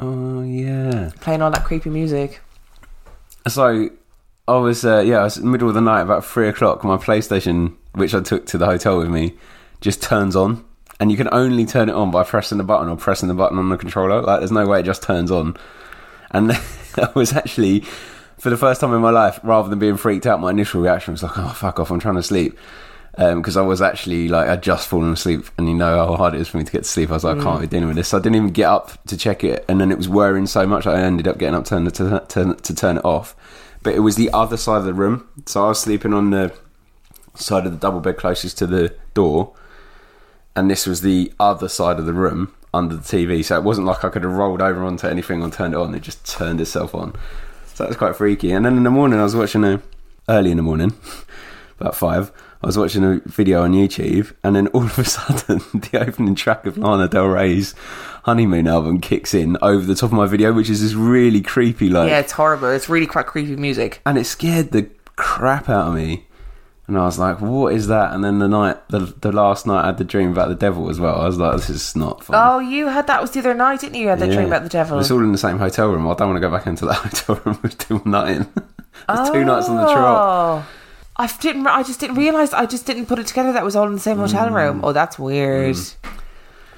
Oh, 0.00 0.42
yeah. 0.42 1.10
playing 1.20 1.42
all 1.42 1.50
that 1.50 1.64
creepy 1.64 1.90
music. 1.90 2.40
So 3.48 3.90
I 4.48 4.56
was, 4.56 4.84
uh, 4.84 5.00
yeah, 5.00 5.18
I 5.18 5.24
was 5.24 5.36
in 5.36 5.44
the 5.44 5.50
middle 5.50 5.68
of 5.68 5.74
the 5.74 5.80
night, 5.80 6.00
about 6.02 6.24
three 6.24 6.48
o'clock. 6.48 6.82
My 6.84 6.96
PlayStation, 6.96 7.74
which 7.94 8.14
I 8.14 8.20
took 8.20 8.46
to 8.46 8.58
the 8.58 8.66
hotel 8.66 8.98
with 8.98 9.08
me, 9.10 9.34
just 9.80 10.02
turns 10.02 10.34
on. 10.36 10.64
And 11.00 11.10
you 11.10 11.16
can 11.16 11.28
only 11.32 11.66
turn 11.66 11.88
it 11.88 11.94
on 11.94 12.10
by 12.10 12.22
pressing 12.22 12.58
the 12.58 12.64
button 12.64 12.88
or 12.88 12.96
pressing 12.96 13.28
the 13.28 13.34
button 13.34 13.58
on 13.58 13.68
the 13.68 13.76
controller. 13.76 14.22
Like, 14.22 14.40
there's 14.40 14.52
no 14.52 14.66
way 14.66 14.80
it 14.80 14.84
just 14.84 15.02
turns 15.02 15.30
on. 15.30 15.56
And 16.30 16.52
I 16.96 17.08
was 17.14 17.32
actually, 17.32 17.80
for 18.38 18.50
the 18.50 18.56
first 18.56 18.80
time 18.80 18.92
in 18.94 19.00
my 19.00 19.10
life, 19.10 19.40
rather 19.42 19.68
than 19.68 19.78
being 19.78 19.96
freaked 19.96 20.26
out, 20.26 20.40
my 20.40 20.50
initial 20.50 20.80
reaction 20.80 21.12
was 21.12 21.22
like, 21.22 21.36
oh, 21.38 21.48
fuck 21.48 21.80
off, 21.80 21.90
I'm 21.90 22.00
trying 22.00 22.14
to 22.16 22.22
sleep. 22.22 22.56
Um, 23.18 23.42
because 23.42 23.58
I 23.58 23.62
was 23.62 23.82
actually 23.82 24.28
like, 24.28 24.48
I'd 24.48 24.62
just 24.62 24.88
fallen 24.88 25.12
asleep, 25.12 25.44
and 25.58 25.68
you 25.68 25.74
know 25.74 25.96
how 25.98 26.16
hard 26.16 26.34
it 26.34 26.40
is 26.40 26.48
for 26.48 26.56
me 26.56 26.64
to 26.64 26.72
get 26.72 26.84
to 26.84 26.88
sleep. 26.88 27.10
I 27.10 27.14
was 27.14 27.24
like, 27.24 27.36
I 27.38 27.42
can't 27.42 27.60
be 27.60 27.66
mm. 27.66 27.70
dealing 27.70 27.88
with 27.88 27.96
this. 27.96 28.08
So 28.08 28.16
I 28.16 28.20
didn't 28.20 28.36
even 28.36 28.50
get 28.50 28.68
up 28.68 29.04
to 29.04 29.18
check 29.18 29.44
it, 29.44 29.64
and 29.68 29.78
then 29.78 29.90
it 29.90 29.98
was 29.98 30.08
whirring 30.08 30.46
so 30.46 30.66
much 30.66 30.86
I 30.86 30.98
ended 31.00 31.28
up 31.28 31.36
getting 31.36 31.54
up 31.54 31.66
to, 31.66 31.90
to, 31.90 32.24
to, 32.26 32.54
to 32.54 32.74
turn 32.74 32.96
it 32.96 33.04
off. 33.04 33.36
But 33.82 33.94
it 33.94 34.00
was 34.00 34.16
the 34.16 34.30
other 34.32 34.56
side 34.56 34.78
of 34.78 34.84
the 34.84 34.94
room, 34.94 35.28
so 35.44 35.64
I 35.64 35.68
was 35.68 35.80
sleeping 35.80 36.14
on 36.14 36.30
the 36.30 36.54
side 37.34 37.66
of 37.66 37.72
the 37.72 37.78
double 37.78 38.00
bed 38.00 38.16
closest 38.16 38.56
to 38.58 38.66
the 38.66 38.94
door, 39.12 39.54
and 40.56 40.70
this 40.70 40.86
was 40.86 41.02
the 41.02 41.32
other 41.38 41.68
side 41.68 41.98
of 41.98 42.06
the 42.06 42.12
room 42.12 42.54
under 42.74 42.96
the 42.96 43.02
TV. 43.02 43.44
So 43.44 43.56
it 43.56 43.64
wasn't 43.64 43.86
like 43.86 44.04
I 44.04 44.08
could 44.08 44.22
have 44.22 44.32
rolled 44.32 44.62
over 44.62 44.84
onto 44.84 45.06
anything 45.06 45.42
and 45.42 45.52
turned 45.52 45.74
it 45.74 45.80
on. 45.80 45.94
It 45.94 46.02
just 46.02 46.26
turned 46.26 46.60
itself 46.60 46.94
on. 46.94 47.14
So 47.74 47.84
that 47.84 47.88
was 47.88 47.96
quite 47.96 48.16
freaky. 48.16 48.52
And 48.52 48.64
then 48.64 48.76
in 48.76 48.82
the 48.82 48.90
morning, 48.90 49.18
I 49.18 49.24
was 49.24 49.36
watching 49.36 49.64
a 49.64 49.82
early 50.28 50.50
in 50.50 50.56
the 50.56 50.62
morning, 50.62 50.94
about 51.80 51.96
five. 51.96 52.32
I 52.62 52.66
was 52.66 52.78
watching 52.78 53.02
a 53.04 53.20
video 53.26 53.62
on 53.62 53.72
YouTube, 53.72 54.32
and 54.44 54.54
then 54.54 54.68
all 54.68 54.84
of 54.84 54.98
a 54.98 55.04
sudden, 55.16 55.58
the 55.74 55.98
opening 56.06 56.34
track 56.36 56.64
of 56.64 56.78
Lana 56.78 57.08
Del 57.08 57.26
Rey's 57.26 57.74
Honeymoon 58.24 58.68
album 58.68 59.00
kicks 59.00 59.34
in 59.34 59.56
over 59.62 59.84
the 59.84 59.96
top 59.96 60.10
of 60.10 60.16
my 60.16 60.26
video, 60.26 60.52
which 60.52 60.70
is 60.70 60.80
this 60.80 60.94
really 60.94 61.40
creepy, 61.40 61.88
like, 61.90 62.08
Yeah, 62.10 62.20
it's 62.20 62.32
horrible. 62.32 62.68
It's 62.68 62.88
really 62.88 63.06
quite 63.06 63.26
creepy 63.26 63.56
music. 63.56 64.00
and 64.06 64.16
it 64.16 64.24
scared 64.26 64.70
the 64.70 64.88
crap 65.16 65.68
out 65.68 65.88
of 65.88 65.94
me. 65.94 66.26
And 66.88 66.98
I 66.98 67.04
was 67.04 67.18
like, 67.18 67.40
"What 67.40 67.72
is 67.74 67.86
that?" 67.86 68.12
And 68.12 68.22
then 68.24 68.38
the 68.40 68.48
night, 68.48 68.76
the 68.88 68.98
the 69.20 69.30
last 69.32 69.66
night, 69.68 69.82
I 69.84 69.86
had 69.86 69.98
the 69.98 70.04
dream 70.04 70.32
about 70.32 70.48
the 70.48 70.56
devil 70.56 70.90
as 70.90 70.98
well. 70.98 71.20
I 71.20 71.26
was 71.26 71.38
like, 71.38 71.56
"This 71.56 71.70
is 71.70 71.94
not 71.96 72.24
fun." 72.24 72.36
Oh, 72.38 72.58
you 72.58 72.88
had 72.88 73.06
that 73.06 73.20
was 73.22 73.30
the 73.30 73.38
other 73.38 73.54
night, 73.54 73.80
didn't 73.80 73.94
you? 73.94 74.02
You 74.02 74.08
had 74.08 74.18
that 74.18 74.28
Yeah. 74.28 74.34
dream 74.34 74.48
about 74.48 74.64
the 74.64 74.68
devil. 74.68 74.98
It's 74.98 75.10
all 75.10 75.20
in 75.22 75.30
the 75.30 75.38
same 75.38 75.58
hotel 75.58 75.88
room. 75.90 76.06
I 76.08 76.14
don't 76.14 76.28
want 76.30 76.36
to 76.42 76.46
go 76.46 76.50
back 76.54 76.66
into 76.66 76.84
that 76.86 76.94
hotel 77.06 77.40
room 77.44 77.58
with 77.62 77.78
two 77.78 78.02
nights. 78.04 78.46
There's 79.08 79.30
two 79.30 79.44
nights 79.44 79.68
on 79.68 79.76
the 79.76 79.92
trot. 79.92 80.64
Oh. 80.64 80.66
I 81.16 81.26
didn't. 81.40 81.66
I 81.66 81.82
just 81.82 82.00
didn't 82.00 82.16
realize. 82.16 82.52
I 82.54 82.66
just 82.66 82.86
didn't 82.86 83.06
put 83.06 83.18
it 83.18 83.26
together. 83.26 83.52
That 83.52 83.64
was 83.64 83.76
all 83.76 83.86
in 83.86 83.94
the 83.94 84.00
same 84.00 84.16
hotel 84.18 84.48
Mm. 84.48 84.54
room. 84.54 84.80
Oh, 84.82 84.92
that's 84.92 85.18
weird. 85.18 85.76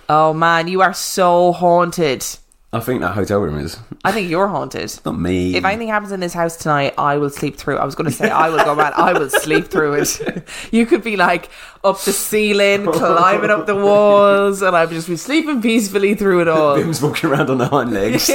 Oh 0.08 0.34
man, 0.34 0.68
you 0.68 0.82
are 0.82 0.92
so 0.92 1.52
haunted. 1.52 2.26
I 2.74 2.80
think 2.80 3.02
that 3.02 3.12
hotel 3.12 3.38
room 3.38 3.58
is 3.58 3.78
I 4.04 4.10
think 4.10 4.28
you're 4.28 4.48
haunted. 4.48 4.98
not 5.04 5.16
me. 5.18 5.54
If 5.54 5.64
anything 5.64 5.88
happens 5.88 6.10
in 6.10 6.18
this 6.18 6.34
house 6.34 6.56
tonight, 6.56 6.94
I 6.98 7.18
will 7.18 7.30
sleep 7.30 7.56
through. 7.56 7.76
I 7.76 7.84
was 7.84 7.94
going 7.94 8.10
to 8.10 8.16
say 8.16 8.28
I 8.28 8.48
will 8.48 8.64
go 8.64 8.74
mad. 8.74 8.92
I 8.94 9.12
will 9.12 9.30
sleep 9.30 9.68
through 9.68 9.94
it. 9.94 10.44
You 10.72 10.84
could 10.84 11.04
be 11.04 11.16
like 11.16 11.50
up 11.84 12.00
the 12.00 12.12
ceiling, 12.12 12.86
climbing 12.92 13.50
up 13.50 13.66
the 13.66 13.76
walls, 13.76 14.60
and 14.60 14.74
I'd 14.76 14.90
just 14.90 15.06
be 15.08 15.16
sleeping 15.16 15.62
peacefully 15.62 16.14
through 16.16 16.40
it 16.40 16.48
all. 16.48 16.74
Bim's 16.74 17.00
walking 17.00 17.30
around 17.30 17.48
on 17.50 17.58
the 17.58 17.68
hind 17.68 17.92
legs. 17.92 18.28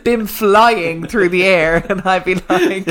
Bim 0.04 0.26
flying 0.26 1.06
through 1.06 1.30
the 1.30 1.44
air, 1.44 1.84
and 1.88 2.02
I'd 2.02 2.24
be 2.24 2.34
like, 2.34 2.84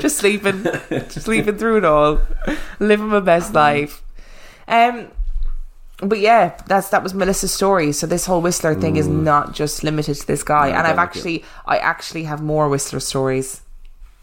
just 0.00 0.18
sleeping, 0.18 0.64
just 0.64 1.22
sleeping 1.24 1.56
through 1.56 1.78
it 1.78 1.84
all, 1.84 2.20
living 2.78 3.08
my 3.08 3.20
best 3.20 3.54
life. 3.54 4.02
Um, 4.68 5.08
but 6.02 6.18
yeah, 6.20 6.56
that's 6.66 6.88
that 6.90 7.02
was 7.02 7.12
Melissa's 7.14 7.52
story. 7.52 7.92
So 7.92 8.06
this 8.06 8.26
whole 8.26 8.40
Whistler 8.42 8.74
thing 8.74 8.96
is 8.96 9.06
not 9.08 9.54
just 9.54 9.82
limited 9.84 10.16
to 10.16 10.26
this 10.26 10.42
guy, 10.42 10.70
No, 10.70 10.76
and 10.76 10.86
I've 10.86 10.98
it. 10.98 11.00
actually, 11.00 11.44
I 11.66 11.78
actually 11.78 12.24
have 12.24 12.42
more 12.42 12.68
Whistler 12.68 13.00
stories 13.00 13.60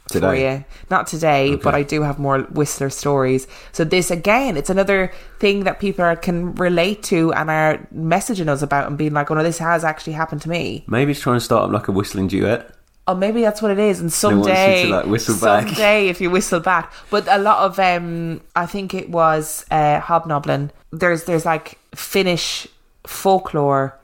for 0.07 0.13
Today. 0.19 0.53
you. 0.55 0.65
Not 0.89 1.05
today, 1.07 1.55
but 1.55 1.75
I 1.75 1.83
do 1.83 2.01
have 2.01 2.17
more 2.17 2.39
Whistler 2.39 2.89
stories. 2.89 3.47
So 3.71 3.83
this 3.83 4.09
again, 4.09 4.57
it's 4.57 4.69
another 4.71 5.11
thing 5.39 5.65
that 5.65 5.79
people 5.79 6.03
are, 6.03 6.15
can 6.15 6.55
relate 6.55 7.03
to 7.03 7.31
and 7.33 7.49
are 7.51 7.87
messaging 7.95 8.47
us 8.47 8.61
about 8.63 8.87
and 8.87 8.97
being 8.97 9.13
like, 9.13 9.29
"Oh 9.29 9.35
no, 9.35 9.43
this 9.43 9.59
has 9.59 9.83
actually 9.83 10.13
happened 10.13 10.41
to 10.43 10.49
me." 10.49 10.83
Maybe 10.87 11.11
it's 11.11 11.21
trying 11.21 11.37
to 11.37 11.45
start 11.45 11.65
up 11.65 11.71
like 11.71 11.87
a 11.87 11.91
whistling 11.91 12.27
duet. 12.27 12.71
oh, 13.07 13.15
maybe 13.15 13.41
that's 13.41 13.61
what 13.61 13.71
it 13.71 13.79
is. 13.79 13.99
And 13.99 14.07
you 14.07 14.11
to, 14.11 14.15
someday, 14.15 14.85
like, 14.85 15.05
whistle 15.07 15.33
back. 15.39 15.65
someday, 15.67 16.09
if 16.09 16.21
you 16.21 16.29
whistle 16.29 16.59
back. 16.59 16.91
But 17.09 17.27
a 17.27 17.37
lot 17.39 17.59
of, 17.65 17.79
um, 17.79 18.41
I 18.55 18.65
think 18.67 18.93
it 18.93 19.09
was 19.09 19.65
uh, 19.71 19.99
Hobnoblin. 19.99 20.69
There's 20.91 21.25
there's 21.25 21.45
like 21.45 21.77
Finnish 21.95 22.67
folklore 23.05 23.97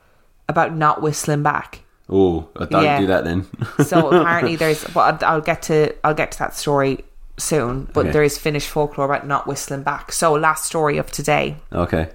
about 0.48 0.74
not 0.74 1.02
whistling 1.02 1.42
back. 1.42 1.80
Oh, 2.08 2.48
I 2.56 2.66
don't 2.66 2.84
Yeah. 2.84 3.00
do 3.00 3.06
that 3.08 3.24
then. 3.24 3.46
So 3.84 4.10
apparently 4.20 4.54
there's, 4.56 4.84
but 4.84 5.22
I'll, 5.24 5.34
I'll 5.34 5.40
get 5.40 5.62
to 5.62 5.94
I'll 6.04 6.14
get 6.14 6.30
to 6.32 6.38
that 6.38 6.54
story 6.54 7.04
soon. 7.36 7.88
But 7.92 8.00
Okay. 8.06 8.10
there 8.12 8.22
is 8.22 8.38
Finnish 8.38 8.68
folklore 8.68 9.06
about 9.06 9.26
not 9.26 9.46
whistling 9.48 9.82
back. 9.82 10.12
So 10.12 10.32
last 10.34 10.64
story 10.64 10.98
of 10.98 11.10
today. 11.10 11.56
okay. 11.72 12.10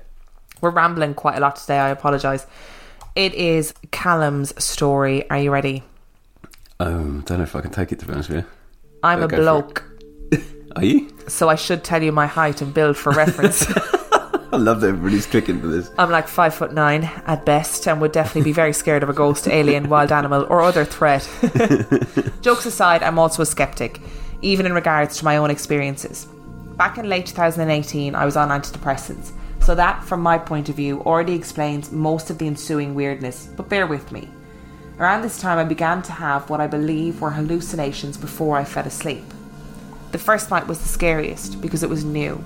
We're 0.61 0.69
rambling 0.69 1.15
quite 1.15 1.37
a 1.37 1.39
lot 1.41 1.55
today. 1.55 1.79
I 1.79 1.89
apologise. 1.89 2.45
It 3.15 3.33
is 3.33 3.73
Callum's 3.91 4.53
story. 4.63 5.27
Are 5.29 5.39
you 5.39 5.51
ready? 5.51 5.83
Um, 6.79 7.23
don't 7.25 7.39
know 7.39 7.43
if 7.43 7.55
I 7.55 7.61
can 7.61 7.71
take 7.71 7.91
it 7.91 7.99
to 7.99 8.05
be 8.05 8.13
honest 8.13 8.29
with 8.29 8.43
you. 8.43 8.49
I'm 9.03 9.19
Yeah, 9.19 9.25
a 9.25 9.27
go 9.27 9.35
for 9.37 9.41
it. 9.41 9.43
bloke, 9.43 9.83
Are 10.75 10.85
you? 10.85 11.09
so 11.27 11.49
I 11.49 11.55
should 11.55 11.83
tell 11.83 12.01
you 12.01 12.11
my 12.11 12.27
height 12.27 12.61
and 12.61 12.73
build 12.73 12.95
for 12.95 13.11
reference. 13.11 13.65
I 14.53 14.57
love 14.57 14.81
that 14.81 14.89
everybody's 14.89 15.25
tricking 15.27 15.61
for 15.61 15.67
this. 15.67 15.89
I'm 15.97 16.11
like 16.11 16.27
five 16.27 16.53
foot 16.53 16.73
nine 16.73 17.05
at 17.25 17.45
best, 17.45 17.87
and 17.87 18.01
would 18.01 18.11
definitely 18.11 18.49
be 18.49 18.53
very 18.53 18.73
scared 18.73 19.01
of 19.01 19.09
a 19.09 19.13
ghost, 19.13 19.47
alien, 19.47 19.87
wild 19.87 20.11
animal, 20.11 20.45
or 20.49 20.61
other 20.61 20.83
threat. 20.83 21.29
Jokes 22.41 22.65
aside, 22.65 23.01
I'm 23.01 23.17
also 23.17 23.43
a 23.43 23.45
skeptic, 23.45 24.01
even 24.41 24.65
in 24.65 24.73
regards 24.73 25.17
to 25.17 25.25
my 25.25 25.37
own 25.37 25.49
experiences. 25.49 26.25
Back 26.75 26.97
in 26.97 27.07
late 27.07 27.27
2018, 27.27 28.13
I 28.13 28.25
was 28.25 28.35
on 28.35 28.49
antidepressants, 28.49 29.31
so 29.61 29.73
that, 29.75 30.03
from 30.03 30.21
my 30.21 30.37
point 30.37 30.67
of 30.67 30.75
view, 30.75 31.01
already 31.01 31.33
explains 31.33 31.91
most 31.91 32.29
of 32.29 32.37
the 32.37 32.47
ensuing 32.47 32.93
weirdness, 32.93 33.47
but 33.55 33.69
bear 33.69 33.87
with 33.87 34.11
me. 34.11 34.29
Around 34.99 35.21
this 35.21 35.39
time, 35.39 35.59
I 35.59 35.63
began 35.63 36.01
to 36.03 36.11
have 36.11 36.49
what 36.49 36.59
I 36.59 36.67
believe 36.67 37.21
were 37.21 37.31
hallucinations 37.31 38.17
before 38.17 38.57
I 38.57 38.65
fell 38.65 38.85
asleep. 38.85 39.23
The 40.11 40.17
first 40.17 40.51
night 40.51 40.67
was 40.67 40.79
the 40.79 40.89
scariest 40.89 41.61
because 41.61 41.83
it 41.83 41.89
was 41.89 42.03
new. 42.03 42.43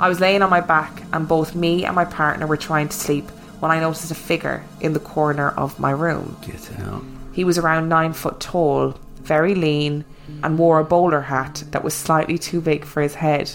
I 0.00 0.08
was 0.08 0.20
laying 0.20 0.42
on 0.42 0.50
my 0.50 0.60
back, 0.60 1.02
and 1.12 1.28
both 1.28 1.54
me 1.54 1.84
and 1.84 1.94
my 1.94 2.04
partner 2.04 2.46
were 2.46 2.56
trying 2.56 2.88
to 2.88 2.96
sleep 2.96 3.30
when 3.60 3.70
I 3.70 3.80
noticed 3.80 4.10
a 4.10 4.14
figure 4.14 4.64
in 4.80 4.92
the 4.92 5.00
corner 5.00 5.50
of 5.50 5.78
my 5.78 5.90
room. 5.90 6.36
Get 6.42 6.70
out. 6.80 7.02
He 7.32 7.44
was 7.44 7.58
around 7.58 7.88
nine 7.88 8.12
foot 8.12 8.40
tall, 8.40 8.98
very 9.22 9.54
lean, 9.54 10.04
and 10.42 10.58
wore 10.58 10.78
a 10.78 10.84
bowler 10.84 11.22
hat 11.22 11.64
that 11.70 11.84
was 11.84 11.94
slightly 11.94 12.38
too 12.38 12.60
big 12.60 12.84
for 12.84 13.02
his 13.02 13.14
head. 13.16 13.50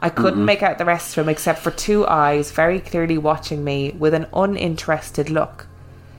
I 0.00 0.10
couldn't 0.10 0.44
make 0.44 0.62
out 0.62 0.78
the 0.78 0.84
rest 0.84 1.16
of 1.16 1.22
him 1.22 1.28
except 1.28 1.60
for 1.60 1.70
two 1.70 2.06
eyes 2.06 2.50
very 2.50 2.80
clearly 2.80 3.18
watching 3.18 3.62
me 3.64 3.92
with 3.92 4.14
an 4.14 4.26
uninterested 4.34 5.30
look. 5.30 5.66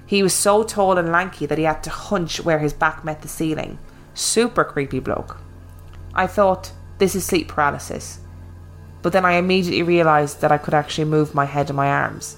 He 0.05 0.23
was 0.23 0.33
so 0.33 0.63
tall 0.63 0.97
and 0.97 1.11
lanky 1.11 1.45
that 1.45 1.57
he 1.57 1.63
had 1.63 1.83
to 1.83 1.89
hunch 1.89 2.43
where 2.43 2.59
his 2.59 2.73
back 2.73 3.03
met 3.03 3.21
the 3.21 3.27
ceiling. 3.27 3.79
Super 4.13 4.63
creepy 4.63 4.99
bloke. 4.99 5.37
I 6.13 6.27
thought, 6.27 6.71
this 6.99 7.15
is 7.15 7.25
sleep 7.25 7.47
paralysis. 7.47 8.19
But 9.03 9.13
then 9.13 9.25
I 9.25 9.33
immediately 9.33 9.83
realised 9.83 10.41
that 10.41 10.51
I 10.51 10.57
could 10.57 10.73
actually 10.73 11.05
move 11.05 11.35
my 11.35 11.45
head 11.45 11.69
and 11.69 11.77
my 11.77 11.89
arms. 11.89 12.37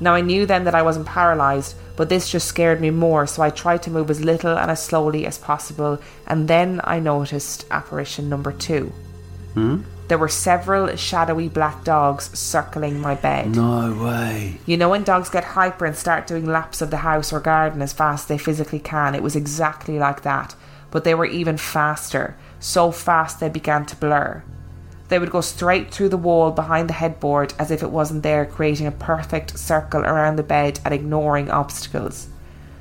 Now 0.00 0.14
I 0.14 0.22
knew 0.22 0.46
then 0.46 0.64
that 0.64 0.74
I 0.74 0.82
wasn't 0.82 1.06
paralysed, 1.06 1.76
but 1.94 2.08
this 2.08 2.30
just 2.30 2.48
scared 2.48 2.80
me 2.80 2.90
more, 2.90 3.26
so 3.26 3.42
I 3.42 3.50
tried 3.50 3.82
to 3.82 3.90
move 3.90 4.10
as 4.10 4.24
little 4.24 4.56
and 4.56 4.70
as 4.70 4.82
slowly 4.82 5.26
as 5.26 5.36
possible, 5.36 6.00
and 6.26 6.48
then 6.48 6.80
I 6.82 6.98
noticed 6.98 7.66
apparition 7.70 8.30
number 8.30 8.52
two. 8.52 8.90
Hmm? 9.52 9.82
There 10.08 10.18
were 10.18 10.28
several 10.28 10.96
shadowy 10.96 11.48
black 11.48 11.84
dogs 11.84 12.36
circling 12.36 12.98
my 12.98 13.14
bed. 13.14 13.54
No 13.54 13.92
way. 14.02 14.58
You 14.66 14.76
know 14.76 14.88
when 14.88 15.04
dogs 15.04 15.28
get 15.28 15.44
hyper 15.44 15.84
and 15.84 15.94
start 15.94 16.26
doing 16.26 16.46
laps 16.46 16.80
of 16.80 16.90
the 16.90 16.96
house 16.96 17.32
or 17.32 17.38
garden 17.38 17.82
as 17.82 17.92
fast 17.92 18.24
as 18.24 18.28
they 18.28 18.38
physically 18.38 18.80
can? 18.80 19.14
It 19.14 19.22
was 19.22 19.36
exactly 19.36 19.98
like 19.98 20.22
that, 20.22 20.56
but 20.90 21.04
they 21.04 21.14
were 21.14 21.26
even 21.26 21.58
faster, 21.58 22.36
so 22.58 22.90
fast 22.90 23.38
they 23.38 23.50
began 23.50 23.84
to 23.86 23.96
blur. 23.96 24.42
They 25.10 25.18
would 25.18 25.32
go 25.32 25.40
straight 25.40 25.92
through 25.92 26.10
the 26.10 26.16
wall 26.16 26.52
behind 26.52 26.88
the 26.88 26.94
headboard 26.94 27.52
as 27.58 27.72
if 27.72 27.82
it 27.82 27.90
wasn't 27.90 28.22
there, 28.22 28.46
creating 28.46 28.86
a 28.86 28.92
perfect 28.92 29.58
circle 29.58 30.02
around 30.02 30.36
the 30.36 30.44
bed 30.44 30.78
and 30.84 30.94
ignoring 30.94 31.50
obstacles. 31.50 32.28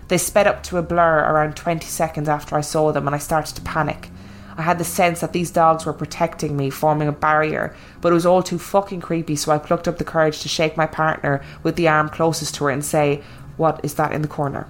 They 0.09 0.19
sped 0.19 0.45
up 0.45 0.61
to 0.63 0.77
a 0.77 0.83
blur 0.83 1.19
around 1.19 1.55
20 1.55 1.87
seconds 1.87 2.29
after 2.29 2.55
I 2.55 2.61
saw 2.61 2.91
them 2.91 3.07
and 3.07 3.15
I 3.15 3.19
started 3.19 3.55
to 3.55 3.63
panic. 3.63 4.09
I 4.57 4.61
had 4.61 4.77
the 4.77 4.83
sense 4.83 5.21
that 5.21 5.33
these 5.33 5.49
dogs 5.49 5.87
were 5.87 5.93
protecting 5.93 6.55
me, 6.55 6.69
forming 6.69 7.07
a 7.07 7.11
barrier, 7.11 7.75
but 7.99 8.11
it 8.11 8.15
was 8.15 8.27
all 8.27 8.43
too 8.43 8.59
fucking 8.59 9.01
creepy, 9.01 9.35
so 9.35 9.51
I 9.51 9.57
plucked 9.57 9.87
up 9.87 9.97
the 9.97 10.03
courage 10.03 10.41
to 10.41 10.49
shake 10.49 10.77
my 10.77 10.85
partner 10.85 11.41
with 11.63 11.77
the 11.77 11.87
arm 11.87 12.09
closest 12.09 12.55
to 12.55 12.65
her 12.65 12.69
and 12.69 12.85
say, 12.85 13.23
What 13.57 13.79
is 13.83 13.95
that 13.95 14.11
in 14.11 14.21
the 14.21 14.27
corner? 14.27 14.67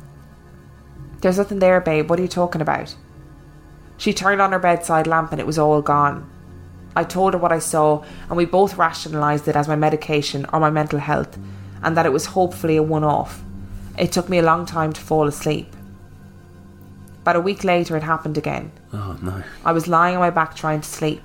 There's 1.20 1.38
nothing 1.38 1.60
there, 1.60 1.82
babe. 1.82 2.10
What 2.10 2.20
are 2.20 2.22
you 2.22 2.30
talking 2.30 2.62
about? 2.62 2.95
She 3.97 4.14
turned 4.14 4.39
on 4.41 4.53
her 4.53 4.60
bedside 4.60 5.07
lamp 5.07 5.34
and 5.34 5.41
it 5.41 5.47
was 5.47 5.60
all 5.60 5.82
gone. 5.82 6.30
I 6.96 7.04
told 7.04 7.34
her 7.34 7.40
what 7.40 7.52
I 7.52 7.60
saw, 7.60 8.04
and 8.28 8.38
we 8.38 8.46
both 8.46 8.78
rationalised 8.78 9.48
it 9.48 9.56
as 9.56 9.68
my 9.68 9.76
medication 9.76 10.46
or 10.52 10.60
my 10.60 10.70
mental 10.70 11.00
health, 11.00 11.38
and 11.84 11.96
that 11.96 12.06
it 12.06 12.12
was 12.12 12.28
hopefully 12.28 12.78
a 12.78 12.84
one 12.84 13.04
off. 13.04 13.44
It 13.98 14.12
took 14.12 14.30
me 14.30 14.40
a 14.40 14.44
long 14.44 14.66
time 14.66 14.94
to 14.94 15.02
fall 15.02 15.28
asleep. 15.28 15.76
About 17.22 17.36
a 17.36 17.42
week 17.42 17.64
later, 17.64 17.96
it 17.96 18.04
happened 18.04 18.38
again. 18.38 18.72
Oh 18.94 19.18
no. 19.22 19.44
I 19.64 19.72
was 19.72 19.88
lying 19.88 20.16
on 20.16 20.22
my 20.22 20.30
back 20.30 20.56
trying 20.56 20.82
to 20.82 20.88
sleep. 20.88 21.22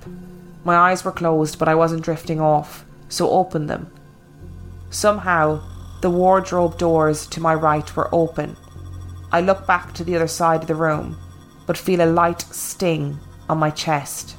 My 0.64 0.76
eyes 0.76 1.04
were 1.04 1.12
closed, 1.12 1.58
but 1.58 1.68
I 1.68 1.74
wasn't 1.74 2.04
drifting 2.04 2.40
off, 2.40 2.84
so 3.08 3.30
opened 3.30 3.70
them. 3.70 3.90
Somehow, 4.90 5.62
the 6.00 6.10
wardrobe 6.10 6.78
doors 6.78 7.26
to 7.28 7.40
my 7.40 7.54
right 7.54 7.96
were 7.96 8.14
open. 8.14 8.56
I 9.32 9.40
look 9.40 9.66
back 9.66 9.94
to 9.94 10.04
the 10.04 10.16
other 10.16 10.28
side 10.28 10.62
of 10.62 10.68
the 10.68 10.74
room, 10.74 11.16
but 11.66 11.78
feel 11.78 12.02
a 12.02 12.06
light 12.06 12.42
sting 12.42 13.18
on 13.48 13.58
my 13.58 13.70
chest. 13.70 14.36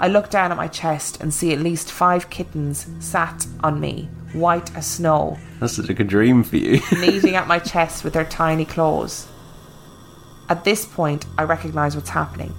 I 0.00 0.08
look 0.08 0.30
down 0.30 0.50
at 0.52 0.56
my 0.56 0.68
chest 0.68 1.20
and 1.20 1.34
see 1.34 1.52
at 1.52 1.58
least 1.60 1.90
five 1.90 2.30
kittens 2.30 2.86
sat 3.00 3.46
on 3.64 3.80
me, 3.80 4.08
white 4.32 4.74
as 4.76 4.86
snow, 4.86 5.38
That's 5.58 5.78
like 5.78 5.90
a 5.90 5.94
good 5.94 6.08
dream 6.08 6.44
for 6.44 6.56
you. 6.56 6.80
kneading 6.92 7.34
at 7.34 7.48
my 7.48 7.58
chest 7.58 8.04
with 8.04 8.12
their 8.12 8.24
tiny 8.24 8.64
claws. 8.64 9.26
At 10.48 10.64
this 10.64 10.86
point, 10.86 11.26
I 11.36 11.42
recognise 11.42 11.96
what's 11.96 12.10
happening. 12.10 12.54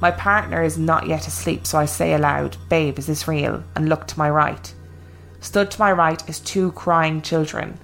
My 0.00 0.10
partner 0.10 0.62
is 0.62 0.76
not 0.78 1.06
yet 1.06 1.26
asleep, 1.26 1.66
so 1.66 1.78
I 1.78 1.84
say 1.84 2.14
aloud, 2.14 2.56
Babe, 2.68 2.98
is 2.98 3.06
this 3.06 3.28
real? 3.28 3.62
and 3.74 3.88
look 3.88 4.06
to 4.08 4.18
my 4.18 4.28
right. 4.30 4.74
Stood 5.40 5.70
to 5.70 5.80
my 5.80 5.92
right 5.92 6.26
is 6.28 6.40
two 6.40 6.72
crying 6.72 7.22
children, 7.22 7.78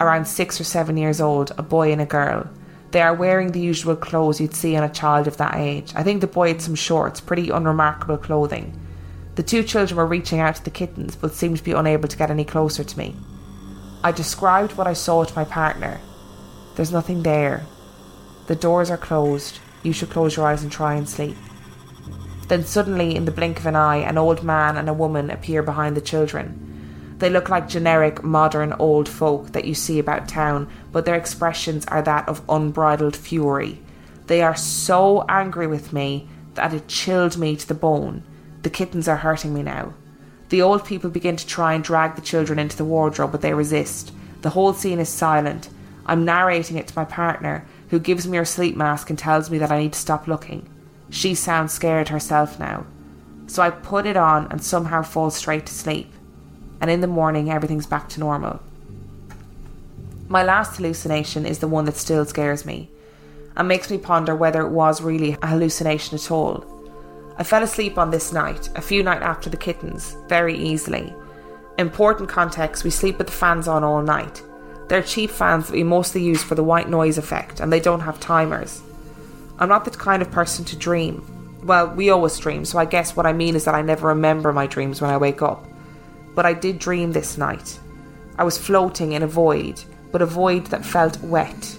around 0.00 0.26
six 0.26 0.60
or 0.60 0.64
seven 0.64 0.96
years 0.96 1.20
old, 1.20 1.52
a 1.56 1.62
boy 1.62 1.92
and 1.92 2.00
a 2.02 2.06
girl. 2.06 2.48
They 2.94 3.02
are 3.02 3.12
wearing 3.12 3.50
the 3.50 3.60
usual 3.60 3.96
clothes 3.96 4.40
you'd 4.40 4.54
see 4.54 4.76
on 4.76 4.84
a 4.84 4.88
child 4.88 5.26
of 5.26 5.36
that 5.38 5.56
age. 5.56 5.92
I 5.96 6.04
think 6.04 6.20
the 6.20 6.28
boy 6.28 6.46
had 6.46 6.62
some 6.62 6.76
shorts, 6.76 7.20
pretty 7.20 7.50
unremarkable 7.50 8.18
clothing. 8.18 8.80
The 9.34 9.42
two 9.42 9.64
children 9.64 9.96
were 9.96 10.06
reaching 10.06 10.38
out 10.38 10.54
to 10.54 10.64
the 10.64 10.70
kittens, 10.70 11.16
but 11.16 11.34
seemed 11.34 11.56
to 11.56 11.64
be 11.64 11.72
unable 11.72 12.06
to 12.06 12.16
get 12.16 12.30
any 12.30 12.44
closer 12.44 12.84
to 12.84 12.96
me. 12.96 13.16
I 14.04 14.12
described 14.12 14.76
what 14.76 14.86
I 14.86 14.92
saw 14.92 15.24
to 15.24 15.34
my 15.34 15.42
partner. 15.42 16.00
There's 16.76 16.92
nothing 16.92 17.24
there. 17.24 17.66
The 18.46 18.54
doors 18.54 18.92
are 18.92 18.96
closed. 18.96 19.58
You 19.82 19.92
should 19.92 20.10
close 20.10 20.36
your 20.36 20.46
eyes 20.46 20.62
and 20.62 20.70
try 20.70 20.94
and 20.94 21.08
sleep. 21.08 21.36
Then 22.46 22.62
suddenly, 22.62 23.16
in 23.16 23.24
the 23.24 23.32
blink 23.32 23.58
of 23.58 23.66
an 23.66 23.74
eye, 23.74 24.08
an 24.08 24.18
old 24.18 24.44
man 24.44 24.76
and 24.76 24.88
a 24.88 24.94
woman 24.94 25.30
appear 25.30 25.64
behind 25.64 25.96
the 25.96 26.00
children. 26.00 26.73
They 27.24 27.30
look 27.30 27.48
like 27.48 27.68
generic 27.70 28.22
modern 28.22 28.74
old 28.74 29.08
folk 29.08 29.52
that 29.52 29.64
you 29.64 29.72
see 29.72 29.98
about 29.98 30.28
town, 30.28 30.68
but 30.92 31.06
their 31.06 31.14
expressions 31.14 31.86
are 31.86 32.02
that 32.02 32.28
of 32.28 32.42
unbridled 32.50 33.16
fury. 33.16 33.80
They 34.26 34.42
are 34.42 34.54
so 34.54 35.24
angry 35.26 35.66
with 35.66 35.90
me 35.90 36.28
that 36.52 36.74
it 36.74 36.86
chilled 36.86 37.38
me 37.38 37.56
to 37.56 37.66
the 37.66 37.72
bone. 37.72 38.24
The 38.60 38.68
kittens 38.68 39.08
are 39.08 39.16
hurting 39.16 39.54
me 39.54 39.62
now. 39.62 39.94
The 40.50 40.60
old 40.60 40.84
people 40.84 41.08
begin 41.08 41.36
to 41.36 41.46
try 41.46 41.72
and 41.72 41.82
drag 41.82 42.14
the 42.14 42.20
children 42.20 42.58
into 42.58 42.76
the 42.76 42.84
wardrobe, 42.84 43.32
but 43.32 43.40
they 43.40 43.54
resist. 43.54 44.12
The 44.42 44.50
whole 44.50 44.74
scene 44.74 44.98
is 44.98 45.08
silent. 45.08 45.70
I'm 46.04 46.26
narrating 46.26 46.76
it 46.76 46.88
to 46.88 46.98
my 46.98 47.06
partner, 47.06 47.66
who 47.88 48.00
gives 48.00 48.28
me 48.28 48.36
her 48.36 48.44
sleep 48.44 48.76
mask 48.76 49.08
and 49.08 49.18
tells 49.18 49.50
me 49.50 49.56
that 49.56 49.72
I 49.72 49.78
need 49.78 49.94
to 49.94 49.98
stop 49.98 50.28
looking. 50.28 50.68
She 51.08 51.34
sounds 51.34 51.72
scared 51.72 52.10
herself 52.10 52.58
now. 52.58 52.84
So 53.46 53.62
I 53.62 53.70
put 53.70 54.04
it 54.04 54.18
on 54.18 54.46
and 54.50 54.62
somehow 54.62 55.00
fall 55.00 55.30
straight 55.30 55.64
to 55.64 55.72
sleep. 55.72 56.13
And 56.84 56.90
in 56.90 57.00
the 57.00 57.06
morning, 57.06 57.50
everything's 57.50 57.86
back 57.86 58.10
to 58.10 58.20
normal. 58.20 58.60
My 60.28 60.42
last 60.42 60.76
hallucination 60.76 61.46
is 61.46 61.60
the 61.60 61.66
one 61.66 61.86
that 61.86 61.96
still 61.96 62.26
scares 62.26 62.66
me 62.66 62.90
and 63.56 63.66
makes 63.66 63.90
me 63.90 63.96
ponder 63.96 64.36
whether 64.36 64.60
it 64.60 64.68
was 64.68 65.00
really 65.00 65.34
a 65.40 65.46
hallucination 65.46 66.16
at 66.16 66.30
all. 66.30 66.62
I 67.38 67.42
fell 67.42 67.62
asleep 67.62 67.96
on 67.96 68.10
this 68.10 68.34
night, 68.34 68.68
a 68.76 68.82
few 68.82 69.02
nights 69.02 69.22
after 69.22 69.48
the 69.48 69.56
kittens, 69.56 70.14
very 70.28 70.58
easily. 70.58 71.10
Important 71.78 72.28
context 72.28 72.84
we 72.84 72.90
sleep 72.90 73.16
with 73.16 73.28
the 73.28 73.32
fans 73.32 73.66
on 73.66 73.82
all 73.82 74.02
night. 74.02 74.42
They're 74.90 75.02
cheap 75.02 75.30
fans 75.30 75.68
that 75.68 75.72
we 75.72 75.84
mostly 75.84 76.22
use 76.22 76.42
for 76.42 76.54
the 76.54 76.62
white 76.62 76.90
noise 76.90 77.16
effect, 77.16 77.60
and 77.60 77.72
they 77.72 77.80
don't 77.80 78.00
have 78.00 78.20
timers. 78.20 78.82
I'm 79.58 79.70
not 79.70 79.86
the 79.86 79.90
kind 79.90 80.20
of 80.20 80.30
person 80.30 80.66
to 80.66 80.76
dream. 80.76 81.24
Well, 81.64 81.88
we 81.94 82.10
always 82.10 82.38
dream, 82.38 82.66
so 82.66 82.78
I 82.78 82.84
guess 82.84 83.16
what 83.16 83.24
I 83.24 83.32
mean 83.32 83.56
is 83.56 83.64
that 83.64 83.74
I 83.74 83.80
never 83.80 84.08
remember 84.08 84.52
my 84.52 84.66
dreams 84.66 85.00
when 85.00 85.10
I 85.10 85.16
wake 85.16 85.40
up. 85.40 85.66
But 86.34 86.46
I 86.46 86.52
did 86.52 86.78
dream 86.78 87.12
this 87.12 87.38
night. 87.38 87.78
I 88.36 88.44
was 88.44 88.58
floating 88.58 89.12
in 89.12 89.22
a 89.22 89.28
void, 89.28 89.82
but 90.10 90.22
a 90.22 90.26
void 90.26 90.66
that 90.66 90.84
felt 90.84 91.20
wet. 91.22 91.78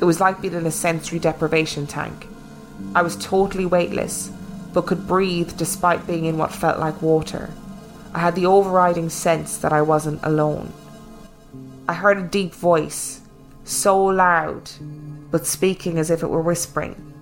It 0.00 0.04
was 0.04 0.20
like 0.20 0.40
being 0.40 0.54
in 0.54 0.66
a 0.66 0.70
sensory 0.70 1.18
deprivation 1.18 1.86
tank. 1.86 2.28
I 2.94 3.02
was 3.02 3.16
totally 3.16 3.66
weightless, 3.66 4.30
but 4.72 4.86
could 4.86 5.08
breathe 5.08 5.56
despite 5.56 6.06
being 6.06 6.24
in 6.24 6.38
what 6.38 6.52
felt 6.52 6.78
like 6.78 7.02
water. 7.02 7.50
I 8.14 8.20
had 8.20 8.34
the 8.34 8.46
overriding 8.46 9.10
sense 9.10 9.56
that 9.58 9.72
I 9.72 9.82
wasn't 9.82 10.20
alone. 10.22 10.72
I 11.88 11.94
heard 11.94 12.18
a 12.18 12.22
deep 12.22 12.54
voice, 12.54 13.20
so 13.64 14.02
loud, 14.04 14.70
but 15.30 15.46
speaking 15.46 15.98
as 15.98 16.10
if 16.10 16.22
it 16.22 16.28
were 16.28 16.42
whispering. 16.42 17.12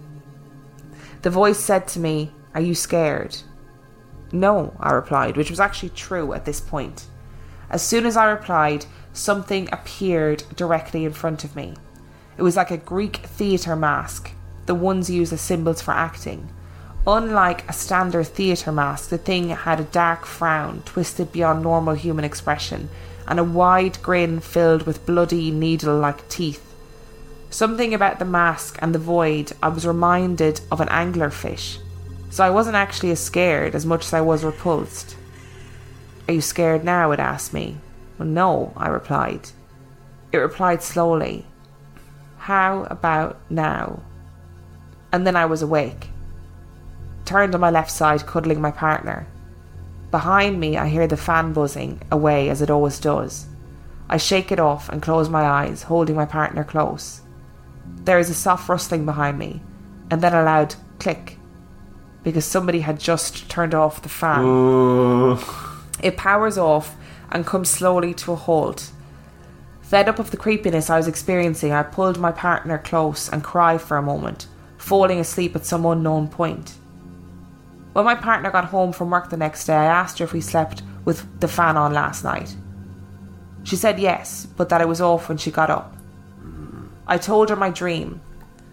The 1.23 1.31
voice 1.31 1.59
said 1.59 1.89
to 1.89 2.01
me, 2.01 2.31
Are 2.55 2.61
you 2.61 2.75
scared? 2.75 3.37
No, 4.33 4.75
I 4.81 4.93
replied, 4.93 5.37
which 5.37 5.51
was 5.51 5.61
actually 5.61 5.91
true 5.91 6.33
at 6.33 6.45
this 6.45 6.61
point. 6.61 7.07
As 7.71 7.83
soon 7.83 8.07
as 8.07 8.17
I 8.17 8.31
replied, 8.31 8.87
something 9.13 9.69
appeared 9.73 10.45
directly 10.55 11.05
in 11.05 11.13
front 11.13 11.45
of 11.45 11.57
me. 11.57 11.75
It 12.37 12.43
was 12.43 12.57
like 12.57 12.71
a 12.71 12.77
Greek 12.77 13.17
theatre 13.17 13.77
mask, 13.77 14.33
the 14.67 14.75
ones 14.75 15.09
used 15.09 15.33
as 15.33 15.41
symbols 15.41 15.81
for 15.81 15.93
acting. 15.93 16.49
Unlike 17.07 17.69
a 17.69 17.73
standard 17.73 18.27
theatre 18.27 18.73
mask, 18.73 19.11
the 19.11 19.19
thing 19.19 19.51
had 19.51 19.79
a 19.79 19.85
dark 19.85 20.27
frown 20.27 20.83
twisted 20.85 21.33
beyond 21.33 21.63
normal 21.63 21.95
human 21.95 22.25
expression 22.25 22.89
and 23.29 23.39
a 23.39 23.45
wide 23.45 24.01
grin 24.03 24.41
filled 24.41 24.83
with 24.83 25.07
bloody 25.07 25.51
needle 25.51 25.99
like 25.99 26.29
teeth. 26.29 26.63
Something 27.49 27.95
about 27.95 28.19
the 28.19 28.25
mask 28.25 28.79
and 28.83 28.95
the 28.95 28.99
void, 28.99 29.53
I 29.63 29.69
was 29.69 29.87
reminded 29.87 30.61
of 30.71 30.81
an 30.81 30.89
anglerfish, 30.89 31.79
so 32.31 32.45
I 32.45 32.51
wasn't 32.51 32.77
actually 32.77 33.11
as 33.11 33.21
scared 33.21 33.75
as 33.75 33.87
much 33.87 34.07
as 34.07 34.13
I 34.13 34.21
was 34.21 34.45
repulsed. 34.45 35.17
Are 36.29 36.35
you 36.35 36.41
scared 36.41 36.85
now? 36.85 37.13
it 37.13 37.21
asked 37.21 37.53
me. 37.55 37.79
Well, 38.19 38.29
no, 38.29 38.73
I 38.77 38.89
replied. 38.89 39.51
It 40.33 40.39
replied 40.39 40.83
slowly. 40.83 41.47
How 42.39 42.85
about 42.85 43.39
now? 43.49 44.03
And 45.13 45.27
then 45.27 45.37
I 45.37 45.47
was 45.47 45.63
awake. 45.63 46.09
Turned 47.25 47.55
on 47.55 47.61
my 47.61 47.71
left 47.71 47.91
side, 47.91 48.27
cuddling 48.27 48.61
my 48.61 48.71
partner. 48.71 49.27
Behind 50.11 50.59
me, 50.61 50.77
I 50.77 50.89
hear 50.89 51.07
the 51.07 51.17
fan 51.17 51.53
buzzing 51.53 52.01
away 52.11 52.49
as 52.49 52.63
it 52.63 52.71
always 52.71 53.01
does. 53.01 53.47
I 54.09 54.17
shake 54.17 54.53
it 54.53 54.61
off 54.61 54.89
and 54.89 55.03
close 55.03 55.29
my 55.29 55.43
eyes, 55.43 55.83
holding 55.83 56.15
my 56.15 56.27
partner 56.27 56.63
close. 56.63 57.23
There 58.05 58.19
is 58.19 58.31
a 58.31 58.35
soft 58.35 58.69
rustling 58.69 59.05
behind 59.05 59.39
me, 59.39 59.61
and 60.11 60.23
then 60.23 60.33
a 60.33 60.45
loud 60.45 60.77
click, 61.01 61.39
because 62.27 62.45
somebody 62.45 62.81
had 62.81 62.99
just 62.99 63.49
turned 63.49 63.73
off 63.73 64.03
the 64.03 64.09
fan. 64.09 64.43
Ooh. 64.43 65.39
It 66.03 66.17
powers 66.17 66.59
off 66.59 66.97
and 67.31 67.47
comes 67.47 67.71
slowly 67.71 68.15
to 68.15 68.33
a 68.33 68.35
halt. 68.35 68.91
Fed 69.83 70.09
up 70.09 70.19
of 70.19 70.33
the 70.33 70.37
creepiness 70.37 70.91
I 70.91 70.97
was 70.97 71.07
experiencing, 71.07 71.71
I 71.71 71.85
pulled 71.85 72.19
my 72.19 72.33
partner 72.33 72.79
close 72.79 73.29
and 73.29 73.45
cried 73.45 73.81
for 73.81 73.97
a 73.97 74.03
moment, 74.03 74.49
falling 74.77 75.21
asleep 75.21 75.55
at 75.55 75.67
some 75.67 75.87
unknown 75.87 76.27
point. 76.27 76.75
When 77.93 78.05
my 78.05 78.17
partner 78.17 78.51
got 78.51 78.65
home 78.65 78.93
from 78.93 79.11
work 79.11 79.31
the 79.31 79.37
next 79.37 79.65
day, 79.65 79.77
I 79.77 79.85
asked 79.85 80.19
her 80.19 80.25
if 80.25 80.33
we 80.33 80.41
slept 80.41 80.83
with 81.05 81.39
the 81.39 81.47
fan 81.47 81.77
on 81.77 81.93
last 81.93 82.25
night. 82.25 82.57
She 83.63 83.77
said 83.77 84.01
yes, 84.01 84.49
but 84.57 84.69
that 84.71 84.81
it 84.81 84.89
was 84.89 85.01
off 85.01 85.29
when 85.29 85.39
she 85.39 85.53
got 85.53 85.71
up. 85.71 85.97
I 87.07 87.19
told 87.19 87.51
her 87.51 87.57
my 87.57 87.71
dream, 87.71 88.21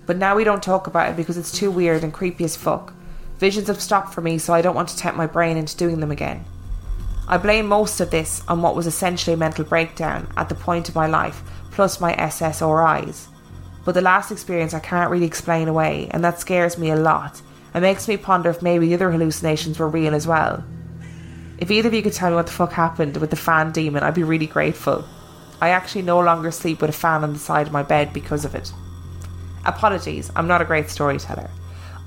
but 0.08 0.18
now 0.18 0.36
we 0.36 0.44
don't 0.44 0.64
talk 0.64 0.88
about 0.88 1.12
it 1.12 1.16
because 1.16 1.38
it's 1.38 1.52
too 1.52 1.70
weird 1.70 2.04
and 2.04 2.12
creepy 2.12 2.46
as 2.46 2.56
fuck. 2.56 2.96
Visions 3.44 3.68
have 3.68 3.82
stopped 3.82 4.14
for 4.14 4.22
me, 4.22 4.38
so 4.38 4.54
I 4.54 4.62
don't 4.62 4.74
want 4.74 4.88
to 4.88 4.96
tempt 4.96 5.18
my 5.18 5.28
brain 5.28 5.58
into 5.58 5.76
doing 5.76 6.00
them 6.00 6.12
again. 6.12 6.46
I 7.28 7.38
blame 7.38 7.68
most 7.68 8.00
of 8.00 8.10
this 8.10 8.42
on 8.48 8.62
what 8.62 8.74
was 8.74 8.88
essentially 8.88 9.34
a 9.34 9.38
mental 9.38 9.66
breakdown 9.66 10.32
at 10.38 10.48
the 10.48 10.56
point 10.56 10.88
of 10.88 10.96
my 10.96 11.08
life, 11.08 11.44
plus 11.72 12.00
my 12.00 12.14
SSRIs. 12.14 13.28
But 13.84 13.96
the 13.96 14.02
last 14.02 14.32
experience 14.32 14.74
I 14.74 14.80
can't 14.80 15.12
really 15.12 15.26
explain 15.26 15.68
away, 15.68 16.08
and 16.12 16.24
that 16.24 16.40
scares 16.40 16.78
me 16.78 16.90
a 16.90 16.96
lot 16.96 17.42
and 17.74 17.82
makes 17.82 18.08
me 18.08 18.16
ponder 18.16 18.50
if 18.50 18.62
maybe 18.62 18.88
the 18.88 18.94
other 18.94 19.12
hallucinations 19.12 19.78
were 19.78 19.90
real 19.90 20.16
as 20.16 20.26
well. 20.26 20.64
If 21.58 21.70
either 21.70 21.90
of 21.90 21.94
you 21.94 22.02
could 22.02 22.14
tell 22.14 22.30
me 22.30 22.38
what 22.38 22.46
the 22.46 22.54
fuck 22.54 22.72
happened 22.72 23.18
with 23.18 23.30
the 23.30 23.36
fan 23.36 23.74
demon, 23.74 24.04
I'd 24.04 24.14
be 24.14 24.24
really 24.24 24.48
grateful. 24.48 25.04
I 25.62 25.72
actually 25.72 26.04
no 26.04 26.22
longer 26.22 26.50
sleep 26.50 26.80
with 26.80 26.92
a 26.92 26.94
fan 26.94 27.26
on 27.26 27.34
the 27.34 27.40
side 27.40 27.68
of 27.68 27.74
my 27.74 27.84
bed 27.84 28.14
because 28.14 28.46
of 28.46 28.56
it. 28.56 28.72
Apologies, 29.66 30.32
I'm 30.34 30.48
not 30.48 30.62
a 30.62 30.66
great 30.66 30.90
storyteller. 30.90 31.50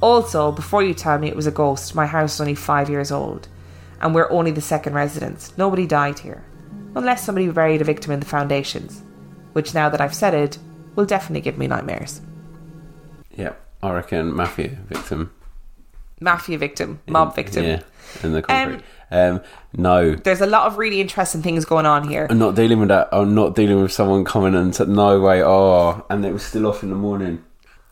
Also, 0.01 0.53
before 0.53 0.83
you 0.83 0.95
tell 0.95 1.19
me 1.19 1.29
it 1.29 1.37
was 1.37 1.47
a 1.47 1.51
ghost, 1.51 1.95
my 1.95 2.07
house 2.07 2.35
is 2.35 2.41
only 2.41 2.55
five 2.55 2.91
years 2.91 3.11
old, 3.11 3.49
and 4.01 4.15
we're 4.15 4.31
only 4.31 4.51
the 4.51 4.61
second 4.61 4.95
residents. 4.95 5.57
Nobody 5.57 5.87
died 5.87 6.19
here. 6.19 6.45
Unless 6.95 7.25
somebody 7.25 7.49
buried 7.49 7.81
a 7.81 7.85
victim 7.85 8.13
in 8.13 8.21
the 8.21 8.27
foundations, 8.27 9.03
which 9.53 9.75
now 9.75 9.89
that 9.89 10.01
I've 10.01 10.15
said 10.15 10.35
it, 10.35 10.59
will 10.95 11.07
definitely 11.07 11.43
give 11.43 11.59
me 11.59 11.67
nightmares. 11.67 12.21
Yeah, 13.37 13.53
I 13.83 13.93
reckon 13.93 14.35
mafia 14.35 14.79
victim. 14.89 15.33
Mafia 16.21 16.57
victim, 16.57 17.01
mob 17.07 17.35
victim. 17.35 17.65
Yeah, 17.65 17.83
in 18.23 18.33
the 18.33 18.43
concrete. 18.43 18.83
Um, 19.11 19.41
no, 19.77 20.15
There's 20.15 20.41
a 20.41 20.47
lot 20.47 20.67
of 20.67 20.79
really 20.79 21.01
interesting 21.01 21.43
things 21.43 21.65
going 21.65 21.87
on 21.87 22.09
here. 22.09 22.27
I'm 22.29 22.39
not 22.39 22.55
dealing 22.55 22.81
with 22.81 22.89
that. 22.89 23.09
I'm 23.13 23.35
not 23.35 23.55
dealing 23.55 23.81
with 23.83 23.93
someone 23.93 24.25
coming 24.25 24.55
and 24.55 24.75
said, 24.75 24.89
no 24.89 25.21
way, 25.21 25.43
oh, 25.43 26.05
and 26.11 26.25
it 26.25 26.33
was 26.33 26.43
still 26.43 26.67
off 26.67 26.83
in 26.83 26.91
the 26.91 26.97
morning. 26.97 27.45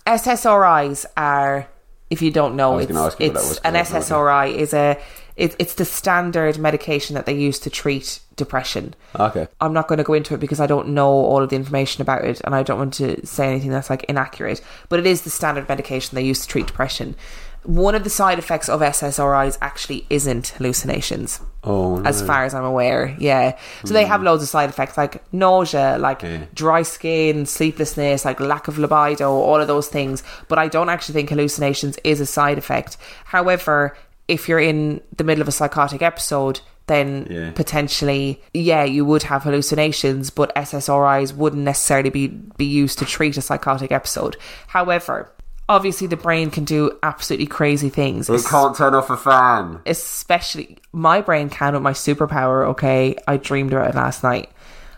SSRIs 0.07 1.05
are, 1.17 1.69
if 2.11 2.23
you 2.23 2.31
don't 2.31 2.57
know, 2.57 2.79
it's, 2.79 2.91
gonna 2.91 3.07
ask 3.07 3.19
you 3.19 3.29
what 3.29 3.35
that 3.35 3.51
it's 3.51 3.61
an 3.61 3.75
SSRI 3.75 4.55
is 4.55 4.73
a 4.75 4.99
it, 5.37 5.57
it's 5.59 5.75
the 5.75 5.85
standard 5.85 6.59
medication 6.59 7.15
that 7.15 7.27
they 7.27 7.35
use 7.35 7.59
to 7.61 7.71
treat 7.71 8.21
depression. 8.37 8.95
Okay. 9.19 9.49
I'm 9.61 9.73
not 9.73 9.89
going 9.89 9.99
to 9.99 10.05
go 10.05 10.13
into 10.13 10.35
it 10.35 10.41
because 10.41 10.61
I 10.61 10.67
don't 10.67 10.89
know 10.89 11.09
all 11.09 11.43
of 11.43 11.51
the 11.51 11.57
information 11.57 12.03
about 12.03 12.25
it, 12.25 12.41
and 12.45 12.55
I 12.55 12.63
don't 12.63 12.79
want 12.79 12.95
to 12.95 13.27
say 13.27 13.49
anything 13.49 13.71
that's 13.71 13.91
like 13.91 14.05
inaccurate. 14.05 14.63
But 14.89 15.01
it 15.01 15.07
is 15.07 15.23
the 15.23 15.31
standard 15.31 15.69
medication 15.69 16.15
they 16.15 16.23
use 16.23 16.43
to 16.43 16.49
treat 16.49 16.69
depression. 16.69 17.17
One 17.65 17.95
of 17.95 18.05
the 18.05 18.11
side 18.11 18.39
effects 18.39 18.69
of 18.69 18.81
SSRIs 18.81 19.59
actually 19.61 20.07
isn't 20.11 20.49
hallucinations 20.49 21.41
Oh, 21.67 21.97
no. 21.97 22.09
as 22.09 22.21
far 22.23 22.45
as 22.45 22.55
I'm 22.55 22.65
aware. 22.65 23.17
Yeah. 23.19 23.57
So 23.85 23.95
they 23.95 24.05
have 24.05 24.21
hmm. 24.21 24.27
loads 24.27 24.43
of 24.43 24.49
side 24.49 24.69
effects 24.69 24.97
like 24.97 25.23
nausea, 25.33 25.97
like 25.99 26.23
Yeah. 26.23 26.45
dry 26.55 26.83
skin, 26.83 27.47
sleeplessness, 27.47 28.25
like 28.25 28.39
lack 28.41 28.69
of 28.69 28.79
libido, 28.79 29.31
all 29.31 29.61
of 29.61 29.67
those 29.67 29.89
things. 29.89 30.23
But 30.49 30.59
I 30.59 30.69
don't 30.69 30.89
actually 30.91 31.15
think 31.15 31.31
hallucinations 31.31 31.99
is 32.05 32.21
a 32.21 32.27
side 32.27 32.59
effect. 32.59 32.97
However, 33.25 33.97
if 34.29 34.49
you're 34.49 34.61
in 34.61 35.01
the 35.17 35.25
middle 35.25 35.43
of 35.43 35.49
a 35.49 35.53
psychotic 35.53 36.03
episode, 36.03 36.61
then 36.87 37.27
Yeah. 37.31 37.51
potentially, 37.53 38.43
yeah, 38.53 38.85
you 38.85 39.05
would 39.07 39.23
have 39.25 39.43
hallucinations, 39.45 40.29
but 40.31 40.53
SSRIs 40.55 41.35
wouldn't 41.35 41.63
necessarily 41.63 42.11
be, 42.11 42.27
be 42.59 42.67
used 42.67 42.99
to 42.99 43.07
treat 43.07 43.37
a 43.39 43.41
psychotic 43.41 43.91
episode. 43.91 44.37
However, 44.67 45.31
obviously 45.69 46.07
the 46.07 46.17
brain 46.17 46.51
can 46.51 46.65
do 46.65 46.97
absolutely 47.03 47.47
crazy 47.47 47.89
things 47.89 48.29
It 48.29 48.45
can't 48.45 48.77
turn 48.77 48.95
off 48.95 49.11
a 49.11 49.17
fan. 49.17 49.81
especially 49.87 50.79
my 50.93 51.21
brain 51.21 51.49
can 51.49 51.75
with 51.75 51.83
my 51.83 51.93
superpower. 51.93 52.67
Okay, 52.69 53.17
I 53.27 53.37
dreamed 53.37 53.73
about 53.73 53.91
it 53.91 53.95
last 53.95 54.23
night. 54.23 54.51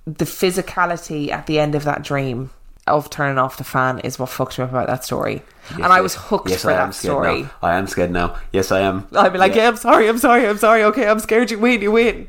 The 0.07 0.25
physicality 0.25 1.31
at 1.31 1.47
the 1.47 1.59
end 1.59 1.75
of 1.75 1.85
that 1.85 2.03
dream 2.03 2.51
of 2.87 3.11
turning 3.11 3.39
off 3.39 3.57
the 3.57 3.64
fan 3.64 3.99
is 4.01 4.17
what 4.19 4.29
fucked 4.29 4.59
me 4.59 4.64
up 4.64 4.71
about 4.71 4.87
that 4.87 5.05
story, 5.05 5.43
and 5.75 5.87
I 5.87 6.01
was 6.01 6.14
hooked 6.14 6.51
yes, 6.51 6.62
for 6.62 6.69
that 6.69 6.95
scared 6.95 7.12
story. 7.12 7.43
Now. 7.43 7.51
I 7.62 7.77
am 7.77 7.89
scared 7.89 8.12
now. 8.12 8.37
Yes, 8.53 8.71
I 8.71 8.81
am. 8.81 9.09
I'd 9.12 9.33
be 9.33 9.39
like, 9.39 9.57
yeah. 9.57 9.67
I'm 9.69 9.77
sorry, 9.77 10.09
I'm 10.09 10.19
sorry, 10.19 10.47
I'm 10.47 10.59
sorry. 10.59 10.85
Okay, 10.85 11.09
I'm 11.09 11.19
scared. 11.19 11.51
You 11.51 11.59
win, 11.59 11.83
you 11.83 11.91
win. 11.91 12.29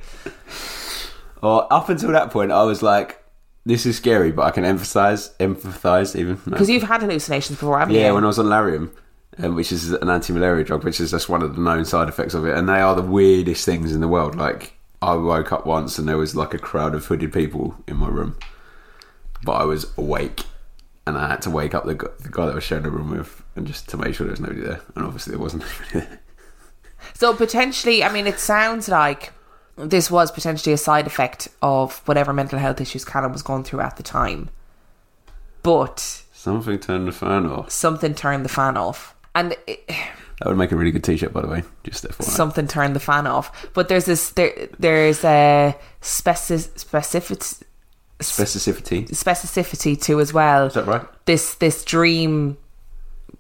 Or 1.44 1.72
up 1.72 1.90
until 1.90 2.12
that 2.14 2.32
point, 2.32 2.52
I 2.52 2.64
was 2.64 2.82
like, 2.82 3.24
"This 3.68 3.86
is 3.86 3.98
scary," 3.98 4.32
but 4.32 4.44
I 4.44 4.52
can 4.52 4.66
emphasize, 4.66 5.32
empathize 5.40 6.16
even. 6.16 6.36
No. 6.46 6.52
Because 6.52 6.70
you've 6.70 6.84
had 6.84 7.02
hallucinations 7.02 7.58
before, 7.60 7.78
haven't 7.78 7.94
Yeah, 7.94 8.00
you? 8.02 8.06
Yeah, 8.08 8.12
when 8.14 8.24
I 8.24 8.28
was 8.28 8.40
on 8.40 8.46
Lariam, 8.48 8.90
um, 9.44 9.56
which 9.56 9.72
is 9.72 9.92
an 9.92 10.10
anti-malaria 10.10 10.64
drug, 10.64 10.84
which 10.84 11.00
is 11.00 11.12
just 11.12 11.30
one 11.30 11.42
of 11.44 11.56
the 11.56 11.62
known 11.62 11.86
side 11.86 12.10
effects 12.10 12.34
of 12.34 12.46
it, 12.46 12.58
and 12.58 12.68
they 12.68 12.80
are 12.80 12.96
the 12.96 13.02
weirdest 13.02 13.66
things 13.66 13.94
in 13.94 14.02
the 14.02 14.08
world. 14.08 14.36
Like 14.36 14.74
I 15.02 15.14
woke 15.16 15.52
up 15.52 15.66
once 15.68 16.00
and 16.00 16.08
there 16.08 16.18
was 16.18 16.36
like 16.36 16.54
a 16.54 16.58
crowd 16.60 16.96
of 16.96 17.06
hooded 17.06 17.32
people 17.34 17.76
in 17.88 17.98
my 17.98 18.08
room, 18.08 18.38
but 19.44 19.54
I 19.54 19.66
was 19.66 19.92
awake, 19.98 20.44
and 21.06 21.18
I 21.18 21.28
had 21.28 21.42
to 21.44 21.50
wake 21.52 21.76
up 21.76 21.86
the, 21.86 21.96
gu- 21.96 22.12
the 22.20 22.30
guy 22.30 22.46
that 22.46 22.54
I 22.54 22.56
was 22.56 22.64
sharing 22.64 22.84
the 22.86 22.90
room 22.92 23.12
with, 23.12 23.44
and 23.56 23.68
just 23.68 23.88
to 23.90 23.98
make 23.98 24.16
sure 24.16 24.26
there 24.26 24.32
was 24.32 24.40
nobody 24.40 24.62
there, 24.62 24.82
and 24.96 25.06
obviously 25.06 25.32
there 25.32 25.40
wasn't 25.42 25.64
anybody 25.94 26.08
there. 26.10 26.20
So 27.14 27.34
potentially, 27.36 28.04
I 28.04 28.12
mean, 28.12 28.26
it 28.28 28.40
sounds 28.40 28.90
like 28.90 29.32
this 29.78 30.10
was 30.12 30.32
potentially 30.32 30.74
a 30.74 30.78
side 30.78 31.08
effect 31.08 31.48
of 31.62 32.00
whatever 32.08 32.34
mental 32.34 32.60
health 32.60 32.82
issues 32.82 33.06
Callum 33.06 33.32
was 33.32 33.42
going 33.42 33.64
through 33.64 33.82
at 33.82 33.96
the 33.98 34.04
time, 34.04 34.50
but 35.64 36.24
Something 36.34 36.80
turned 36.80 37.08
the 37.08 37.12
fan 37.12 37.46
off. 37.46 37.70
something 37.72 38.14
turned 38.16 38.46
the 38.46 38.50
fan 38.50 38.78
off, 38.78 39.16
and. 39.36 39.56
It, 39.68 39.88
That 40.40 40.50
would 40.50 40.58
make 40.58 40.72
a 40.72 40.76
really 40.76 40.92
good 40.92 41.04
t-shirt, 41.04 41.34
by 41.34 41.42
the 41.42 41.48
way. 41.48 41.64
Just 41.84 42.04
FYI. 42.04 42.24
something 42.24 42.68
turned 42.68 42.96
the 42.96 43.00
fan 43.00 43.26
off. 43.26 43.70
But 43.74 43.88
there's 43.90 44.06
this 44.06 44.30
there 44.32 44.70
there's 44.78 45.24
a 45.24 45.76
specific 46.02 47.40
Specificity. 48.20 49.10
Is 49.12 49.24
specificity 49.24 50.00
to 50.04 50.20
as 50.20 50.34
well. 50.34 50.68
Is 50.68 50.74
that 50.76 50.86
right? 50.88 51.06
This 51.26 51.56
this 51.56 51.84
dream 51.84 52.58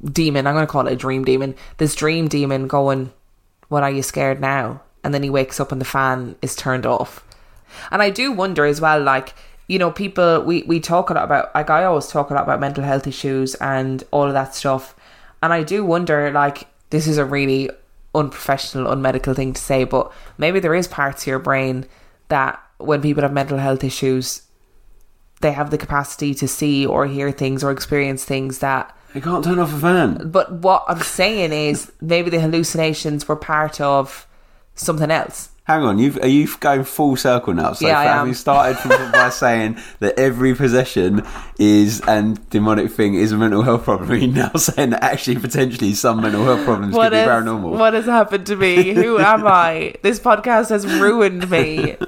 demon, 0.03 0.45
I'm 0.47 0.53
gonna 0.55 0.67
call 0.67 0.87
it 0.87 0.93
a 0.93 0.95
dream 0.95 1.23
demon. 1.23 1.55
This 1.77 1.95
dream 1.95 2.27
demon 2.27 2.67
going, 2.67 3.11
What 3.69 3.83
are 3.83 3.91
you 3.91 4.03
scared 4.03 4.39
now? 4.41 4.81
And 5.07 5.13
then 5.13 5.23
he 5.23 5.29
wakes 5.29 5.61
up 5.61 5.71
and 5.71 5.79
the 5.79 5.85
fan 5.85 6.35
is 6.41 6.53
turned 6.53 6.85
off. 6.85 7.23
And 7.91 8.01
I 8.01 8.09
do 8.09 8.33
wonder 8.33 8.65
as 8.65 8.81
well, 8.81 9.01
like, 9.01 9.33
you 9.69 9.79
know, 9.79 9.89
people 9.89 10.41
we 10.41 10.63
we 10.63 10.81
talk 10.81 11.09
a 11.09 11.13
lot 11.13 11.23
about 11.23 11.55
like 11.55 11.69
I 11.69 11.85
always 11.85 12.07
talk 12.07 12.29
a 12.29 12.33
lot 12.33 12.43
about 12.43 12.59
mental 12.59 12.83
health 12.83 13.07
issues 13.07 13.55
and 13.55 14.03
all 14.11 14.25
of 14.27 14.33
that 14.33 14.53
stuff, 14.53 14.93
and 15.41 15.53
I 15.53 15.63
do 15.63 15.85
wonder 15.85 16.29
like 16.31 16.67
this 16.89 17.07
is 17.07 17.17
a 17.17 17.23
really 17.23 17.69
unprofessional, 18.13 18.91
unmedical 18.91 19.33
thing 19.33 19.53
to 19.53 19.61
say, 19.61 19.85
but 19.85 20.11
maybe 20.37 20.59
there 20.59 20.75
is 20.75 20.89
parts 20.89 21.23
of 21.23 21.27
your 21.27 21.39
brain 21.39 21.85
that 22.27 22.61
when 22.79 23.01
people 23.01 23.21
have 23.23 23.31
mental 23.31 23.57
health 23.59 23.83
issues, 23.85 24.41
they 25.39 25.53
have 25.53 25.69
the 25.71 25.77
capacity 25.77 26.33
to 26.33 26.47
see 26.49 26.85
or 26.85 27.07
hear 27.07 27.31
things 27.31 27.63
or 27.63 27.71
experience 27.71 28.25
things 28.25 28.59
that 28.59 28.93
They 29.13 29.21
can't 29.21 29.43
turn 29.43 29.59
off 29.59 29.73
a 29.73 29.79
fan. 29.79 30.29
but 30.31 30.51
what 30.51 30.83
I'm 30.89 30.99
saying 30.99 31.53
is 31.53 31.91
maybe 32.01 32.29
the 32.29 32.41
hallucinations 32.41 33.27
were 33.27 33.37
part 33.37 33.79
of 33.79 34.26
something 34.77 35.11
else. 35.11 35.49
Hang 35.65 35.83
on, 35.83 35.99
you 35.99 36.17
are 36.21 36.27
you 36.29 36.47
going 36.61 36.85
full 36.85 37.17
circle 37.17 37.53
now? 37.53 37.73
So 37.73 37.85
Yeah, 37.87 37.99
I 37.99 38.05
for 38.05 38.09
am. 38.29 38.33
started 38.33 38.77
from, 38.77 39.11
by 39.11 39.27
saying 39.29 39.77
that 39.99 40.17
every 40.17 40.55
possession 40.55 41.23
is 41.59 41.99
and 42.07 42.49
demonic 42.49 42.89
thing 42.89 43.15
is 43.15 43.33
a 43.33 43.37
mental 43.37 43.63
health 43.63 43.83
problem, 43.83 44.09
you're 44.17 44.31
now 44.31 44.53
saying 44.53 44.91
that 44.91 45.03
actually 45.03 45.35
potentially 45.39 45.93
some 45.93 46.21
mental 46.21 46.45
health 46.45 46.63
problems 46.63 46.93
What 46.95 47.11
could 47.11 47.17
be 47.25 47.29
paranormal. 47.29 47.77
what 47.77 47.93
has 47.95 48.05
happened 48.05 48.45
to 48.45 48.55
me? 48.55 48.93
Who 48.93 49.19
am 49.19 49.45
I? 49.45 49.95
This 50.03 50.21
podcast 50.21 50.69
has 50.69 50.87
ruined 50.87 51.49
me. 51.51 51.97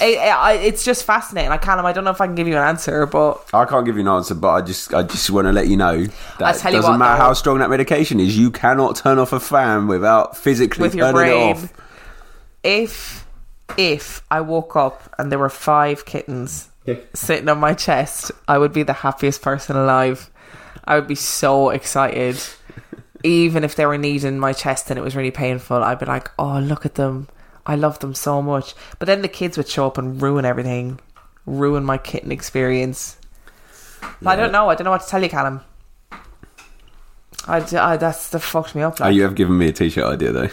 It- 0.00 0.18
it- 0.18 0.64
it's 0.66 0.84
just 0.84 1.04
fascinating. 1.04 1.50
Like 1.50 1.62
Callum, 1.62 1.86
I 1.86 1.92
don't 1.92 2.04
know 2.04 2.10
if 2.10 2.20
I 2.20 2.26
can 2.26 2.34
give 2.34 2.48
you 2.48 2.56
an 2.56 2.62
answer, 2.62 3.06
but 3.06 3.44
I 3.54 3.64
can't 3.64 3.86
give 3.86 3.94
you 3.96 4.02
an 4.02 4.08
answer, 4.08 4.34
but 4.34 4.48
I 4.50 4.60
just 4.60 4.92
I 4.92 5.02
just 5.02 5.30
want 5.30 5.46
to 5.46 5.52
let 5.52 5.68
you 5.68 5.76
know 5.76 6.04
that 6.38 6.56
you 6.64 6.70
doesn't 6.72 6.82
what, 6.82 6.98
matter 6.98 7.18
though. 7.18 7.24
how 7.24 7.32
strong 7.32 7.58
that 7.58 7.70
medication 7.70 8.18
is, 8.20 8.36
you 8.36 8.50
cannot 8.50 8.96
turn 8.96 9.18
off 9.18 9.32
a 9.32 9.40
fan 9.40 9.86
without 9.86 10.36
physically 10.36 10.82
with 10.82 10.94
turning 10.96 11.12
brain, 11.14 11.50
it 11.50 11.56
off. 11.56 11.72
if 12.64 13.24
if 13.76 14.22
I 14.30 14.40
woke 14.40 14.76
up 14.76 15.14
and 15.18 15.30
there 15.30 15.38
were 15.38 15.48
five 15.50 16.04
kittens 16.04 16.68
sitting 17.14 17.48
on 17.48 17.58
my 17.58 17.74
chest, 17.74 18.32
I 18.48 18.56
would 18.58 18.72
be 18.72 18.82
the 18.82 18.94
happiest 18.94 19.42
person 19.42 19.76
alive. 19.76 20.30
I 20.84 20.94
would 20.96 21.06
be 21.06 21.14
so 21.14 21.68
excited. 21.70 22.40
Even 23.24 23.62
if 23.64 23.74
they 23.74 23.84
were 23.84 23.98
kneading 23.98 24.38
my 24.38 24.52
chest 24.52 24.90
and 24.90 24.98
it 24.98 25.02
was 25.02 25.14
really 25.16 25.30
painful, 25.32 25.82
I'd 25.84 25.98
be 25.98 26.06
like, 26.06 26.30
"Oh, 26.38 26.58
look 26.60 26.86
at 26.86 26.94
them! 26.94 27.28
I 27.68 27.76
love 27.76 28.00
them 28.00 28.14
so 28.14 28.42
much." 28.42 28.74
But 28.98 29.06
then 29.06 29.22
the 29.22 29.28
kids 29.28 29.56
would 29.56 29.68
show 29.68 29.86
up 29.86 29.96
and 29.98 30.20
ruin 30.20 30.44
everything, 30.44 30.98
ruin 31.46 31.84
my 31.84 31.98
kitten 31.98 32.32
experience. 32.32 33.16
I 34.26 34.34
don't 34.34 34.50
know. 34.50 34.68
I 34.70 34.74
don't 34.74 34.84
know 34.84 34.90
what 34.90 35.02
to 35.02 35.08
tell 35.08 35.22
you, 35.22 35.28
Callum. 35.28 35.60
I, 37.46 37.58
I 37.76 37.96
that's 37.96 38.30
the 38.30 38.40
fucked 38.40 38.74
me 38.74 38.82
up. 38.82 39.00
Oh, 39.00 39.08
you 39.08 39.22
have 39.22 39.34
given 39.34 39.56
me 39.56 39.68
a 39.68 39.72
t-shirt 39.72 40.04
idea 40.04 40.32
though. 40.32 40.48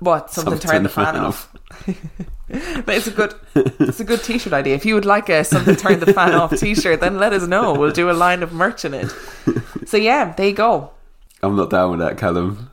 What? 0.00 0.30
Something 0.30 0.52
Something 0.52 0.70
turn 0.70 0.82
the 0.84 0.88
fan 0.88 1.16
off. 1.28 1.52
But 1.86 2.94
it's 2.94 3.06
a 3.06 3.10
good 3.10 3.34
it's 3.54 4.00
a 4.00 4.04
good 4.04 4.22
t-shirt 4.22 4.52
idea. 4.52 4.74
If 4.74 4.86
you 4.86 4.94
would 4.94 5.04
like 5.04 5.28
a 5.28 5.44
something 5.44 5.76
turn 5.76 6.00
the 6.00 6.12
fan 6.12 6.34
off 6.34 6.58
t-shirt, 6.58 7.00
then 7.00 7.18
let 7.18 7.32
us 7.32 7.46
know. 7.46 7.74
We'll 7.74 7.92
do 7.92 8.10
a 8.10 8.12
line 8.12 8.42
of 8.42 8.52
merch 8.52 8.84
in 8.84 8.94
it. 8.94 9.12
So 9.86 9.96
yeah, 9.96 10.32
there 10.32 10.46
you 10.48 10.54
go. 10.54 10.90
I'm 11.42 11.56
not 11.56 11.70
down 11.70 11.90
with 11.92 12.00
that, 12.00 12.18
Callum. 12.18 12.70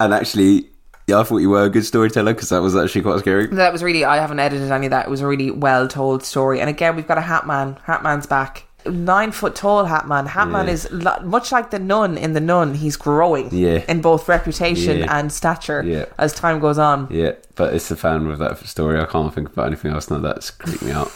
And 0.00 0.14
actually, 0.14 0.70
yeah, 1.06 1.20
I 1.20 1.22
thought 1.22 1.38
you 1.38 1.50
were 1.50 1.64
a 1.64 1.68
good 1.70 1.84
storyteller 1.84 2.34
because 2.34 2.48
that 2.48 2.62
was 2.62 2.74
actually 2.76 3.02
quite 3.02 3.20
scary. 3.20 3.46
That 3.46 3.72
was 3.72 3.82
really 3.82 4.04
I 4.04 4.16
haven't 4.16 4.38
edited 4.40 4.70
any 4.70 4.86
of 4.86 4.90
that. 4.90 5.06
It 5.06 5.10
was 5.10 5.20
a 5.20 5.26
really 5.26 5.50
well 5.50 5.86
told 5.88 6.24
story. 6.24 6.60
And 6.60 6.68
again, 6.70 6.96
we've 6.96 7.06
got 7.06 7.18
a 7.18 7.22
Hat 7.22 7.46
Man. 7.46 7.78
Hat 7.84 8.02
Man's 8.02 8.26
back. 8.26 8.64
Nine 8.86 9.32
foot 9.32 9.54
tall 9.56 9.84
Hat 9.86 10.06
Man. 10.06 10.26
Hat 10.26 10.48
Man 10.48 10.66
Yeah. 10.66 10.72
is 10.72 10.88
lo- 10.92 11.18
much 11.24 11.50
like 11.50 11.70
the 11.70 11.78
nun 11.80 12.16
in 12.16 12.34
the 12.34 12.40
Nun. 12.40 12.74
He's 12.74 12.96
growing 12.96 13.48
Yeah. 13.52 13.82
in 13.88 14.00
both 14.00 14.28
reputation 14.28 14.98
Yeah. 14.98 15.16
and 15.18 15.32
stature 15.32 15.82
Yeah. 15.84 16.04
as 16.18 16.32
time 16.32 16.60
goes 16.60 16.78
on. 16.78 17.08
Yeah, 17.10 17.32
but 17.56 17.74
it's 17.74 17.88
the 17.88 17.96
fan 17.96 18.28
with 18.28 18.38
that 18.38 18.58
story. 18.66 19.00
I 19.00 19.06
can't 19.06 19.34
think 19.34 19.48
about 19.48 19.66
anything 19.66 19.92
else 19.92 20.08
now 20.10 20.18
that's 20.18 20.50
creeped 20.50 20.82
me 20.82 20.92
out. 20.92 21.10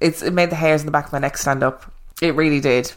it's 0.00 0.22
it 0.22 0.32
made 0.32 0.48
the 0.50 0.56
hairs 0.56 0.80
in 0.82 0.86
the 0.86 0.92
back 0.92 1.06
of 1.06 1.12
my 1.12 1.18
neck 1.18 1.36
stand 1.36 1.62
up. 1.62 1.84
It 2.22 2.34
really 2.34 2.60
did, 2.60 2.92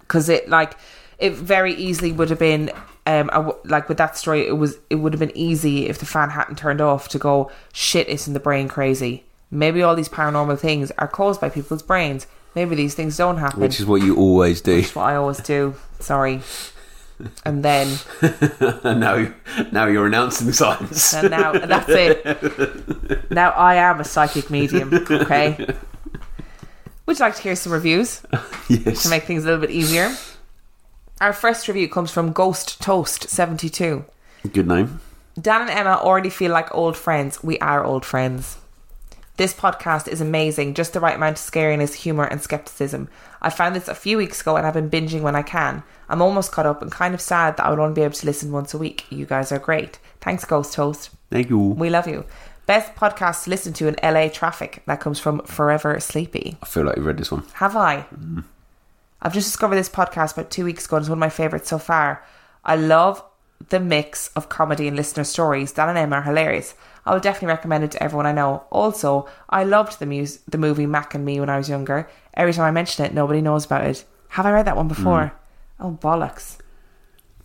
because 0.00 0.28
it 0.28 0.48
like 0.48 0.74
it 1.18 1.34
very 1.34 1.72
easily 1.74 2.10
would 2.12 2.30
have 2.30 2.38
been 2.38 2.70
um 3.06 3.30
I 3.32 3.36
w- 3.36 3.58
like 3.64 3.88
with 3.88 3.98
that 3.98 4.16
story. 4.16 4.46
It 4.46 4.56
was 4.58 4.78
it 4.90 4.96
would 4.96 5.12
have 5.12 5.20
been 5.20 5.36
easy 5.36 5.86
if 5.88 5.98
the 5.98 6.06
fan 6.06 6.30
hadn't 6.30 6.56
turned 6.58 6.80
off 6.80 7.08
to 7.10 7.18
go 7.18 7.50
shit. 7.72 8.08
It's 8.08 8.26
in 8.26 8.34
the 8.34 8.40
brain 8.40 8.68
crazy. 8.68 9.24
Maybe 9.50 9.82
all 9.82 9.94
these 9.94 10.08
paranormal 10.08 10.58
things 10.58 10.90
are 10.98 11.08
caused 11.08 11.40
by 11.40 11.48
people's 11.50 11.82
brains. 11.82 12.26
Maybe 12.54 12.74
these 12.74 12.94
things 12.94 13.16
don't 13.16 13.38
happen. 13.38 13.60
Which 13.60 13.80
is 13.80 13.86
what 13.86 14.02
you 14.02 14.16
always 14.16 14.60
do. 14.60 14.76
Which 14.76 14.86
is 14.86 14.94
what 14.94 15.04
I 15.04 15.16
always 15.16 15.38
do. 15.38 15.74
Sorry. 16.00 16.40
And 17.44 17.64
then 17.64 17.98
and 18.20 19.00
now, 19.00 19.32
now 19.70 19.86
you're 19.86 20.06
announcing 20.06 20.52
science. 20.52 21.14
and 21.14 21.30
now 21.30 21.52
that's 21.52 21.88
it. 21.88 23.30
Now 23.30 23.50
I 23.50 23.76
am 23.76 24.00
a 24.00 24.04
psychic 24.04 24.50
medium. 24.50 24.92
Okay. 24.92 25.56
Would 27.06 27.18
you 27.18 27.24
like 27.24 27.36
to 27.36 27.42
hear 27.42 27.56
some 27.56 27.72
reviews? 27.72 28.22
yes. 28.68 29.02
to 29.02 29.08
make 29.08 29.24
things 29.24 29.44
a 29.44 29.46
little 29.46 29.60
bit 29.60 29.70
easier. 29.70 30.14
Our 31.22 31.32
first 31.32 31.68
review 31.68 31.88
comes 31.88 32.10
from 32.10 32.32
Ghost 32.32 32.82
Toast 32.82 33.30
72. 33.30 34.04
Good 34.52 34.66
name. 34.66 34.98
Dan 35.40 35.60
and 35.60 35.70
Emma 35.70 36.00
already 36.02 36.30
feel 36.30 36.50
like 36.50 36.74
old 36.74 36.96
friends. 36.96 37.44
We 37.44 37.60
are 37.60 37.84
old 37.84 38.04
friends. 38.04 38.56
This 39.36 39.54
podcast 39.54 40.08
is 40.08 40.20
amazing, 40.20 40.74
just 40.74 40.94
the 40.94 40.98
right 40.98 41.14
amount 41.14 41.38
of 41.38 41.44
scariness, 41.44 41.94
humour, 41.94 42.24
and 42.24 42.42
skepticism. 42.42 43.08
I 43.40 43.50
found 43.50 43.76
this 43.76 43.86
a 43.86 43.94
few 43.94 44.16
weeks 44.16 44.40
ago 44.40 44.56
and 44.56 44.66
I've 44.66 44.74
been 44.74 44.90
binging 44.90 45.20
when 45.20 45.36
I 45.36 45.42
can. 45.42 45.84
I'm 46.08 46.20
almost 46.20 46.50
caught 46.50 46.66
up 46.66 46.82
and 46.82 46.90
kind 46.90 47.14
of 47.14 47.20
sad 47.20 47.56
that 47.56 47.66
I 47.66 47.70
would 47.70 47.78
only 47.78 47.94
be 47.94 48.02
able 48.02 48.14
to 48.14 48.26
listen 48.26 48.50
once 48.50 48.74
a 48.74 48.78
week. 48.78 49.06
You 49.08 49.24
guys 49.24 49.52
are 49.52 49.60
great. 49.60 50.00
Thanks, 50.20 50.44
Ghost 50.44 50.72
Toast. 50.72 51.10
Thank 51.30 51.50
you. 51.50 51.56
We 51.56 51.88
love 51.88 52.08
you. 52.08 52.24
Best 52.66 52.96
podcast 52.96 53.44
to 53.44 53.50
listen 53.50 53.72
to 53.74 53.86
in 53.86 53.94
LA 54.02 54.26
traffic. 54.26 54.82
That 54.86 54.98
comes 54.98 55.20
from 55.20 55.38
Forever 55.44 56.00
Sleepy. 56.00 56.56
I 56.60 56.66
feel 56.66 56.82
like 56.82 56.96
you 56.96 57.02
read 57.04 57.18
this 57.18 57.30
one. 57.30 57.44
Have 57.54 57.76
I? 57.76 58.06
Mm. 58.12 58.42
I've 59.22 59.32
just 59.32 59.46
discovered 59.46 59.76
this 59.76 59.88
podcast 59.88 60.32
about 60.32 60.50
two 60.50 60.64
weeks 60.64 60.86
ago 60.86 60.96
and 60.96 61.04
it's 61.04 61.08
one 61.08 61.18
of 61.18 61.20
my 61.20 61.28
favourites 61.30 61.68
so 61.68 61.78
far. 61.78 62.24
I 62.64 62.76
love 62.76 63.22
the 63.68 63.78
mix 63.78 64.28
of 64.34 64.48
comedy 64.48 64.88
and 64.88 64.96
listener 64.96 65.22
stories. 65.22 65.70
Dan 65.72 65.88
and 65.88 65.98
Emma 65.98 66.16
are 66.16 66.22
hilarious. 66.22 66.74
I 67.06 67.12
will 67.12 67.20
definitely 67.20 67.48
recommend 67.48 67.84
it 67.84 67.92
to 67.92 68.02
everyone 68.02 68.26
I 68.26 68.32
know. 68.32 68.64
Also, 68.70 69.28
I 69.48 69.62
loved 69.64 70.00
the 70.00 70.06
mus- 70.06 70.38
the 70.48 70.58
movie 70.58 70.86
Mac 70.86 71.14
and 71.14 71.24
Me 71.24 71.38
when 71.38 71.48
I 71.48 71.56
was 71.56 71.68
younger. 71.68 72.08
Every 72.34 72.52
time 72.52 72.64
I 72.64 72.72
mention 72.72 73.04
it, 73.04 73.14
nobody 73.14 73.40
knows 73.40 73.64
about 73.64 73.86
it. 73.86 74.04
Have 74.30 74.46
I 74.46 74.50
read 74.52 74.66
that 74.66 74.76
one 74.76 74.88
before? 74.88 75.32
Mm. 75.80 75.84
Oh, 75.84 75.98
bollocks. 76.00 76.58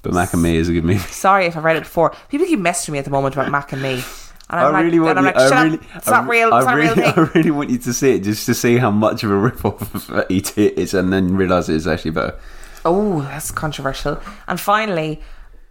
But 0.01 0.13
Mac 0.13 0.33
and 0.33 0.41
Me 0.41 0.57
is 0.57 0.69
a 0.69 0.73
good 0.73 0.85
movie. 0.85 0.99
Sorry 0.99 1.45
if 1.45 1.57
I 1.57 1.59
read 1.59 1.75
it 1.77 1.83
before. 1.83 2.15
People 2.29 2.47
keep 2.47 2.59
messaging 2.59 2.89
me 2.93 2.99
at 2.99 3.05
the 3.05 3.11
moment 3.11 3.35
about 3.35 3.51
Mac 3.51 3.71
and 3.73 3.81
Me. 3.81 4.03
And 4.49 4.59
I'm 4.59 4.67
I 4.75 4.81
really 4.81 4.99
like, 4.99 4.99
want 4.99 5.17
and 5.17 5.19
I'm 5.19 5.25
you, 5.25 5.31
like, 5.31 5.37
I 5.37 5.63
really, 5.63 5.79
it's 5.95 6.09
not 6.09 6.27
real. 6.27 6.53
I 6.53 6.59
It's 6.59 6.65
not 6.65 6.75
really, 6.75 6.87
real 6.95 6.95
thing. 6.95 7.13
I 7.15 7.31
really 7.35 7.51
want 7.51 7.69
you 7.69 7.77
to 7.79 7.93
see 7.93 8.11
it 8.15 8.23
just 8.23 8.45
to 8.45 8.53
see 8.53 8.77
how 8.77 8.91
much 8.91 9.23
of 9.23 9.31
a 9.31 9.35
rip-off 9.35 10.09
of 10.09 10.25
ET 10.31 10.57
it 10.57 10.77
is, 10.77 10.93
and 10.93 11.11
then 11.11 11.35
realise 11.35 11.69
it 11.69 11.75
is 11.75 11.87
actually 11.87 12.11
better. 12.11 12.37
Oh, 12.85 13.21
that's 13.23 13.51
controversial. 13.51 14.19
And 14.47 14.59
finally, 14.59 15.21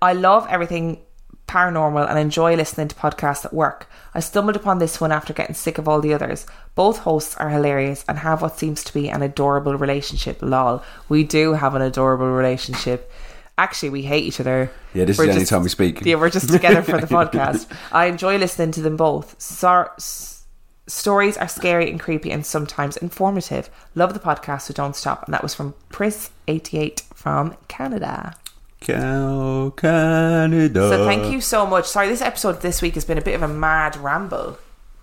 I 0.03 0.13
love 0.13 0.47
everything 0.51 1.01
paranormal 1.49 2.09
and 2.11 2.19
enjoy 2.19 2.57
listening 2.57 2.89
to 2.89 2.95
podcasts 2.97 3.45
at 3.45 3.53
work. 3.55 3.89
I 4.15 4.21
stumbled 4.21 4.57
upon 4.57 4.79
this 4.79 5.01
one 5.01 5.13
after 5.13 5.33
getting 5.33 5.55
sick 5.55 5.79
of 5.79 5.89
all 5.89 6.01
the 6.01 6.13
others. 6.13 6.45
Both 6.75 6.99
hosts 6.99 7.37
are 7.37 7.51
hilarious 7.51 8.05
and 8.09 8.19
have 8.19 8.43
what 8.43 8.59
seems 8.59 8.83
to 8.85 8.93
be 8.93 9.09
an 9.09 9.23
adorable 9.23 9.77
relationship. 9.77 10.43
Lol. 10.43 10.83
We 11.09 11.23
do 11.25 11.55
have 11.55 11.75
an 11.75 11.83
adorable 11.83 12.31
relationship. 12.31 13.11
Actually, 13.59 13.89
we 13.91 14.03
hate 14.03 14.25
each 14.25 14.39
other. 14.41 14.71
Yeah, 14.93 15.05
this 15.07 15.17
We're 15.19 15.25
is 15.25 15.29
the 15.31 15.35
only 15.35 15.47
time 15.47 15.63
we 15.63 15.69
speak. 15.71 16.05
Yeah, 16.05 16.17
we're 16.17 16.29
just 16.31 16.51
together 16.51 16.83
for 16.83 17.01
the 17.01 17.07
podcast. 17.19 17.67
I 17.91 18.07
enjoy 18.07 18.37
listening 18.37 18.71
to 18.73 18.83
them 18.83 18.97
both. 18.99 19.41
Sor- 19.41 19.93
s- 19.97 20.45
stories 20.87 21.39
are 21.39 21.49
scary 21.49 21.91
and 21.91 21.99
creepy 21.99 22.31
and 22.31 22.45
sometimes 22.45 22.97
informative. 22.99 23.71
Love 23.95 24.13
the 24.13 24.21
podcast, 24.21 24.63
so 24.63 24.75
don't 24.75 24.95
stop. 24.95 25.25
And 25.25 25.33
that 25.33 25.43
was 25.43 25.55
from 25.55 25.75
Pris88 25.91 27.03
from 27.15 27.57
Canada. 27.69 28.35
Cal 28.81 29.71
Canada. 29.75 30.91
So 30.91 31.07
thank 31.07 31.33
you 31.33 31.41
so 31.41 31.67
much. 31.67 31.87
Sorry, 31.87 32.09
this 32.09 32.21
episode 32.21 32.61
this 32.61 32.83
week 32.83 32.95
has 32.95 33.07
been 33.07 33.19
a 33.19 33.23
bit 33.23 33.35
of 33.35 33.43
a 33.43 33.49
mad 33.49 33.97
ramble 33.97 34.59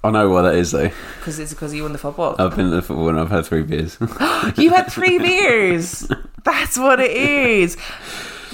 I 0.05 0.11
know 0.11 0.29
why 0.29 0.41
that 0.43 0.55
is 0.55 0.71
though. 0.71 0.91
because 1.19 1.39
it's 1.39 1.53
because 1.53 1.73
you 1.73 1.83
won 1.83 1.93
the 1.93 1.97
football. 1.97 2.35
I've 2.37 2.55
been 2.55 2.69
to 2.69 2.75
the 2.75 2.81
football 2.81 3.09
and 3.09 3.19
I've 3.19 3.29
had 3.31 3.45
three 3.45 3.63
beers. 3.63 3.97
You 4.57 4.69
had 4.71 4.91
three 4.91 5.17
beers. 5.27 6.07
That's 6.43 6.77
what 6.77 6.99
it 6.99 7.11
is. 7.11 7.77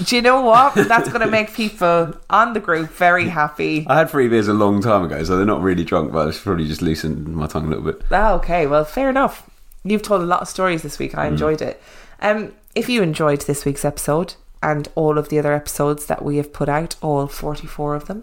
Do 0.04 0.16
you 0.16 0.22
know 0.22 0.40
what? 0.40 0.74
That's 0.74 1.08
going 1.08 1.20
to 1.20 1.30
make 1.30 1.52
people 1.52 2.14
on 2.30 2.52
the 2.54 2.60
group 2.60 2.90
very 2.90 3.28
happy. 3.28 3.86
I 3.86 3.98
had 3.98 4.10
three 4.10 4.28
beers 4.28 4.48
a 4.48 4.54
long 4.54 4.80
time 4.80 5.04
ago, 5.04 5.22
so 5.24 5.36
they're 5.36 5.44
not 5.46 5.60
really 5.62 5.84
drunk, 5.84 6.12
but 6.12 6.28
it's 6.28 6.40
probably 6.40 6.66
just 6.66 6.82
loosened 6.82 7.28
my 7.28 7.46
tongue 7.46 7.66
a 7.66 7.68
little 7.68 7.84
bit. 7.84 8.02
Ah, 8.10 8.32
okay, 8.34 8.66
well, 8.66 8.84
fair 8.84 9.10
enough. 9.10 9.48
You've 9.84 10.02
told 10.02 10.22
a 10.22 10.26
lot 10.26 10.42
of 10.42 10.48
stories 10.48 10.82
this 10.82 10.98
week. 10.98 11.16
I 11.16 11.26
enjoyed 11.26 11.60
it. 11.62 11.82
Um, 12.20 12.52
if 12.74 12.88
you 12.88 13.02
enjoyed 13.02 13.42
this 13.42 13.64
week's 13.64 13.84
episode 13.84 14.34
and 14.62 14.88
all 14.94 15.18
of 15.18 15.28
the 15.28 15.38
other 15.38 15.54
episodes 15.54 16.06
that 16.06 16.24
we 16.24 16.36
have 16.36 16.52
put 16.52 16.68
out, 16.68 16.96
all 17.02 17.26
44 17.26 17.94
of 17.94 18.06
them, 18.06 18.22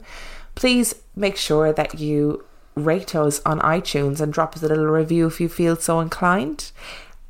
please 0.56 0.96
make 1.16 1.36
sure 1.36 1.74
that 1.74 2.00
you 2.00 2.44
rate 2.76 3.16
us 3.16 3.42
on 3.46 3.60
iTunes 3.62 4.22
and 4.22 4.32
drop 4.32 4.56
us 4.56 4.64
a 4.64 4.68
little 4.68 4.86
review 4.86 5.28
if 5.28 5.42
you 5.42 5.50
feel 5.50 5.76
so 5.76 6.00
inclined. 6.00 6.72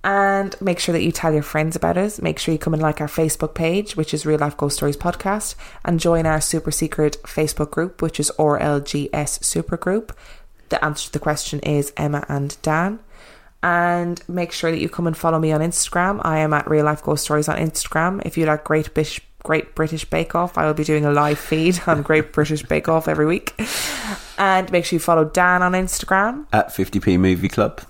And 0.08 0.56
make 0.62 0.80
sure 0.80 0.94
that 0.94 1.04
you 1.04 1.12
tell 1.12 1.34
your 1.34 1.44
friends 1.44 1.76
about 1.76 1.98
us. 1.98 2.22
Make 2.22 2.40
sure 2.40 2.54
you 2.54 2.58
come 2.58 2.74
and 2.74 2.82
like 2.82 3.02
our 3.02 3.10
Facebook 3.10 3.54
page, 3.54 3.98
which 3.98 4.14
is 4.14 4.26
Real 4.26 4.40
Life 4.40 4.56
Ghost 4.56 4.78
Stories 4.78 4.96
Podcast, 4.96 5.56
and 5.84 6.00
join 6.00 6.26
our 6.26 6.40
super 6.40 6.72
secret 6.72 7.18
Facebook 7.24 7.72
group, 7.72 8.02
which 8.02 8.18
is 8.18 8.32
RLGS 8.40 9.12
Supergroup. 9.12 10.12
The 10.70 10.84
answer 10.84 11.08
to 11.08 11.12
the 11.12 11.20
question 11.20 11.60
is 11.60 11.92
Emma 11.98 12.26
and 12.30 12.56
Dan. 12.62 13.00
And 13.62 14.24
make 14.30 14.54
sure 14.54 14.72
that 14.72 14.80
you 14.80 14.88
come 14.88 15.08
and 15.08 15.18
follow 15.18 15.40
me 15.40 15.52
on 15.52 15.60
Instagram. 15.60 16.22
I 16.24 16.38
am 16.38 16.54
at 16.54 16.70
Real 16.70 16.86
Life 16.86 17.04
Ghost 17.04 17.26
Stories 17.26 17.50
on 17.50 17.58
Instagram. 17.58 18.22
If 18.26 18.38
you 18.38 18.46
like 18.46 18.64
Great 18.64 18.94
Bish, 18.94 19.20
Great 19.44 19.76
British 19.76 20.06
Bake 20.06 20.36
Off, 20.36 20.58
I 20.58 20.66
will 20.68 20.74
be 20.74 20.86
doing 20.86 21.04
a 21.04 21.12
live 21.12 21.38
feed 21.38 21.82
on 21.88 22.02
Great 22.02 22.32
British 22.32 22.64
Bake 22.64 22.88
Off 22.88 23.10
every 23.10 23.26
week. 23.26 23.60
And 24.38 24.72
make 24.72 24.86
sure 24.86 24.96
you 24.96 25.02
follow 25.02 25.26
Dan 25.26 25.64
on 25.64 25.74
Instagram. 25.74 26.46
At 26.54 26.70
50p 26.70 27.20
Movie 27.20 27.50
Club. 27.50 27.82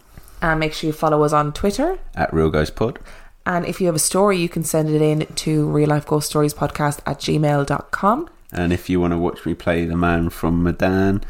And 0.42 0.60
make 0.60 0.74
sure 0.74 0.88
you 0.88 0.94
follow 0.94 1.24
us 1.24 1.34
on 1.34 1.54
Twitter. 1.54 2.00
At 2.16 2.34
Real 2.34 2.50
Ghost 2.50 2.76
Pod. 2.76 3.00
And 3.46 3.66
if 3.66 3.80
you 3.80 3.88
have 3.88 3.96
a 3.96 4.00
story, 4.00 4.38
you 4.38 4.50
can 4.50 4.64
send 4.64 4.90
it 4.90 5.02
in 5.02 5.26
to 5.26 5.68
real 5.70 5.90
life 5.90 6.06
ghost 6.06 6.28
stories 6.28 6.54
podcast 6.54 7.00
at 7.06 7.20
gmail.com. 7.20 8.30
And 8.52 8.74
if 8.74 8.90
you 8.90 9.00
want 9.00 9.14
to 9.14 9.18
watch 9.18 9.46
me 9.46 9.54
play 9.54 9.86
the 9.86 9.96
man 9.96 10.30
from 10.30 10.64
Medan 10.64 11.24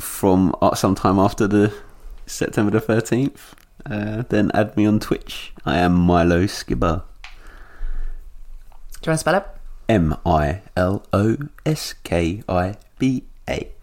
from 0.00 0.54
uh, 0.60 0.74
sometime 0.74 1.18
after 1.18 1.46
the 1.46 1.72
September 2.26 2.78
the 2.78 2.80
13th, 2.80 3.54
uh, 3.86 4.24
then 4.28 4.50
add 4.54 4.76
me 4.76 4.86
on 4.86 5.00
Twitch. 5.00 5.52
I 5.64 5.78
am 5.78 5.94
Milo 5.94 6.44
Skibber. 6.44 7.02
Do 9.00 9.08
you 9.08 9.10
want 9.10 9.18
to 9.18 9.18
spell 9.18 9.34
it? 9.36 9.46
M 9.88 10.16
I 10.24 10.62
L 10.76 11.04
O 11.12 11.36
S 11.66 11.94
K 12.04 12.42
I 12.48 12.76
B 12.98 13.24
A. 13.48 13.73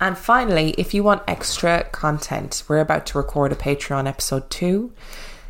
And 0.00 0.16
finally, 0.16 0.74
if 0.78 0.94
you 0.94 1.04
want 1.04 1.22
extra 1.28 1.84
content, 1.92 2.64
we're 2.66 2.80
about 2.80 3.04
to 3.06 3.18
record 3.18 3.52
a 3.52 3.56
Patreon 3.56 4.08
episode 4.08 4.48
two. 4.48 4.92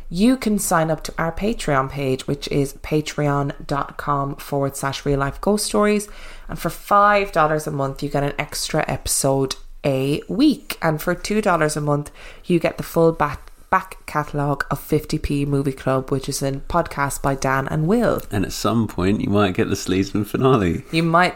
You 0.09 0.35
can 0.35 0.59
sign 0.59 0.91
up 0.91 1.03
to 1.05 1.13
our 1.17 1.31
Patreon 1.31 1.89
page, 1.89 2.27
which 2.27 2.49
is 2.49 2.73
patreon.com 2.73 4.35
forward 4.35 4.75
slash 4.75 5.05
real 5.05 5.19
life 5.19 5.39
ghost 5.39 5.65
stories. 5.65 6.09
And 6.49 6.59
for 6.59 6.67
$5 6.67 7.67
a 7.67 7.71
month, 7.71 8.03
you 8.03 8.09
get 8.09 8.23
an 8.23 8.33
extra 8.37 8.83
episode 8.89 9.55
a 9.85 10.21
week. 10.27 10.77
And 10.81 11.01
for 11.01 11.15
$2 11.15 11.77
a 11.77 11.81
month, 11.81 12.11
you 12.43 12.59
get 12.59 12.75
the 12.75 12.83
full 12.83 13.13
back, 13.13 13.53
back 13.69 14.05
catalogue 14.05 14.65
of 14.69 14.81
50p 14.81 15.47
Movie 15.47 15.71
Club, 15.71 16.11
which 16.11 16.27
is 16.27 16.41
a 16.43 16.51
podcast 16.51 17.21
by 17.21 17.35
Dan 17.35 17.69
and 17.69 17.87
Will. 17.87 18.21
And 18.31 18.45
at 18.45 18.51
some 18.51 18.89
point, 18.89 19.21
you 19.21 19.29
might 19.29 19.53
get 19.53 19.69
the 19.69 19.75
Sleazeman 19.75 20.27
finale. 20.27 20.83
You 20.91 21.03
might. 21.03 21.35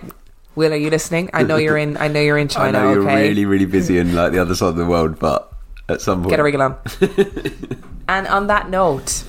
Will, 0.56 0.72
are 0.72 0.78
you 0.78 0.90
listening? 0.90 1.30
I 1.34 1.44
know 1.44 1.58
you're 1.58 1.78
in. 1.78 1.98
I 1.98 2.08
know 2.08 2.22
you're 2.22 2.38
in 2.38 2.48
China. 2.48 2.78
I 2.80 2.82
know 2.84 2.94
you're 2.94 3.04
okay? 3.04 3.28
really, 3.28 3.46
really 3.46 3.66
busy 3.66 3.98
in 3.98 4.16
like 4.16 4.32
the 4.32 4.40
other 4.40 4.56
side 4.56 4.70
of 4.70 4.76
the 4.78 4.86
world, 4.86 5.20
but 5.20 5.52
at 5.90 6.02
some 6.02 6.22
point, 6.22 6.30
Get 6.32 6.40
a 6.40 6.44
wriggle 6.44 6.62
on. 6.62 6.78
and 8.08 8.28
on 8.28 8.48
that 8.48 8.70
note, 8.70 9.24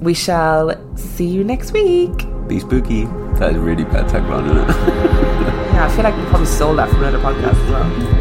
we 0.00 0.14
shall 0.14 0.72
see 0.96 1.26
you 1.26 1.44
next 1.44 1.72
week. 1.72 2.26
be 2.48 2.60
spooky. 2.60 3.04
That 3.38 3.50
is 3.50 3.56
a 3.56 3.60
really 3.60 3.84
bad 3.84 4.06
tagline, 4.08 4.46
isn't 4.46 4.70
it? 4.70 5.56
Yeah, 5.76 5.84
I 5.84 5.94
feel 5.94 6.04
like 6.04 6.16
we 6.16 6.24
probably 6.30 6.46
stole 6.46 6.74
that 6.76 6.88
from 6.88 7.02
another 7.04 7.18
podcast 7.18 7.52
as 7.52 7.70
well. 7.70 8.15